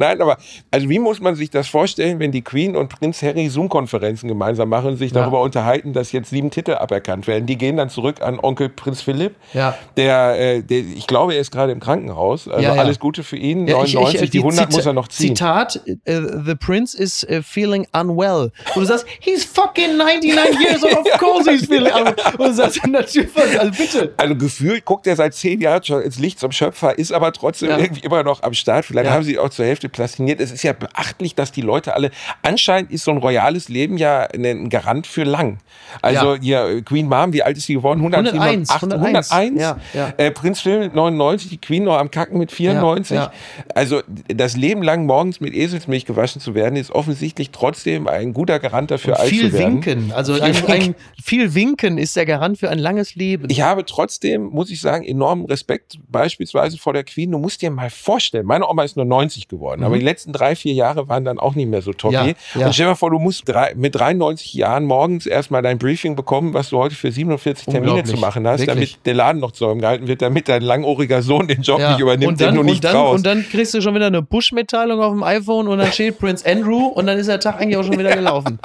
Nein, 0.00 0.20
aber 0.22 0.38
also 0.70 0.88
wie 0.88 0.98
muss 0.98 1.20
man 1.20 1.34
sich 1.34 1.50
das 1.50 1.68
vorstellen, 1.68 2.18
wenn 2.20 2.32
die 2.32 2.40
Queen 2.42 2.74
und 2.74 2.88
Prinz 2.88 3.20
Harry 3.22 3.48
Zoom-Konferenzen 3.50 4.28
gemeinsam 4.28 4.70
machen 4.70 4.92
und 4.92 4.96
sich 4.96 5.12
Ja. 5.12 5.20
darüber 5.20 5.42
unterhalten, 5.42 5.92
dass 5.92 6.10
jetzt 6.12 6.30
sieben 6.30 6.50
Titel 6.50 6.72
aberkannt 6.72 7.26
werden? 7.26 7.44
Die 7.44 7.58
gehen 7.58 7.76
dann 7.76 7.90
zurück 7.90 8.22
an 8.22 8.38
Onkel 8.40 8.70
Prinz 8.70 9.02
Philipp, 9.02 9.36
Ja. 9.52 9.76
der, 9.98 10.40
äh, 10.40 10.62
der, 10.62 10.78
ich 10.78 11.06
glaube, 11.06 11.34
er 11.34 11.40
ist 11.40 11.50
gerade 11.52 11.70
im 11.72 11.80
Krankenhaus. 11.80 12.48
Also 12.48 12.62
Ja, 12.62 12.74
ja. 12.74 12.80
alles 12.80 12.98
Gute 12.98 13.22
für 13.22 13.36
ihn. 13.36 13.68
Ja, 13.68 13.84
ich- 13.84 13.92
99, 13.94 14.22
ich- 14.22 14.30
die 14.30 14.38
100 14.40 14.66
Zita- 14.70 14.76
muss 14.78 14.86
er 14.86 14.92
noch 14.94 15.08
ziehen. 15.08 15.36
Zitat, 15.36 15.80
äh, 16.06 16.20
the 16.46 16.54
prince 16.54 16.96
is 16.96 17.22
äh, 17.24 17.42
feeling 17.42 17.86
unwell. 17.92 18.52
Und 18.74 18.76
du 18.76 18.84
sagst, 18.86 19.04
he's 19.20 19.44
fucking 19.44 19.98
99 19.98 20.58
years 20.60 20.82
old, 20.82 20.94
of 21.12 21.18
course 21.20 21.50
he's 21.50 21.66
feeling 21.66 21.92
unwell. 21.92 22.14
Und 22.38 22.48
du 22.48 22.52
sagst, 22.54 22.86
natürlich, 22.86 23.30
also 23.58 23.70
bitte. 23.76 24.14
Also 24.16 24.34
gefühlt 24.34 24.86
guckt 24.86 25.06
er 25.06 25.16
seit 25.16 25.34
zehn 25.34 25.60
Jahren 25.60 25.84
schon 25.84 26.00
ins 26.00 26.18
Licht 26.18 26.38
zum 26.40 26.52
Schöpfer, 26.52 26.98
ist 26.98 27.12
aber 27.12 27.32
trotzdem 27.32 27.68
Ja. 27.68 27.76
irgendwie 27.78 28.00
immer 28.00 28.22
noch 28.22 28.42
am 28.42 28.54
Start. 28.54 28.86
Vielleicht 28.86 29.06
Ja. 29.08 29.12
haben 29.12 29.24
sie 29.24 29.38
auch 29.38 29.50
zur 29.50 29.66
Hälfte 29.66 29.89
plastiniert. 29.92 30.40
Es 30.40 30.50
ist 30.52 30.62
ja 30.62 30.72
beachtlich, 30.72 31.34
dass 31.34 31.52
die 31.52 31.62
Leute 31.62 31.94
alle, 31.94 32.10
anscheinend 32.42 32.90
ist 32.90 33.04
so 33.04 33.10
ein 33.10 33.18
royales 33.18 33.68
Leben 33.68 33.96
ja 33.96 34.28
ein 34.32 34.68
Garant 34.68 35.06
für 35.06 35.24
lang. 35.24 35.58
Also 36.02 36.36
hier, 36.36 36.64
äh, 36.66 36.82
Queen 36.82 37.08
Mom, 37.08 37.32
wie 37.32 37.42
alt 37.42 37.56
ist 37.56 37.66
sie 37.66 37.74
geworden? 37.74 38.00
101, 38.00 38.70
101. 38.70 39.30
101. 39.30 39.60
Ja, 39.60 39.78
ja. 39.94 40.12
Äh, 40.16 40.30
Prinz 40.30 40.60
Philipp 40.60 40.80
mit 40.80 40.94
99, 40.94 41.50
die 41.50 41.58
Queen 41.58 41.84
noch 41.84 41.98
am 41.98 42.10
Kacken 42.10 42.38
mit 42.38 42.52
94. 42.52 43.16
Ja, 43.16 43.24
ja. 43.24 43.32
Also 43.74 44.02
das 44.28 44.56
Leben 44.56 44.82
lang 44.82 45.06
morgens 45.06 45.40
mit 45.40 45.54
Eselsmilch 45.54 46.04
gewaschen 46.06 46.40
zu 46.40 46.54
werden, 46.54 46.76
ist 46.76 46.90
offensichtlich 46.90 47.50
trotzdem 47.50 48.06
ein 48.06 48.32
guter 48.32 48.58
Garant 48.58 48.90
dafür, 48.90 49.18
alt 49.18 49.28
Viel 49.28 49.50
zu 49.50 49.58
werden. 49.58 49.84
winken. 49.84 50.12
Also 50.12 50.34
Viel 50.34 50.42
ein, 50.42 50.54
winken. 50.54 50.72
ein, 50.72 50.94
viel 51.22 51.54
winken 51.54 51.98
ist 51.98 52.16
der 52.16 52.26
Garant 52.26 52.58
für 52.58 52.70
ein 52.70 52.78
langes 52.78 53.14
Leben. 53.14 53.48
Ich 53.50 53.60
habe 53.62 53.84
trotzdem, 53.84 54.44
muss 54.44 54.70
ich 54.70 54.80
sagen, 54.80 55.04
enormen 55.04 55.46
Respekt 55.46 55.98
beispielsweise 56.08 56.78
vor 56.78 56.92
der 56.92 57.04
Queen. 57.04 57.30
Du 57.30 57.38
musst 57.38 57.62
dir 57.62 57.70
mal 57.70 57.90
vorstellen, 57.90 58.46
meine 58.46 58.68
Oma 58.68 58.84
ist 58.84 58.96
nur 58.96 59.04
90 59.04 59.48
geworden, 59.48 59.79
aber 59.84 59.96
die 59.98 60.04
letzten 60.04 60.32
drei, 60.32 60.54
vier 60.56 60.72
Jahre 60.74 61.08
waren 61.08 61.24
dann 61.24 61.38
auch 61.38 61.54
nicht 61.54 61.68
mehr 61.68 61.82
so 61.82 61.92
top. 61.92 62.10
Mhm. 62.12 62.16
Ja, 62.16 62.24
ja. 62.60 62.66
Und 62.66 62.72
stell 62.74 62.86
dir 62.86 62.90
mal 62.90 62.94
vor, 62.96 63.10
du 63.10 63.18
musst 63.18 63.48
drei, 63.48 63.72
mit 63.76 63.94
93 63.94 64.54
Jahren 64.54 64.84
morgens 64.84 65.26
erstmal 65.26 65.62
dein 65.62 65.78
Briefing 65.78 66.16
bekommen, 66.16 66.54
was 66.54 66.70
du 66.70 66.78
heute 66.78 66.94
für 66.94 67.10
47 67.12 67.66
Termine 67.66 68.04
zu 68.04 68.16
machen 68.16 68.46
hast, 68.46 68.60
Wirklich. 68.66 68.92
damit 68.94 69.06
der 69.06 69.14
Laden 69.14 69.40
noch 69.40 69.52
zusammengehalten 69.52 70.06
wird, 70.08 70.22
damit 70.22 70.48
dein 70.48 70.62
langohriger 70.62 71.22
Sohn 71.22 71.48
den 71.48 71.62
Job 71.62 71.80
Ja. 71.80 71.92
nicht 71.92 72.00
übernimmt, 72.00 72.32
und 72.32 72.40
dann, 72.40 72.54
den 72.54 72.56
du 72.56 72.62
nicht 72.62 72.76
und 72.76 72.84
dann, 72.84 72.92
traust. 72.92 73.16
Und 73.18 73.26
dann 73.26 73.44
kriegst 73.48 73.74
du 73.74 73.80
schon 73.80 73.94
wieder 73.94 74.06
eine 74.06 74.22
Push-Mitteilung 74.22 75.00
auf 75.00 75.12
dem 75.12 75.22
iPhone 75.22 75.68
und 75.68 75.78
dann 75.78 75.92
steht 75.92 76.18
Prince 76.18 76.44
Andrew 76.48 76.86
und 76.86 77.06
dann 77.06 77.18
ist 77.18 77.28
der 77.28 77.40
Tag 77.40 77.60
eigentlich 77.60 77.76
auch 77.76 77.84
schon 77.84 77.98
wieder 77.98 78.10
gelaufen. 78.16 78.58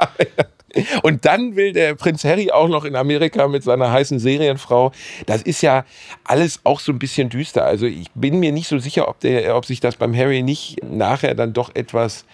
Und 1.02 1.24
dann 1.24 1.56
will 1.56 1.72
der 1.72 1.94
Prinz 1.94 2.24
Harry 2.24 2.50
auch 2.50 2.68
noch 2.68 2.84
in 2.84 2.96
Amerika 2.96 3.48
mit 3.48 3.62
seiner 3.62 3.90
heißen 3.90 4.18
Serienfrau. 4.18 4.92
Das 5.26 5.42
ist 5.42 5.62
ja 5.62 5.84
alles 6.24 6.60
auch 6.64 6.80
so 6.80 6.92
ein 6.92 6.98
bisschen 6.98 7.28
düster. 7.28 7.64
Also 7.64 7.86
ich 7.86 8.10
bin 8.14 8.40
mir 8.40 8.52
nicht 8.52 8.68
so 8.68 8.78
sicher, 8.78 9.08
ob, 9.08 9.20
der, 9.20 9.56
ob 9.56 9.66
sich 9.66 9.80
das 9.80 9.96
beim 9.96 10.14
Harry 10.14 10.42
nicht 10.42 10.82
nachher 10.82 11.34
dann 11.34 11.52
doch 11.52 11.74
etwas 11.74 12.24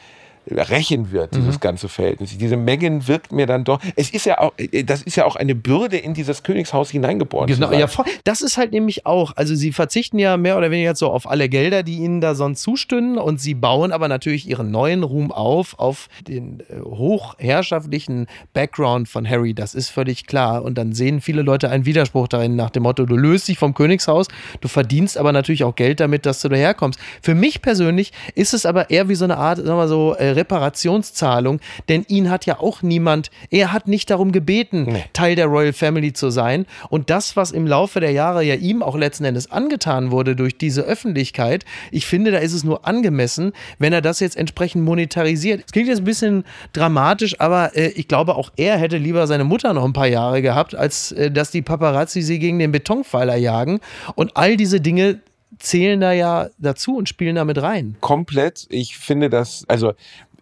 rächen 0.51 1.13
wird, 1.13 1.35
dieses 1.37 1.61
ganze 1.61 1.89
Verhältnis. 1.89 2.37
Diese 2.37 2.57
Megan 2.57 3.07
wirkt 3.07 3.31
mir 3.33 3.47
dann 3.47 3.65
doch, 3.65 3.81
es 3.95 4.11
ist 4.11 4.27
ja 4.27 4.39
auch, 4.39 4.53
das 4.85 5.03
ist 5.03 5.17
ja 5.17 5.25
auch 5.25 5.37
eine 5.37 5.55
Bürde 5.55 5.97
in 5.97 6.15
dieses 6.15 6.43
Königshaus 6.43 6.91
hineingeboren. 6.91 7.47
Genau, 7.47 7.73
ja, 7.73 7.87
das 8.25 8.41
ist 8.41 8.57
halt 8.57 8.73
nämlich 8.73 9.07
auch, 9.07 9.33
also 9.37 9.55
sie 9.55 9.73
verzichten 9.73 10.19
ja 10.19 10.37
mehr 10.37 10.59
oder 10.59 10.71
weniger 10.71 10.97
so 10.97 11.11
auf 11.11 11.31
alle 11.31 11.49
Gelder, 11.49 11.83
die 11.85 11.99
ihnen 11.99 12.21
da 12.21 12.35
sonst 12.35 12.63
zustünden 12.63 13.19
und 13.19 13.41
sie 13.41 13.55
bauen 13.55 13.93
aber 13.93 14.09
natürlich 14.09 14.49
ihren 14.49 14.71
neuen 14.71 15.05
Ruhm 15.05 15.31
auf, 15.31 15.79
auf 15.79 16.09
den 16.27 16.61
äh, 16.61 16.81
hochherrschaftlichen 16.83 18.27
Background 18.53 19.09
von 19.09 19.29
Harry, 19.29 19.55
das 19.55 19.75
ist 19.75 19.91
völlig 19.91 20.27
klar 20.27 20.65
und 20.65 20.77
dann 20.77 20.93
sehen 20.93 21.21
viele 21.21 21.43
Leute 21.43 21.71
einen 21.71 21.85
Widerspruch 21.85 22.27
darin 22.27 22.57
nach 22.57 22.71
dem 22.71 22.83
Motto, 22.83 23.07
du 23.07 23.17
löst 23.17 23.47
dich 23.47 23.59
vom 23.59 23.75
Königshaus, 23.75 24.27
du 24.61 24.67
verdienst 24.67 25.17
aber 25.19 25.33
natürlich 25.33 25.63
auch 25.63 25.77
Geld 25.77 26.01
damit, 26.01 26.27
dass 26.27 26.41
du 26.41 26.49
daherkommst. 26.49 26.99
Für 27.23 27.37
mich 27.37 27.63
persönlich 27.63 28.13
ist 28.35 28.55
es 28.55 28.67
aber 28.67 28.91
eher 28.91 29.09
wie 29.09 29.15
so 29.15 29.25
eine 29.25 29.37
Art, 29.37 29.59
sagen 29.59 29.69
wir 29.69 29.77
mal 29.77 29.89
so, 29.89 30.17
äh, 30.17 30.32
Reparationszahlung, 30.37 31.61
denn 31.89 32.05
ihn 32.09 32.31
hat 32.31 32.47
ja 32.47 32.61
auch 32.61 32.83
niemand, 32.83 33.31
er 33.51 33.73
hat 33.73 33.89
nicht 33.89 34.11
darum 34.11 34.33
gebeten, 34.33 34.97
Teil 35.13 35.37
der 35.37 35.47
Royal 35.47 35.73
Family 35.73 36.13
zu 36.13 36.31
sein. 36.31 36.67
Und 36.89 37.11
das, 37.11 37.37
was 37.37 37.51
im 37.51 37.67
Laufe 37.67 38.01
der 38.01 38.13
Jahre 38.13 38.43
ja 38.43 38.55
ihm 38.55 38.83
auch 38.83 38.97
letzten 38.97 39.25
Endes 39.25 39.51
angetan 39.51 40.11
wurde 40.11 40.37
durch 40.37 40.57
diese 40.59 40.83
Öffentlichkeit, 40.83 41.65
ich 41.91 42.07
finde, 42.07 42.31
da 42.31 42.39
ist 42.39 42.53
es 42.53 42.65
nur 42.65 42.87
angemessen, 42.87 43.53
wenn 43.79 43.93
er 43.93 44.01
das 44.01 44.21
jetzt 44.21 44.37
entsprechend 44.37 44.85
monetarisiert. 44.85 45.63
Es 45.67 45.73
klingt 45.73 45.89
jetzt 45.89 45.99
ein 45.99 46.05
bisschen 46.05 46.45
dramatisch, 46.73 47.41
aber 47.41 47.77
äh, 47.77 47.89
ich 47.89 48.09
glaube, 48.09 48.37
auch 48.37 48.51
er 48.57 48.77
hätte 48.79 48.97
lieber 48.97 49.27
seine 49.27 49.45
Mutter 49.45 49.73
noch 49.73 49.85
ein 49.85 49.93
paar 49.93 50.07
Jahre 50.07 50.43
gehabt, 50.43 50.75
als 50.75 51.13
äh, 51.13 51.31
dass 51.31 51.51
die 51.51 51.63
Paparazzi 51.63 52.23
sie 52.23 52.39
gegen 52.39 52.59
den 52.59 52.73
Betonpfeiler 52.73 53.37
jagen. 53.37 53.81
Und 54.15 54.37
all 54.37 54.57
diese 54.57 54.81
Dinge 54.81 55.21
zählen 55.59 56.01
da 56.01 56.13
ja 56.13 56.49
dazu 56.59 56.97
und 56.97 57.09
spielen 57.09 57.37
damit 57.37 57.61
rein. 57.63 57.97
komplett. 58.01 58.67
Ich 58.71 58.97
finde 58.97 59.31
das, 59.31 59.65
also 59.69 59.95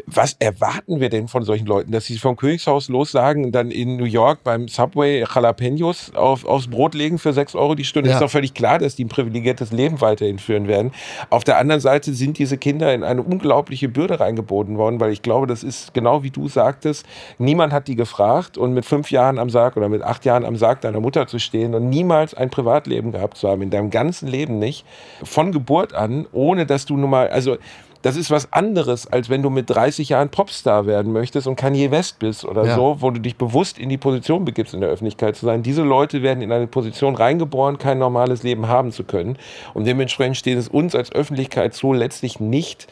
was 0.06 0.36
erwarten 0.38 1.00
wir 1.00 1.08
denn 1.08 1.28
von 1.28 1.44
solchen 1.44 1.66
Leuten, 1.66 1.92
dass 1.92 2.06
sie 2.06 2.18
vom 2.18 2.36
Königshaus 2.36 2.88
los 2.88 3.12
sagen 3.12 3.44
und 3.44 3.52
dann 3.52 3.70
in 3.70 3.96
New 3.96 4.04
York 4.04 4.44
beim 4.44 4.68
Subway 4.68 5.20
Jalapenos 5.20 6.14
auf, 6.14 6.44
aufs 6.44 6.68
Brot 6.68 6.94
legen 6.94 7.18
für 7.18 7.32
6 7.32 7.54
Euro 7.54 7.74
die 7.74 7.84
Stunde? 7.84 8.10
Ja. 8.10 8.16
Ist 8.16 8.22
doch 8.22 8.30
völlig 8.30 8.54
klar, 8.54 8.78
dass 8.78 8.96
die 8.96 9.04
ein 9.04 9.08
privilegiertes 9.08 9.72
Leben 9.72 10.00
weiterhin 10.00 10.38
führen 10.38 10.68
werden. 10.68 10.92
Auf 11.30 11.44
der 11.44 11.58
anderen 11.58 11.80
Seite 11.80 12.14
sind 12.14 12.38
diese 12.38 12.58
Kinder 12.58 12.92
in 12.94 13.04
eine 13.04 13.22
unglaubliche 13.22 13.88
Bürde 13.88 14.20
reingeboten 14.20 14.78
worden, 14.78 15.00
weil 15.00 15.12
ich 15.12 15.22
glaube, 15.22 15.46
das 15.46 15.62
ist 15.62 15.94
genau 15.94 16.22
wie 16.22 16.30
du 16.30 16.48
sagtest, 16.48 17.06
niemand 17.38 17.72
hat 17.72 17.88
die 17.88 17.96
gefragt 17.96 18.58
und 18.58 18.74
mit 18.74 18.84
fünf 18.84 19.10
Jahren 19.10 19.38
am 19.38 19.50
Sarg 19.50 19.76
oder 19.76 19.88
mit 19.88 20.02
acht 20.02 20.24
Jahren 20.24 20.44
am 20.44 20.56
Sarg 20.56 20.80
deiner 20.80 21.00
Mutter 21.00 21.26
zu 21.26 21.38
stehen 21.38 21.74
und 21.74 21.88
niemals 21.88 22.34
ein 22.34 22.50
Privatleben 22.50 23.12
gehabt 23.12 23.36
zu 23.36 23.48
haben, 23.48 23.62
in 23.62 23.70
deinem 23.70 23.90
ganzen 23.90 24.28
Leben 24.28 24.58
nicht, 24.58 24.84
von 25.22 25.52
Geburt 25.52 25.94
an, 25.94 26.26
ohne 26.32 26.66
dass 26.66 26.86
du 26.86 26.96
nun 26.96 27.10
mal, 27.10 27.28
also 27.28 27.56
das 28.02 28.16
ist 28.16 28.30
was 28.30 28.52
anderes, 28.52 29.06
als 29.06 29.28
wenn 29.28 29.42
du 29.42 29.50
mit 29.50 29.68
30 29.68 30.08
Jahren 30.10 30.30
Popstar 30.30 30.86
werden 30.86 31.12
möchtest 31.12 31.46
und 31.46 31.56
Kanye 31.56 31.90
West 31.90 32.18
bist 32.18 32.44
oder 32.44 32.64
Ja. 32.64 32.74
so, 32.74 32.96
wo 33.00 33.10
du 33.10 33.20
dich 33.20 33.36
bewusst 33.36 33.78
in 33.78 33.88
die 33.88 33.98
Position 33.98 34.44
begibst, 34.44 34.72
in 34.72 34.80
der 34.80 34.90
Öffentlichkeit 34.90 35.36
zu 35.36 35.44
sein. 35.44 35.62
Diese 35.62 35.82
Leute 35.82 36.22
werden 36.22 36.42
in 36.42 36.50
eine 36.52 36.66
Position 36.66 37.14
reingeboren, 37.14 37.78
kein 37.78 37.98
normales 37.98 38.42
Leben 38.42 38.68
haben 38.68 38.92
zu 38.92 39.04
können. 39.04 39.36
Und 39.74 39.86
dementsprechend 39.86 40.36
steht 40.36 40.56
es 40.58 40.68
uns 40.68 40.94
als 40.94 41.12
Öffentlichkeit 41.12 41.74
zu, 41.74 41.92
letztlich 41.92 42.40
nicht 42.40 42.86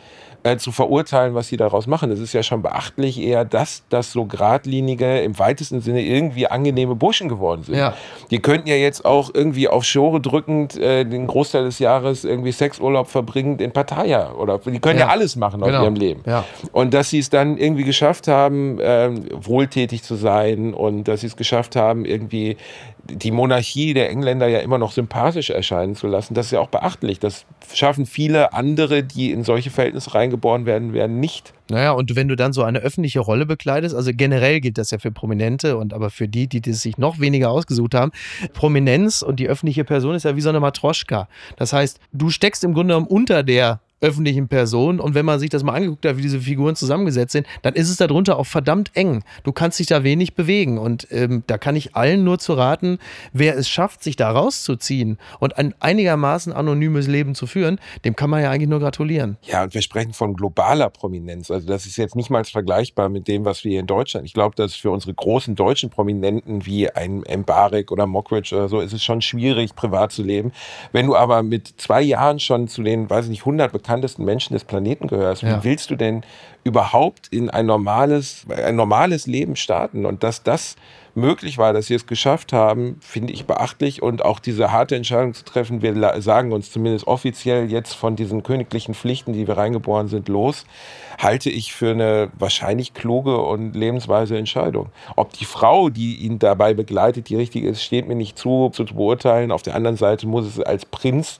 äh, 0.44 0.56
zu 0.56 0.70
verurteilen, 0.72 1.34
was 1.34 1.48
sie 1.48 1.56
daraus 1.56 1.86
machen. 1.86 2.10
Es 2.10 2.20
ist 2.20 2.32
ja 2.32 2.42
schon 2.42 2.62
beachtlich 2.62 3.20
eher, 3.20 3.44
dass 3.44 3.82
das 3.88 4.12
so 4.12 4.24
geradlinige, 4.24 5.20
im 5.20 5.38
weitesten 5.38 5.80
Sinne 5.80 6.02
irgendwie 6.02 6.46
angenehme 6.46 6.94
Burschen 6.94 7.28
geworden 7.28 7.64
sind. 7.64 7.76
Ja. 7.76 7.94
Die 8.30 8.38
könnten 8.38 8.68
ja 8.68 8.76
jetzt 8.76 9.04
auch 9.04 9.30
irgendwie 9.34 9.68
auf 9.68 9.84
Schore 9.84 10.20
drückend 10.20 10.76
äh, 10.76 11.04
den 11.04 11.26
Großteil 11.26 11.64
des 11.64 11.78
Jahres 11.80 12.24
irgendwie 12.24 12.52
Sexurlaub 12.52 13.08
verbringend 13.08 13.60
in 13.60 13.72
Pattaya 13.72 14.32
oder 14.32 14.58
die 14.58 14.78
können 14.78 14.98
ja, 14.98 15.06
Ja. 15.06 15.12
alles 15.12 15.36
machen 15.36 15.62
aus 15.62 15.68
Genau. 15.68 15.82
ihrem 15.82 15.94
Leben. 15.96 16.22
Ja. 16.26 16.44
Und 16.72 16.94
dass 16.94 17.10
sie 17.10 17.18
es 17.18 17.30
dann 17.30 17.58
irgendwie 17.58 17.84
geschafft 17.84 18.28
haben, 18.28 18.78
ähm, 18.80 19.24
wohltätig 19.32 20.02
zu 20.02 20.14
sein 20.14 20.72
und 20.74 21.04
dass 21.04 21.20
sie 21.22 21.26
es 21.26 21.36
geschafft 21.36 21.76
haben, 21.76 22.04
irgendwie 22.04 22.56
die 23.10 23.30
Monarchie 23.30 23.94
der 23.94 24.10
Engländer 24.10 24.48
ja 24.48 24.58
immer 24.58 24.78
noch 24.78 24.92
sympathisch 24.92 25.50
erscheinen 25.50 25.94
zu 25.94 26.06
lassen, 26.06 26.34
das 26.34 26.46
ist 26.46 26.52
ja 26.52 26.60
auch 26.60 26.68
beachtlich. 26.68 27.18
Das 27.18 27.46
schaffen 27.72 28.06
viele 28.06 28.52
andere, 28.52 29.02
die 29.02 29.32
in 29.32 29.44
solche 29.44 29.70
Verhältnisse 29.70 30.14
reingeboren 30.14 30.66
werden, 30.66 30.92
werden 30.92 31.18
nicht. 31.18 31.54
Naja, 31.70 31.92
und 31.92 32.16
wenn 32.16 32.28
du 32.28 32.36
dann 32.36 32.52
so 32.52 32.62
eine 32.62 32.78
öffentliche 32.78 33.20
Rolle 33.20 33.46
bekleidest, 33.46 33.94
also 33.94 34.10
generell 34.14 34.60
gilt 34.60 34.78
das 34.78 34.90
ja 34.90 34.98
für 34.98 35.10
Prominente 35.10 35.76
und 35.76 35.92
aber 35.92 36.10
für 36.10 36.28
die, 36.28 36.46
die 36.48 36.60
das 36.60 36.82
sich 36.82 36.98
noch 36.98 37.18
weniger 37.18 37.50
ausgesucht 37.50 37.94
haben, 37.94 38.12
Prominenz 38.54 39.22
und 39.22 39.40
die 39.40 39.48
öffentliche 39.48 39.84
Person 39.84 40.14
ist 40.14 40.24
ja 40.24 40.36
wie 40.36 40.40
so 40.40 40.48
eine 40.48 40.60
Matroschka. 40.60 41.28
Das 41.56 41.72
heißt, 41.72 42.00
du 42.12 42.30
steckst 42.30 42.64
im 42.64 42.72
Grunde 42.72 42.94
genommen 42.94 43.06
unter 43.06 43.42
der 43.42 43.80
öffentlichen 44.00 44.48
Person 44.48 45.00
und 45.00 45.14
wenn 45.14 45.24
man 45.24 45.38
sich 45.38 45.50
das 45.50 45.62
mal 45.62 45.74
angeguckt 45.74 46.06
hat, 46.06 46.16
wie 46.16 46.22
diese 46.22 46.40
Figuren 46.40 46.76
zusammengesetzt 46.76 47.32
sind, 47.32 47.46
dann 47.62 47.74
ist 47.74 47.90
es 47.90 47.96
darunter 47.96 48.38
auch 48.38 48.46
verdammt 48.46 48.90
eng. 48.94 49.24
Du 49.42 49.52
kannst 49.52 49.78
dich 49.78 49.86
da 49.86 50.04
wenig 50.04 50.34
bewegen 50.34 50.78
und 50.78 51.08
ähm, 51.10 51.42
da 51.46 51.58
kann 51.58 51.76
ich 51.76 51.96
allen 51.96 52.24
nur 52.24 52.38
zu 52.38 52.54
raten, 52.54 52.98
wer 53.32 53.56
es 53.56 53.68
schafft, 53.68 54.02
sich 54.02 54.16
da 54.16 54.30
rauszuziehen 54.30 55.18
und 55.40 55.58
ein 55.58 55.74
einigermaßen 55.80 56.52
anonymes 56.52 57.06
Leben 57.06 57.34
zu 57.34 57.46
führen, 57.46 57.80
dem 58.04 58.14
kann 58.14 58.30
man 58.30 58.42
ja 58.42 58.50
eigentlich 58.50 58.68
nur 58.68 58.80
gratulieren. 58.80 59.36
Ja, 59.42 59.64
und 59.64 59.74
wir 59.74 59.82
sprechen 59.82 60.12
von 60.12 60.34
globaler 60.34 60.90
Prominenz. 60.90 61.50
Also 61.50 61.66
das 61.66 61.86
ist 61.86 61.96
jetzt 61.96 62.14
nicht 62.14 62.30
mal 62.30 62.44
vergleichbar 62.44 63.08
mit 63.08 63.26
dem, 63.28 63.44
was 63.44 63.64
wir 63.64 63.72
hier 63.72 63.80
in 63.80 63.86
Deutschland. 63.86 64.26
Ich 64.26 64.34
glaube, 64.34 64.54
dass 64.54 64.74
für 64.74 64.90
unsere 64.90 65.14
großen 65.14 65.56
deutschen 65.56 65.90
Prominenten 65.90 66.66
wie 66.66 66.90
ein 66.90 67.24
Mbarek 67.28 67.90
oder 67.90 68.06
Mockridge 68.06 68.54
oder 68.54 68.68
so 68.68 68.80
ist 68.80 68.92
es 68.92 69.02
schon 69.02 69.20
schwierig, 69.22 69.74
privat 69.74 70.12
zu 70.12 70.22
leben. 70.22 70.52
Wenn 70.92 71.06
du 71.06 71.16
aber 71.16 71.42
mit 71.42 71.74
zwei 71.78 72.02
Jahren 72.02 72.38
schon 72.38 72.68
zu 72.68 72.82
den, 72.82 73.10
weiß 73.10 73.24
ich 73.24 73.30
nicht, 73.30 73.40
100 73.40 73.72
bekanntesten 73.88 74.24
Menschen 74.26 74.52
des 74.52 74.64
Planeten 74.64 75.08
gehörst, 75.08 75.42
Ja. 75.42 75.60
wie 75.64 75.70
willst 75.70 75.88
du 75.90 75.96
denn 75.96 76.22
überhaupt 76.62 77.28
in 77.28 77.48
ein 77.48 77.64
normales, 77.64 78.44
ein 78.54 78.76
normales 78.76 79.26
Leben 79.26 79.56
starten? 79.56 80.04
Und 80.04 80.22
dass 80.22 80.42
das 80.42 80.76
möglich 81.14 81.56
war, 81.56 81.72
dass 81.72 81.86
sie 81.86 81.94
es 81.94 82.06
geschafft 82.06 82.52
haben, 82.52 82.98
finde 83.00 83.32
ich 83.32 83.46
beachtlich. 83.46 84.02
Und 84.02 84.22
auch 84.22 84.40
diese 84.40 84.72
harte 84.72 84.94
Entscheidung 84.94 85.32
zu 85.32 85.42
treffen, 85.44 85.80
wir 85.80 86.20
sagen 86.20 86.52
uns 86.52 86.70
zumindest 86.70 87.06
offiziell 87.06 87.70
jetzt 87.70 87.94
von 87.94 88.14
diesen 88.14 88.42
königlichen 88.42 88.92
Pflichten, 88.94 89.32
die 89.32 89.46
wir 89.48 89.56
reingeboren 89.56 90.08
sind, 90.08 90.28
los, 90.28 90.66
halte 91.18 91.50
ich 91.50 91.74
für 91.74 91.90
eine 91.90 92.30
wahrscheinlich 92.38 92.94
kluge 92.94 93.38
und 93.38 93.74
lebensweise 93.74 94.38
Entscheidung. 94.38 94.90
Ob 95.16 95.32
die 95.32 95.44
Frau, 95.44 95.90
die 95.90 96.16
ihn 96.16 96.38
dabei 96.38 96.74
begleitet, 96.74 97.28
die 97.28 97.36
richtige 97.36 97.68
ist, 97.68 97.82
steht 97.82 98.06
mir 98.06 98.14
nicht 98.14 98.38
zu, 98.38 98.70
zu 98.72 98.84
beurteilen. 98.84 99.50
Auf 99.50 99.62
der 99.62 99.74
anderen 99.74 99.96
Seite 99.96 100.26
muss 100.28 100.46
es 100.46 100.60
als 100.60 100.86
Prinz 100.86 101.38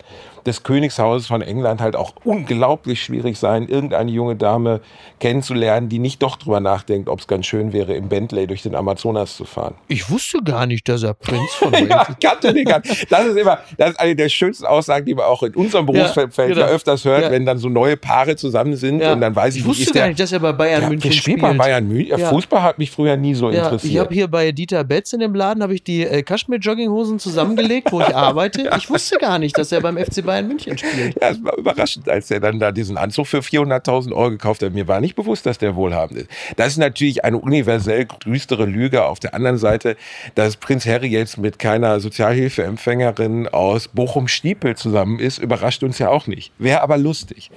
des 0.49 0.63
Königshauses 0.63 1.27
von 1.27 1.43
England 1.43 1.81
halt 1.81 1.95
auch 1.95 2.15
unglaublich 2.25 3.03
schwierig 3.03 3.39
sein, 3.39 3.69
irgendeine 3.69 4.11
junge 4.11 4.35
Dame 4.35 4.81
kennenzulernen, 5.21 5.89
die 5.89 5.99
nicht 5.99 6.23
doch 6.23 6.37
drüber 6.37 6.61
nachdenkt, 6.61 7.09
ob 7.09 7.21
es 7.21 7.27
ganz 7.27 7.47
schön 7.47 7.73
wäre, 7.73 7.95
im 7.95 8.09
Bentley 8.09 8.47
durch 8.47 8.63
den 8.63 8.75
Amazonas 8.75 9.37
zu 9.37 9.45
fahren. 9.45 9.75
Ich 9.89 10.11
wusste 10.11 10.43
gar 10.43 10.67
nicht, 10.67 10.89
dass 10.89 11.03
er 11.03 11.15
Prinz 11.15 11.53
von 11.55 11.73
Wales 11.73 11.89
ja, 11.89 12.05
kannte 12.21 12.53
den 12.53 12.65
gar. 12.65 12.81
Das 13.11 13.27
ist 13.27 13.37
immer, 13.37 13.59
das 13.77 13.91
ist 13.91 14.01
eine 14.01 14.17
der 14.17 14.29
schönsten 14.29 14.67
Aussagen, 14.67 15.05
die 15.05 15.15
man 15.15 15.27
auch 15.27 15.43
in 15.43 15.55
unserem 15.55 15.87
Berufsfeld 15.87 16.37
ja, 16.37 16.47
genau. 16.47 16.61
ja 16.61 16.67
öfters 16.67 17.05
hört, 17.05 17.23
ja. 17.23 17.31
wenn 17.31 17.45
dann 17.45 17.59
so 17.59 17.69
neue 17.69 17.97
Paare 17.97 18.37
zusammen 18.37 18.77
sind 18.77 19.03
und 19.03 19.21
dann 19.21 19.37
weiß 19.37 19.55
ich 19.57 19.65
wusste 19.69 19.85
gar 19.87 19.93
der, 19.93 20.09
nicht, 20.09 20.21
dass 20.21 20.33
er 20.33 20.41
bei 20.41 20.53
Bayern 20.53 20.83
ja, 20.83 20.89
München 20.89 21.13
spielt. 21.13 21.41
bei 21.41 21.53
Bayern 21.53 21.87
München. 21.87 22.19
Fußball 22.19 22.63
hat 22.63 22.79
mich 22.79 22.91
früher 22.91 23.17
nie 23.17 23.35
so 23.35 23.49
interessiert. 23.49 23.93
Ich 23.93 23.99
habe 23.99 24.15
hier 24.15 24.29
bei 24.29 24.53
Dieter 24.53 24.85
Betz 24.85 25.13
in 25.13 25.21
dem 25.21 25.35
Laden 25.35 25.63
habe 25.63 25.75
ich 25.75 25.83
die 25.83 26.05
äh, 26.05 26.23
Kaschmir-Jogginghosen 26.23 27.19
zusammengelegt, 27.19 27.93
wo 27.93 28.01
ich 28.01 28.15
arbeite. 28.15 28.71
Ich 28.77 28.91
wusste 28.91 29.19
gar 29.19 29.39
nicht, 29.39 29.57
dass 29.57 29.73
er 29.73 29.81
beim 29.81 29.97
FC 29.97 30.25
Bayern 30.25 30.49
München 30.49 30.77
spielt. 30.77 31.21
Ja, 31.21 31.31
es 31.31 31.43
war 31.43 31.57
überraschend, 31.57 32.09
als 32.09 32.31
er 32.31 32.41
dann 32.41 32.59
da 32.59 32.73
diesen 32.73 32.97
Anzug 32.97 33.27
für 33.27 33.41
400.000 33.41 34.13
Euro 34.13 34.31
gekauft 34.31 34.63
hat. 34.63 34.73
Mir 34.73 34.89
war 34.89 35.01
nicht 35.01 35.17
bewusst, 35.17 35.47
dass 35.47 35.59
der 35.59 35.77
wohlhabend 35.77 36.21
ist. 36.21 36.31
Das 36.57 36.69
ist 36.69 36.79
natürlich 36.79 37.25
eine 37.25 37.39
universell 37.39 38.07
düstere 38.25 38.65
Lüge. 38.65 39.05
Auf 39.05 39.21
der 39.21 39.35
anderen 39.35 39.59
Seite, 39.59 39.97
dass 40.35 40.57
Prinz 40.57 40.87
Harry 40.87 41.09
jetzt 41.09 41.39
mit 41.39 41.59
keiner 41.59 42.01
Sozialhilfeempfängerin 42.01 43.49
aus 43.49 43.89
Bochum-Stiepel 43.89 44.77
zusammen 44.77 45.19
ist, 45.19 45.39
überrascht 45.39 45.83
uns 45.83 45.99
ja 45.99 46.11
auch 46.11 46.27
nicht. 46.27 46.53
Wäre 46.59 46.83
aber 46.83 46.99
lustig. 46.99 47.51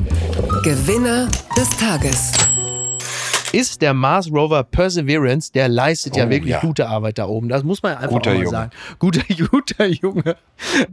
Gewinner 0.63 1.29
des 1.57 1.69
Tages 1.77 2.00
Tages. 2.01 2.80
Ist 3.53 3.81
der 3.81 3.93
Mars 3.93 4.31
Rover 4.31 4.63
Perseverance, 4.63 5.51
der 5.51 5.67
leistet 5.67 6.15
ja 6.15 6.25
oh, 6.25 6.29
wirklich 6.29 6.51
ja. 6.51 6.59
gute 6.59 6.87
Arbeit 6.87 7.17
da 7.17 7.25
oben. 7.27 7.49
Das 7.49 7.63
muss 7.63 7.83
man 7.83 7.97
einfach 7.97 8.09
guter 8.09 8.31
mal 8.31 8.37
Junge. 8.37 8.49
sagen. 8.49 8.71
Guter, 8.99 9.21
guter 9.51 9.85
Junge. 9.87 10.35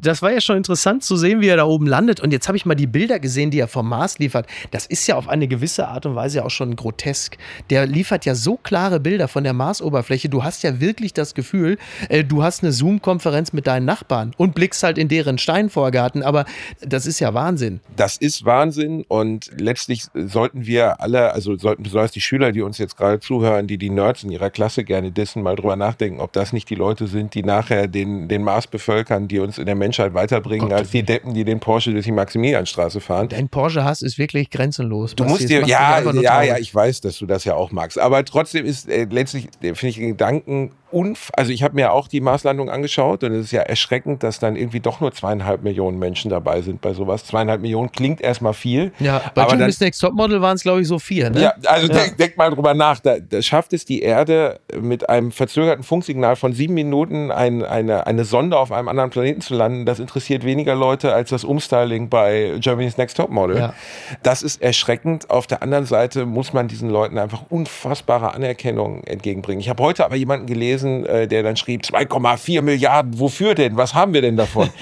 Das 0.01 0.23
war 0.23 0.33
ja 0.33 0.41
schon 0.41 0.57
interessant 0.57 1.05
zu 1.05 1.17
sehen, 1.17 1.41
wie 1.41 1.49
er 1.49 1.57
da 1.57 1.65
oben 1.65 1.87
landet. 1.87 2.21
Und 2.21 2.33
jetzt 2.33 2.49
habe 2.49 2.57
ich 2.57 2.67
mal 2.67 2.75
die 2.75 2.87
Bilder 2.87 3.19
gesehen, 3.19 3.51
die 3.51 3.61
er 3.61 3.69
vom 3.69 3.89
Mars 3.89 4.19
liefert. 4.19 4.47
Das 4.71 4.87
ist 4.87 5.07
ja 5.07 5.17
auf 5.17 5.29
eine 5.29 5.49
gewisse 5.49 5.89
Art 5.89 6.07
und 6.07 6.15
Weise 6.15 6.45
auch 6.45 6.51
schon 6.51 6.75
grotesk. 6.77 7.37
Der 7.71 7.87
liefert 7.87 8.25
ja 8.25 8.35
so 8.35 8.57
klare 8.57 9.01
Bilder 9.01 9.29
von 9.29 9.45
der 9.45 9.53
Marsoberfläche. 9.53 10.29
Du 10.29 10.45
hast 10.45 10.63
ja 10.63 10.81
wirklich 10.81 11.15
das 11.15 11.35
Gefühl, 11.35 11.79
äh, 12.09 12.25
du 12.25 12.43
hast 12.43 12.63
eine 12.63 12.73
Zoom-Konferenz 12.73 13.53
mit 13.53 13.67
deinen 13.67 13.85
Nachbarn 13.85 14.33
und 14.37 14.55
blickst 14.55 14.83
halt 14.83 14.99
in 14.99 15.09
deren 15.09 15.39
Steinvorgarten. 15.39 16.23
Aber 16.23 16.45
das 16.81 17.07
ist 17.07 17.21
ja 17.21 17.35
Wahnsinn. 17.35 17.81
Das 17.97 18.17
ist 18.17 18.45
Wahnsinn. 18.45 19.05
Und 19.09 19.51
letztlich 19.59 20.05
sollten 20.15 20.67
wir 20.67 21.01
alle, 21.01 21.33
also 21.33 21.57
sollten 21.57 21.83
besonders 21.83 22.13
die 22.13 22.21
Schüler 22.21 22.48
Schüler, 22.49 22.53
die 22.53 22.63
uns 22.63 22.79
jetzt 22.79 22.97
gerade 22.97 23.21
zuhören, 23.21 23.67
die 23.67 23.79
die 23.79 23.91
Nerds 23.91 24.25
in 24.25 24.31
ihrer 24.31 24.51
Klasse 24.51 24.85
gerne 24.85 25.11
dissen, 25.11 25.43
mal 25.43 25.57
drüber 25.57 25.77
nachdenken, 25.77 26.21
ob 26.21 26.33
das 26.33 26.53
nicht 26.53 26.69
die 26.71 26.75
Leute 26.75 27.07
sind, 27.07 27.35
die 27.35 27.43
nachher 27.43 27.89
den, 27.89 28.29
den 28.29 28.43
Mars 28.43 28.67
bevölkern, 28.67 29.29
die 29.29 29.39
uns 29.39 29.59
in 29.59 29.67
der 29.67 29.75
Menschheit 29.75 30.15
weiterbringen, 30.15 30.69
Gott, 30.69 30.79
als 30.79 30.91
die 30.91 31.03
Deppen, 31.03 31.35
die 31.35 31.45
den 31.45 31.61
Porsche 31.61 31.93
durch 31.93 32.05
die 32.05 32.13
Maximilianstraße 32.13 33.01
fahren. 33.01 33.29
Dein 33.29 33.49
Porsche-Hass 33.49 34.03
ist 34.03 34.19
wirklich 34.19 34.51
grenzenlos. 34.51 35.15
Du 35.15 35.25
musst 35.25 35.49
dir, 35.49 35.67
ja, 35.67 36.01
ja, 36.01 36.43
ja, 36.43 36.59
ich 36.59 36.75
weiß, 36.75 37.01
dass 37.01 37.19
du 37.19 37.27
das 37.27 37.45
ja 37.45 37.55
auch 37.55 37.71
magst. 37.71 37.99
Aber 37.99 38.25
trotzdem 38.25 38.65
ist 38.65 38.89
äh, 38.89 39.07
letztlich, 39.11 39.49
finde 39.61 39.89
ich, 39.89 39.97
den 39.97 40.11
Gedanken 40.11 40.73
unf 40.91 41.31
also 41.35 41.53
ich 41.53 41.63
habe 41.63 41.75
mir 41.75 41.93
auch 41.93 42.09
die 42.09 42.21
Marslandung 42.21 42.71
angeschaut 42.71 43.25
und 43.25 43.33
es 43.33 43.47
ist 43.47 43.53
ja 43.53 43.63
erschreckend, 43.63 44.23
dass 44.23 44.39
dann 44.39 44.57
irgendwie 44.57 44.81
doch 44.81 45.01
nur 45.01 45.13
zweieinhalb 45.13 45.63
Millionen 45.63 45.99
Menschen 45.99 46.31
dabei 46.31 46.63
sind 46.63 46.81
bei 46.81 46.95
sowas. 46.95 47.25
Zweieinhalb 47.25 47.61
Millionen 47.61 47.93
klingt 47.93 48.21
erstmal 48.21 48.55
viel. 48.55 48.93
Ja, 48.99 49.23
bei 49.35 49.43
aber 49.43 49.53
Germany's 49.53 49.81
Next 49.81 50.01
Topmodel 50.01 50.41
waren 50.41 50.57
es 50.57 50.63
glaube 50.63 50.81
ich 50.81 50.89
so 50.89 50.99
vier. 50.99 51.31
Ne? 51.31 51.43
Ja, 51.43 51.55
also 51.67 51.89
ja. 51.89 51.95
Denk, 51.95 52.17
denk, 52.17 52.37
mal 52.37 52.51
drüber 52.51 52.75
nach. 52.75 53.01
Da, 53.01 53.19
da, 53.19 53.43
schafft 53.43 53.73
es 53.73 53.85
die 53.85 54.03
Erde 54.03 54.61
mit 54.81 55.09
einem 55.09 55.33
verzögerten 55.33 55.85
Funksignal 55.85 56.37
von 56.37 56.53
sieben 56.53 56.75
Minuten 56.75 57.31
ein, 57.31 57.65
eine, 57.65 58.07
eine 58.07 58.25
Sonde 58.25 58.59
auf 58.59 58.73
einem 58.73 58.89
anderen 58.89 59.11
Planeten 59.11 59.41
zu 59.41 59.55
landen. 59.55 59.87
Das 59.87 59.99
interessiert 59.99 60.45
weniger 60.45 60.75
Leute 60.75 61.13
als 61.13 61.31
das 61.31 61.45
Umstyling 61.45 62.09
bei 62.09 62.57
Germany's 62.61 62.97
Next 62.97 63.17
Topmodel. 63.17 63.59
Ja. 63.59 63.75
Das 64.23 64.43
ist 64.43 64.63
erschreckend. 64.63 65.31
Auf 65.31 65.47
der 65.47 65.63
anderen 65.63 65.87
Seite 65.87 66.27
muss 66.27 66.53
man 66.53 66.69
diesen 66.69 66.91
Leuten 66.91 67.19
einfach 67.19 67.45
unfassbare 67.49 68.35
Anerkennung 68.35 69.05
entgegenbringen. 69.05 69.61
Ich 69.61 69.69
habe 69.69 69.83
heute 69.83 70.05
aber 70.05 70.17
jemanden 70.17 70.47
gelesen 70.47 70.78
gelesen, 70.79 71.07
äh, 71.07 71.27
der 71.27 71.43
dann 71.43 71.57
schrieb, 71.57 71.83
2,4 71.83 72.63
Milliarden, 72.63 73.19
wofür 73.19 73.55
denn? 73.55 73.77
Was 73.77 73.95
haben 73.95 74.15
wir 74.15 74.23
denn 74.23 74.37
davon? 74.37 74.71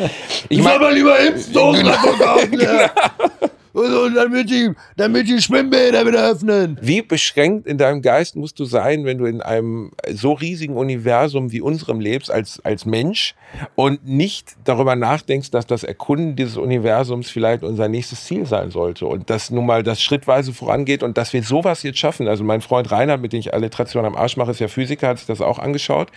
Ich 0.48 0.62
soll 0.62 0.78
mal 0.78 0.94
lieber 0.94 1.18
Impfdosen 1.18 1.84
genau. 1.86 1.96
verkaufen. 1.96 2.60
Ja. 2.60 2.90
Und 3.76 4.14
damit 4.14 4.48
die, 4.48 4.70
damit 4.96 5.28
die 5.28 5.38
Schwimmbäder 5.38 6.06
wieder 6.06 6.30
öffnen. 6.30 6.78
Wie 6.80 7.02
beschränkt 7.02 7.66
in 7.66 7.76
deinem 7.76 8.00
Geist 8.00 8.34
musst 8.34 8.58
du 8.58 8.64
sein, 8.64 9.04
wenn 9.04 9.18
du 9.18 9.26
in 9.26 9.42
einem 9.42 9.90
so 10.10 10.32
riesigen 10.32 10.78
Universum 10.78 11.52
wie 11.52 11.60
unserem 11.60 12.00
lebst 12.00 12.30
als, 12.30 12.58
als 12.64 12.86
Mensch 12.86 13.34
und 13.74 14.06
nicht 14.06 14.56
darüber 14.64 14.96
nachdenkst, 14.96 15.50
dass 15.50 15.66
das 15.66 15.84
Erkunden 15.84 16.36
dieses 16.36 16.56
Universums 16.56 17.28
vielleicht 17.28 17.64
unser 17.64 17.88
nächstes 17.88 18.24
Ziel 18.24 18.46
sein 18.46 18.70
sollte 18.70 19.04
und 19.04 19.28
dass 19.28 19.50
nun 19.50 19.66
mal 19.66 19.82
das 19.82 20.00
schrittweise 20.00 20.54
vorangeht 20.54 21.02
und 21.02 21.18
dass 21.18 21.34
wir 21.34 21.42
sowas 21.42 21.82
jetzt 21.82 21.98
schaffen. 21.98 22.28
Also 22.28 22.44
mein 22.44 22.62
Freund 22.62 22.90
Reinhard, 22.90 23.20
mit 23.20 23.34
dem 23.34 23.40
ich 23.40 23.52
Alliteration 23.52 24.06
am 24.06 24.16
Arsch 24.16 24.38
mache, 24.38 24.52
ist 24.52 24.60
ja 24.60 24.68
Physiker, 24.68 25.08
hat 25.08 25.18
sich 25.18 25.26
das 25.26 25.42
auch 25.42 25.58
angeschaut 25.58 26.08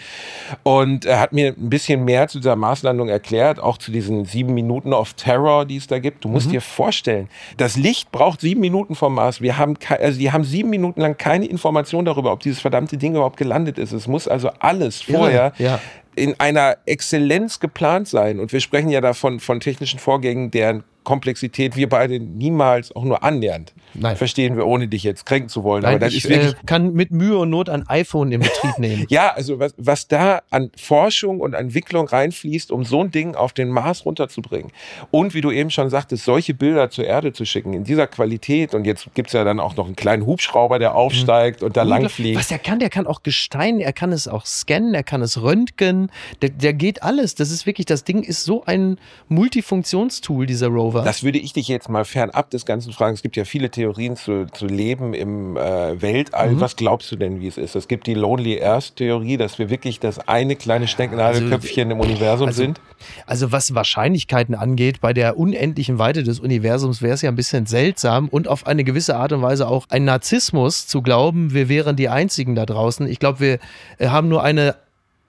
und 0.63 1.03
er 1.03 1.19
hat 1.19 1.33
mir 1.33 1.49
ein 1.49 1.69
bisschen 1.69 2.05
mehr 2.05 2.29
zu 2.29 2.37
dieser 2.37 2.55
Marslandung 2.55 3.09
erklärt, 3.09 3.59
auch 3.59 3.77
zu 3.77 3.91
diesen 3.91 4.23
sieben 4.23 4.53
Minuten 4.53 4.93
of 4.93 5.13
Terror, 5.15 5.65
die 5.65 5.75
es 5.75 5.87
da 5.87 5.99
gibt. 5.99 6.23
Du 6.23 6.29
musst 6.29 6.47
mhm. 6.47 6.51
dir 6.51 6.61
vorstellen, 6.61 7.27
das 7.57 7.75
Licht 7.75 8.11
braucht 8.11 8.41
sieben 8.41 8.61
Minuten 8.61 8.95
vom 8.95 9.15
Mars. 9.15 9.41
Wir 9.41 9.57
haben, 9.57 9.75
also 9.87 10.19
die 10.19 10.31
haben 10.31 10.43
sieben 10.43 10.69
Minuten 10.69 11.01
lang 11.01 11.17
keine 11.17 11.45
Information 11.45 12.05
darüber, 12.05 12.31
ob 12.31 12.39
dieses 12.41 12.59
verdammte 12.59 12.97
Ding 12.97 13.15
überhaupt 13.15 13.37
gelandet 13.37 13.77
ist. 13.77 13.91
Es 13.91 14.07
muss 14.07 14.27
also 14.27 14.49
alles 14.59 15.01
vorher 15.01 15.53
ja, 15.57 15.65
ja. 15.65 15.79
in 16.15 16.39
einer 16.39 16.77
Exzellenz 16.85 17.59
geplant 17.59 18.07
sein. 18.07 18.39
Und 18.39 18.53
wir 18.53 18.59
sprechen 18.59 18.89
ja 18.89 19.01
davon 19.01 19.39
von 19.39 19.59
technischen 19.59 19.99
Vorgängen, 19.99 20.51
deren 20.51 20.83
Komplexität 21.03 21.75
wir 21.75 21.89
beide 21.89 22.19
niemals 22.19 22.95
auch 22.95 23.03
nur 23.03 23.23
annähernd 23.23 23.73
Nein. 23.93 24.15
verstehen 24.15 24.55
wir, 24.57 24.65
ohne 24.67 24.87
dich 24.87 25.03
jetzt 25.03 25.25
kränken 25.25 25.49
zu 25.49 25.63
wollen. 25.63 25.83
Nein, 25.83 25.95
Aber 25.95 26.05
das 26.05 26.13
ich 26.13 26.25
ist 26.25 26.29
wirklich, 26.29 26.53
äh, 26.53 26.65
kann 26.65 26.93
mit 26.93 27.11
Mühe 27.11 27.37
und 27.37 27.49
Not 27.49 27.69
ein 27.69 27.87
iPhone 27.87 28.31
in 28.31 28.41
Betrieb 28.41 28.71
nehmen. 28.77 29.05
ja, 29.09 29.31
also 29.33 29.59
was, 29.59 29.73
was 29.77 30.07
da 30.07 30.41
an 30.49 30.71
Forschung 30.77 31.39
und 31.39 31.53
Entwicklung 31.53 32.07
reinfließt, 32.07 32.71
um 32.71 32.83
so 32.83 33.01
ein 33.03 33.11
Ding 33.11 33.35
auf 33.35 33.53
den 33.53 33.69
Mars 33.69 34.05
runterzubringen. 34.05 34.71
Und 35.11 35.33
wie 35.33 35.41
du 35.41 35.51
eben 35.51 35.69
schon 35.69 35.89
sagtest, 35.89 36.25
solche 36.25 36.53
Bilder 36.53 36.89
zur 36.89 37.05
Erde 37.05 37.33
zu 37.33 37.45
schicken, 37.45 37.73
in 37.73 37.83
dieser 37.83 38.07
Qualität. 38.07 38.75
Und 38.75 38.85
jetzt 38.85 39.13
gibt 39.15 39.29
es 39.29 39.33
ja 39.33 39.43
dann 39.43 39.59
auch 39.59 39.75
noch 39.75 39.85
einen 39.85 39.95
kleinen 39.95 40.25
Hubschrauber, 40.25 40.79
der 40.79 40.95
aufsteigt 40.95 41.61
mhm. 41.61 41.67
und 41.67 41.77
da 41.77 41.83
langfliegt. 41.83 42.37
Was 42.37 42.51
er 42.51 42.59
kann, 42.59 42.79
der 42.79 42.89
kann 42.89 43.07
auch 43.07 43.23
Gestein, 43.23 43.79
er 43.79 43.93
kann 43.93 44.11
es 44.11 44.27
auch 44.27 44.45
scannen, 44.45 44.93
er 44.93 45.03
kann 45.03 45.21
es 45.21 45.41
röntgen, 45.41 46.11
der, 46.41 46.49
der 46.49 46.73
geht 46.73 47.03
alles. 47.03 47.35
Das 47.35 47.51
ist 47.51 47.65
wirklich, 47.65 47.85
das 47.85 48.03
Ding 48.03 48.23
ist 48.23 48.43
so 48.43 48.63
ein 48.65 48.97
Multifunktionstool, 49.27 50.45
dieser 50.45 50.67
Rover. 50.67 50.98
Rover. 50.99 51.05
Das 51.05 51.23
würde 51.23 51.39
ich 51.39 51.53
dich 51.53 51.67
jetzt 51.67 51.89
mal 51.89 52.05
fernab 52.05 52.49
des 52.49 52.65
Ganzen 52.65 52.93
fragen. 52.93 53.13
Es 53.13 53.21
gibt 53.21 53.35
ja 53.35 53.45
viele 53.45 53.69
Theorien 53.69 54.15
zu, 54.15 54.45
zu 54.51 54.67
Leben 54.67 55.13
im 55.13 55.57
äh, 55.57 56.01
Weltall. 56.01 56.51
Mhm. 56.51 56.59
Was 56.61 56.75
glaubst 56.75 57.11
du 57.11 57.15
denn, 57.15 57.41
wie 57.41 57.47
es 57.47 57.57
ist? 57.57 57.75
Es 57.75 57.87
gibt 57.87 58.07
die 58.07 58.13
Lonely 58.13 58.61
Earth 58.63 58.95
Theorie, 58.95 59.37
dass 59.37 59.59
wir 59.59 59.69
wirklich 59.69 59.99
das 59.99 60.19
eine 60.27 60.55
kleine 60.55 60.87
Stecknadelköpfchen 60.87 61.91
also, 61.91 62.03
im 62.03 62.09
Universum 62.09 62.47
also, 62.47 62.61
sind. 62.61 62.81
Also 63.25 63.51
was 63.51 63.73
Wahrscheinlichkeiten 63.73 64.55
angeht, 64.55 65.01
bei 65.01 65.13
der 65.13 65.37
unendlichen 65.37 65.99
Weite 65.99 66.23
des 66.23 66.39
Universums 66.39 67.01
wäre 67.01 67.13
es 67.13 67.21
ja 67.21 67.29
ein 67.29 67.35
bisschen 67.35 67.65
seltsam 67.65 68.27
und 68.27 68.47
auf 68.47 68.67
eine 68.67 68.83
gewisse 68.83 69.15
Art 69.15 69.31
und 69.31 69.41
Weise 69.41 69.67
auch 69.67 69.85
ein 69.89 70.05
Narzissmus 70.05 70.87
zu 70.87 71.01
glauben, 71.01 71.53
wir 71.53 71.69
wären 71.69 71.95
die 71.95 72.09
Einzigen 72.09 72.55
da 72.55 72.65
draußen. 72.65 73.07
Ich 73.07 73.19
glaube, 73.19 73.39
wir 73.39 73.59
äh, 73.97 74.09
haben 74.09 74.27
nur 74.27 74.43
eine 74.43 74.75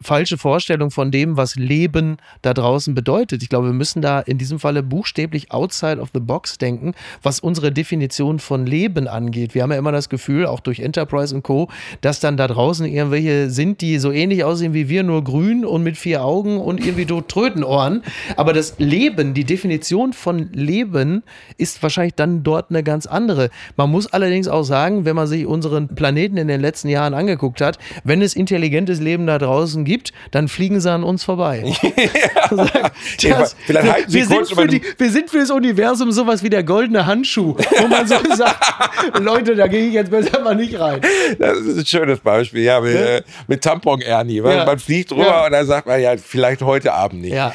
falsche 0.03 0.39
Vorstellung 0.39 0.91
von 0.91 1.11
dem, 1.11 1.37
was 1.37 1.57
Leben 1.57 2.17
da 2.41 2.55
draußen 2.55 2.95
bedeutet. 2.95 3.43
Ich 3.43 3.51
glaube, 3.51 3.67
wir 3.67 3.75
müssen 3.75 4.01
da 4.01 4.21
in 4.21 4.39
diesem 4.39 4.59
Falle 4.59 4.83
buchstäblich 4.83 5.53
outside 5.53 6.01
of 6.01 6.09
the 6.15 6.21
box 6.21 6.57
denken, 6.57 6.95
was 7.23 7.41
unsere 7.41 7.71
Definition 7.71 8.39
von 8.39 8.65
Leben 8.65 9.09
angeht. 9.09 9.55
Wir 9.55 9.63
haben 9.63 9.73
ja 9.73 9.79
immer 9.79 9.93
das 9.93 10.09
Gefühl, 10.09 10.47
auch 10.47 10.61
durch 10.61 10.81
Enterprise 10.81 11.35
und 11.35 11.43
Co., 11.43 11.69
dass 12.01 12.19
dann 12.19 12.39
da 12.39 12.49
draußen 12.49 12.87
irgendwelche 12.87 13.51
sind, 13.51 13.83
die 13.83 13.99
so 13.99 14.11
ähnlich 14.11 14.43
aussehen 14.43 14.73
wie 14.73 14.89
wir, 14.89 15.03
nur 15.03 15.23
grün 15.23 15.67
und 15.67 15.83
mit 15.83 15.99
vier 15.99 16.25
Augen 16.25 16.59
und 16.59 16.81
irgendwie 16.81 17.07
so 17.07 17.21
Trötenohren. 17.21 18.03
Aber 18.37 18.55
das 18.55 18.79
Leben, 18.79 19.35
die 19.35 19.45
Definition 19.45 20.15
von 20.15 20.51
Leben 20.53 21.23
ist 21.59 21.83
wahrscheinlich 21.83 22.15
dann 22.15 22.43
dort 22.43 22.71
eine 22.71 22.83
ganz 22.83 23.05
andere. 23.05 23.51
Man 23.77 23.91
muss 23.91 24.07
allerdings 24.07 24.49
auch 24.49 24.65
sagen, 24.65 25.05
wenn 25.05 25.17
man 25.17 25.27
sich 25.27 25.45
unseren 25.45 25.89
Planeten 25.89 26.39
in 26.39 26.49
den 26.49 26.63
letzten 26.63 26.89
Jahren 26.89 27.13
angeguckt 27.13 27.61
hat, 27.61 27.79
wenn 28.03 28.23
es 28.23 28.35
intelligentes 28.35 28.99
Leben 28.99 29.27
da 29.27 29.37
draußen 29.39 29.85
gibt, 29.85 29.90
gibt, 29.91 30.13
dann 30.31 30.47
fliegen 30.49 30.81
sie 30.81 30.91
an 30.91 31.03
uns 31.05 31.25
vorbei. 31.25 31.73
Ja, 33.21 33.39
Das, 33.41 33.57
vielleicht 33.65 34.13
wir, 34.13 34.27
sind 34.27 34.49
für 34.49 34.67
die, 34.67 34.83
wir 34.99 35.11
sind 35.11 35.31
für 35.31 35.39
das 35.39 35.51
Universum 35.51 36.11
sowas 36.13 36.43
wie 36.43 36.51
der 36.51 36.63
goldene 36.65 37.07
Handschuh, 37.07 37.57
wo 37.79 37.87
man 37.89 38.07
so 38.07 38.17
sagt, 38.37 39.19
Leute, 39.21 39.55
da 39.55 39.67
gehe 39.67 39.87
ich 39.87 39.95
jetzt 39.95 40.11
besser 40.11 40.41
mal 40.41 40.55
nicht 40.55 40.79
rein. 40.79 41.01
Das 41.39 41.59
ist 41.59 41.79
ein 41.79 41.87
schönes 41.87 42.21
Beispiel, 42.21 42.63
ja, 42.63 42.81
mit, 42.81 42.95
äh, 42.95 43.23
mit 43.47 43.63
Tampon 43.63 44.01
Ernie. 44.01 44.43
weil 44.43 44.57
Ja. 44.59 44.65
Man 44.65 44.79
fliegt 44.79 45.11
drüber 45.11 45.27
Ja. 45.27 45.47
und 45.47 45.53
dann 45.53 45.67
sagt 45.67 45.87
man 45.87 46.01
ja, 46.01 46.17
vielleicht 46.17 46.63
heute 46.63 46.93
Abend 46.93 47.23
nicht. 47.23 47.35
Ja. 47.35 47.53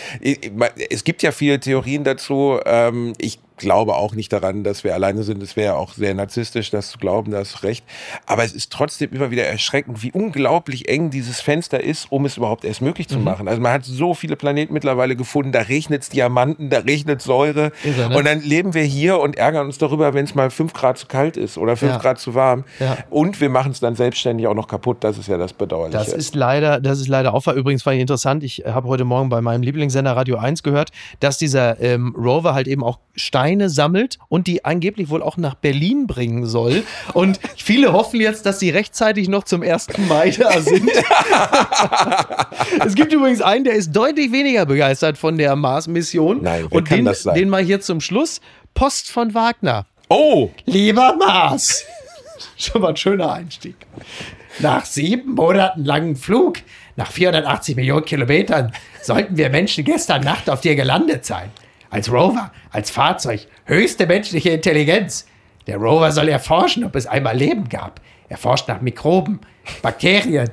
Es 0.89 1.03
gibt 1.03 1.21
ja 1.23 1.31
viele 1.31 1.59
Theorien 1.59 2.03
dazu. 2.03 2.59
Ähm, 2.65 3.13
Ich 3.17 3.39
glaube 3.57 3.95
auch 3.95 4.13
nicht 4.15 4.31
daran, 4.33 4.63
dass 4.63 4.83
wir 4.83 4.93
alleine 4.93 5.23
sind. 5.23 5.41
Es 5.41 5.55
wäre 5.55 5.75
auch 5.75 5.93
sehr 5.93 6.13
narzisstisch, 6.13 6.71
das 6.71 6.89
zu 6.89 6.97
glauben, 6.97 7.31
da 7.31 7.39
hast 7.39 7.55
du 7.61 7.67
recht. 7.67 7.85
Aber 8.25 8.43
es 8.43 8.53
ist 8.53 8.71
trotzdem 8.71 9.11
immer 9.11 9.31
wieder 9.31 9.43
erschreckend, 9.45 10.03
wie 10.03 10.11
unglaublich 10.11 10.89
eng 10.89 11.09
dieses 11.09 11.41
Fenster 11.41 11.83
ist, 11.83 12.11
um 12.11 12.25
es 12.25 12.37
überhaupt 12.37 12.65
erst 12.65 12.81
möglich 12.81 13.07
Mhm. 13.09 13.13
zu 13.13 13.19
machen. 13.19 13.47
Also 13.47 13.61
man 13.61 13.71
hat 13.73 13.85
so 13.85 14.13
viele 14.13 14.35
Planeten 14.35 14.73
mittlerweile 14.73 15.15
gefunden, 15.15 15.51
da 15.51 15.61
regnet 15.61 16.03
es 16.03 16.09
Diamanten, 16.09 16.69
da 16.69 16.79
regnet 16.79 17.21
Säure. 17.21 17.71
Irre, 17.83 18.09
ne? 18.09 18.17
Und 18.17 18.25
dann 18.25 18.41
leben 18.41 18.73
wir 18.73 18.83
hier 18.83 19.19
und 19.19 19.37
ärgern 19.37 19.65
uns 19.65 19.77
darüber, 19.77 20.13
wenn 20.13 20.25
es 20.25 20.35
mal 20.35 20.49
fünf 20.49 20.73
Grad 20.73 20.97
zu 20.97 21.07
kalt 21.07 21.37
ist 21.37 21.57
oder 21.57 21.77
fünf 21.77 21.93
Ja. 21.93 21.97
Grad 21.99 22.19
zu 22.19 22.35
warm. 22.35 22.63
Ja. 22.79 22.97
Und 23.09 23.39
wir 23.41 23.49
machen 23.49 23.71
es 23.71 23.79
dann 23.79 23.95
selbstständig 23.95 24.47
auch 24.47 24.53
noch 24.55 24.67
kaputt. 24.67 24.97
Das 25.01 25.17
ist 25.17 25.27
ja 25.27 25.37
das 25.37 25.53
Bedauerliche. 25.53 25.97
Das 25.97 26.11
ist 26.13 26.35
leider, 26.35 26.79
das 26.81 26.99
ist 26.99 27.07
leider 27.07 27.33
auch 27.33 27.45
übrigens 27.55 27.83
fand 27.83 27.95
ich 27.95 28.01
interessant. 28.01 28.43
Ich 28.43 28.63
habe 28.65 28.87
heute 28.87 29.05
Morgen 29.05 29.29
bei 29.29 29.39
meinem 29.41 29.61
Lieblingssender 29.61 30.15
Radio 30.15 30.37
1 30.37 30.63
gehört, 30.63 30.89
dass 31.19 31.37
dieser 31.37 31.79
ähm, 31.81 32.15
Rover 32.17 32.53
halt 32.53 32.67
eben 32.67 32.83
auch 32.83 32.99
Steine 33.45 33.69
sammelt 33.69 34.17
und 34.27 34.47
die 34.47 34.65
angeblich 34.65 35.09
wohl 35.09 35.21
auch 35.21 35.37
nach 35.37 35.53
Berlin 35.53 36.07
bringen 36.07 36.47
soll. 36.47 36.81
Und 37.13 37.39
viele 37.57 37.93
hoffen 37.93 38.19
jetzt, 38.19 38.47
dass 38.47 38.59
sie 38.59 38.71
rechtzeitig 38.71 39.27
noch 39.29 39.43
zum 39.43 39.61
1. 39.61 39.87
Mai 40.09 40.31
da 40.31 40.59
sind. 40.61 40.89
es 42.85 42.95
gibt 42.95 43.13
übrigens 43.13 43.43
einen, 43.43 43.63
der 43.63 43.73
ist 43.73 43.91
deutlich 43.91 44.31
weniger 44.31 44.65
begeistert 44.65 45.19
von 45.19 45.37
der 45.37 45.55
Mars-Mission. 45.55 46.41
Nein, 46.41 46.65
wer 46.69 46.77
und 46.77 46.85
kann 46.85 46.97
den, 46.99 47.05
das 47.05 47.21
sein? 47.21 47.35
den 47.35 47.49
mal 47.49 47.63
hier 47.63 47.81
zum 47.81 48.01
Schluss. 48.01 48.41
Post 48.73 49.11
von 49.11 49.35
Wagner. 49.35 49.85
oh, 50.09 50.49
Lieber 50.65 51.15
Mars. 51.15 51.85
Schon 52.57 52.81
mal 52.81 52.89
ein 52.89 52.97
schöner 52.97 53.31
Einstieg. 53.31 53.75
Nach 54.57 54.85
sieben 54.85 55.35
Monaten 55.35 55.85
langen 55.85 56.15
Flug, 56.15 56.57
nach 56.95 57.11
480 57.11 57.75
Millionen 57.75 58.05
Kilometern, 58.05 58.73
sollten 59.03 59.37
wir 59.37 59.51
Menschen 59.51 59.83
gestern 59.85 60.23
Nacht 60.23 60.49
auf 60.49 60.61
dir 60.61 60.75
gelandet 60.75 61.25
sein. 61.25 61.51
Als 61.95 62.11
Rover, 62.11 62.51
als 62.71 62.91
Fahrzeug, 62.91 63.47
höchste 63.63 64.05
menschliche 64.05 64.49
Intelligenz. 64.49 65.25
Der 65.65 65.77
Rover 65.77 66.11
soll 66.11 66.27
erforschen, 66.27 66.83
ob 66.83 66.93
es 66.93 67.07
einmal 67.07 67.37
Leben 67.37 67.69
gab. 67.69 68.01
Er 68.27 68.37
forscht 68.37 68.67
nach 68.67 68.81
Mikroben, 68.81 69.39
Bakterien. 69.81 70.49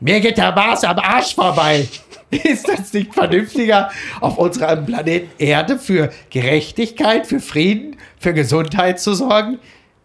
Mir 0.00 0.20
geht 0.20 0.38
der 0.38 0.52
Mars 0.52 0.84
am 0.84 0.98
Arsch 0.98 1.34
vorbei. 1.34 1.86
Ist 2.30 2.66
das 2.66 2.94
nicht 2.94 3.12
vernünftiger, 3.12 3.90
auf 4.22 4.38
unserem 4.38 4.86
Planeten 4.86 5.28
Erde 5.36 5.78
für 5.78 6.08
Gerechtigkeit, 6.30 7.26
für 7.26 7.40
Frieden, 7.40 7.98
für 8.18 8.32
Gesundheit 8.32 8.98
zu 8.98 9.12
sorgen? 9.12 9.58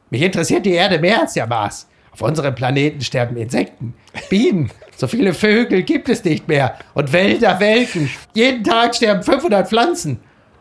Mich 0.09 0.23
interessiert 0.23 0.65
die 0.65 0.73
Erde 0.73 0.99
mehr 0.99 1.21
als 1.21 1.35
der 1.35 1.47
Mars. 1.47 1.87
Auf 2.11 2.21
unserem 2.21 2.53
Planeten 2.55 3.01
sterben 3.01 3.37
Insekten, 3.37 3.93
Bienen. 4.29 4.69
So 4.95 5.07
viele 5.07 5.33
Vögel 5.33 5.83
gibt 5.83 6.09
es 6.09 6.23
nicht 6.23 6.47
mehr. 6.47 6.77
Und 6.93 7.13
Wälder 7.13 7.59
welken. 7.59 8.09
Jeden 8.33 8.63
Tag 8.63 8.95
sterben 8.95 9.23
500 9.23 9.67
Pflanzen. 9.67 10.19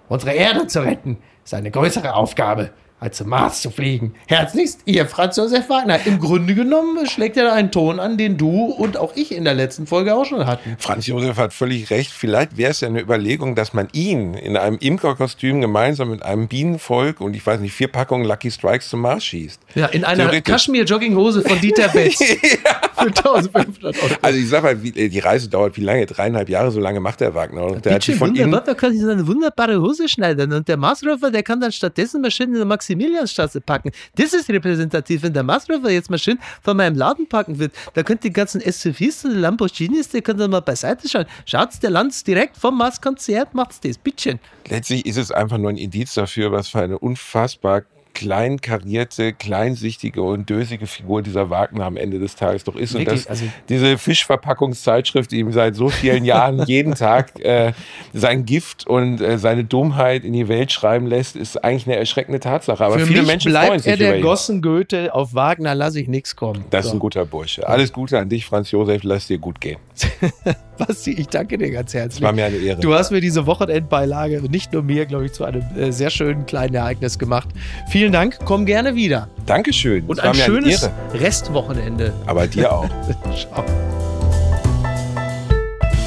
Unsere 0.09 0.32
Erde 0.32 0.66
zu 0.66 0.80
retten 0.80 1.18
ist 1.44 1.55
eine 1.55 1.70
größere 1.70 2.14
Aufgabe, 2.14 2.70
als 3.01 3.16
zum 3.16 3.28
Mars 3.28 3.62
zu 3.62 3.70
fliegen. 3.70 4.14
Herzlichst, 4.26 4.82
Ihr 4.84 5.07
Franz 5.07 5.36
Josef 5.36 5.68
Wagner. 5.68 5.98
Im 6.05 6.18
Grunde 6.18 6.55
genommen 6.55 7.07
schlägt 7.07 7.36
er 7.36 7.44
da 7.44 7.53
einen 7.55 7.70
Ton 7.70 7.98
an, 7.98 8.18
den 8.18 8.36
du 8.36 8.66
und 8.66 8.96
auch 8.96 9.16
ich 9.16 9.34
in 9.34 9.44
der 9.44 9.55
letzten 9.55 9.86
Folge 9.86 10.14
auch 10.14 10.26
schon 10.26 10.46
hatten. 10.46 10.76
Franz 10.78 11.07
Josef 11.07 11.36
hat 11.38 11.53
völlig 11.53 11.90
recht. 11.90 12.11
Vielleicht 12.11 12.57
wäre 12.57 12.70
es 12.70 12.80
ja 12.80 12.88
eine 12.88 13.01
Überlegung, 13.01 13.55
dass 13.55 13.72
man 13.72 13.88
ihn 13.92 14.34
in 14.34 14.57
einem 14.57 14.76
Imkerkostüm 14.78 15.61
gemeinsam 15.61 16.11
mit 16.11 16.22
einem 16.22 16.46
Bienenvolk 16.46 17.20
und 17.20 17.34
ich 17.34 17.44
weiß 17.44 17.61
nicht, 17.61 17.72
vier 17.72 17.88
Packungen 17.88 18.26
Lucky 18.26 18.51
Strikes 18.51 18.90
zum 18.90 19.01
Mars 19.01 19.24
schießt. 19.24 19.61
Ja, 19.74 19.86
in 19.86 20.05
einer. 20.05 20.30
Kaschmir-Jogginghose 20.40 21.42
von 21.42 21.61
Dieter 21.61 21.88
Betz. 21.92 22.18
Für 22.18 23.07
1500 23.07 23.84
Euro. 23.84 24.14
Also 24.20 24.38
ich 24.38 24.48
sag 24.48 24.62
mal, 24.62 24.82
wie, 24.82 24.90
die 24.90 25.18
Reise 25.18 25.48
dauert 25.48 25.76
wie 25.76 25.82
lange? 25.82 26.05
Dreieinhalb 26.07 26.48
Jahre, 26.48 26.70
so 26.70 26.80
lange 26.80 27.01
macht 27.01 27.20
der 27.20 27.34
Wagner. 27.34 27.64
Und 27.64 27.84
der 27.84 27.94
hat 27.94 28.03
sich 28.03 28.16
von 28.16 28.30
wunderbar, 28.30 28.61
da 28.61 28.74
kann 28.74 28.92
ich 28.92 29.01
so 29.01 29.09
eine 29.09 29.26
wunderbare 29.26 29.80
Hose 29.80 30.09
schneidern 30.09 30.53
und 30.53 30.68
der 30.68 30.76
Marsrover, 30.76 31.30
der 31.30 31.42
kann 31.42 31.61
dann 31.61 31.72
stattdessen 31.72 32.20
mal 32.20 32.30
schön 32.30 32.51
in 32.51 32.57
der 32.57 32.66
Maximiliansstraße 32.91 33.61
packen. 33.61 33.91
Das 34.16 34.32
ist 34.32 34.49
repräsentativ, 34.49 35.22
wenn 35.22 35.32
der 35.32 35.43
Marsrover 35.43 35.91
jetzt 35.91 36.11
mal 36.11 36.18
schön 36.18 36.38
vor 36.62 36.74
meinem 36.74 36.97
Laden 36.97 37.28
parken 37.28 37.59
wird, 37.59 37.72
da 37.95 38.03
könnt 38.03 38.24
die 38.24 38.32
ganzen 38.32 38.61
SUVs 38.61 39.24
und 39.24 39.34
Lamborghinis, 39.36 40.09
die 40.09 40.20
können 40.20 40.38
dann 40.38 40.51
mal 40.51 40.61
beiseite 40.61 41.09
schauen. 41.09 41.26
Schaut's, 41.47 41.80
der 41.80 41.91
landet 41.91 42.26
direkt 42.26 42.57
vom 42.57 42.76
Marskonzert, 42.76 43.55
macht's 43.55 43.80
das, 43.80 43.99
bitteschön. 43.99 44.38
letztlich 44.68 45.07
ist 45.07 45.16
es 45.16 45.30
einfach 45.30 45.59
nur 45.59 45.70
ein 45.70 45.76
Indiz 45.76 46.14
dafür, 46.14 46.53
was 46.53 46.68
für 46.68 46.80
eine 46.80 46.99
unfassbar 46.99 47.82
kleinkarierte, 48.20 49.32
kleinsichtige 49.32 50.22
und 50.22 50.48
dösige 50.50 50.86
Figur 50.86 51.22
dieser 51.22 51.48
Wagner 51.50 51.84
am 51.86 51.96
Ende 51.96 52.18
des 52.18 52.36
Tages 52.36 52.64
doch 52.64 52.76
ist. 52.76 52.94
Und 52.94 53.00
Wirklich, 53.00 53.22
das, 53.24 53.28
also- 53.28 53.44
diese 53.68 53.96
Fischverpackungszeitschrift, 53.98 55.30
die 55.30 55.38
ihm 55.38 55.52
seit 55.52 55.74
so 55.74 55.88
vielen 55.88 56.24
Jahren 56.24 56.62
jeden 56.66 56.94
Tag 56.94 57.40
äh, 57.40 57.72
sein 58.12 58.44
Gift 58.44 58.86
und 58.86 59.20
äh, 59.20 59.38
seine 59.38 59.64
Dummheit 59.64 60.24
in 60.24 60.32
die 60.32 60.48
Welt 60.48 60.70
schreiben 60.70 61.06
lässt, 61.06 61.34
ist 61.36 61.62
eigentlich 61.64 61.86
eine 61.86 61.96
erschreckende 61.96 62.40
Tatsache. 62.40 62.84
Aber 62.84 62.98
Für 62.98 63.06
viele 63.06 63.22
Menschen 63.22 63.52
freuen 63.52 63.66
bleibt 63.68 63.82
sich 63.84 63.90
er 63.92 63.96
der 63.96 64.18
über. 64.18 64.28
Gossen 64.28 64.62
Goethe. 64.62 65.14
Auf 65.14 65.34
Wagner 65.34 65.74
lasse 65.74 66.00
ich 66.00 66.08
nichts 66.08 66.36
kommen. 66.36 66.64
Das 66.70 66.84
ist 66.84 66.90
So. 66.90 66.96
ein 66.96 67.00
guter 67.00 67.24
Bursche. 67.24 67.66
Alles 67.66 67.92
Gute 67.92 68.18
an 68.18 68.28
dich, 68.28 68.44
Franz 68.44 68.70
Josef. 68.70 69.02
Lass 69.02 69.26
dir 69.26 69.38
gut 69.38 69.60
gehen. 69.60 69.78
Basti, 70.87 71.12
ich 71.12 71.28
danke 71.28 71.59
dir 71.59 71.70
ganz 71.70 71.93
herzlich. 71.93 72.22
War 72.22 72.33
mir 72.33 72.47
eine 72.47 72.57
Ehre. 72.57 72.81
Du 72.81 72.95
hast 72.95 73.11
mir 73.11 73.20
diese 73.20 73.47
Wochenendbeilage, 73.47 74.43
nicht 74.51 74.72
nur 74.72 74.83
mir, 74.83 75.07
glaube 75.07 75.26
ich, 75.26 75.33
zu 75.33 75.45
einem 75.45 75.62
äh, 75.76 75.93
sehr 75.93 76.11
schönen 76.11 76.47
kleinen 76.47 76.74
Ereignis 76.74 77.18
gemacht. 77.18 77.49
Vielen 77.91 78.12
Dank, 78.12 78.39
komm 78.45 78.64
gerne 78.66 78.95
wieder. 78.95 79.28
Dankeschön. 79.47 80.05
Und 80.07 80.20
ein 80.20 80.37
mir 80.37 80.45
eine 80.45 80.45
schönes 80.45 80.83
Ehre. 80.83 80.93
Restwochenende. 81.14 82.12
Aber 82.26 82.47
dir 82.47 82.72
auch. 82.72 82.89
Ciao. 83.37 83.64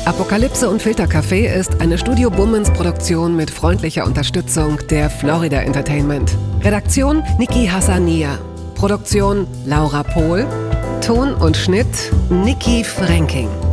Apokalypse 0.05 0.69
und 0.69 0.81
Filtercafé 0.81 1.45
ist 1.53 1.79
eine 1.79 1.97
Studio 1.97 2.29
Bummens 2.29 2.69
Produktion 2.71 3.37
mit 3.37 3.49
freundlicher 3.49 4.05
Unterstützung 4.05 4.77
der 4.89 5.09
Florida 5.09 5.61
Entertainment. 5.61 6.35
Redaktion 6.61 7.23
Niki 7.37 7.67
Hassania. 7.67 8.37
Produktion 8.75 9.47
Laura 9.65 10.03
Pohl. 10.03 10.45
Ton 10.99 11.33
und 11.35 11.55
Schnitt 11.55 12.11
Niki 12.29 12.83
Franking. 12.83 13.47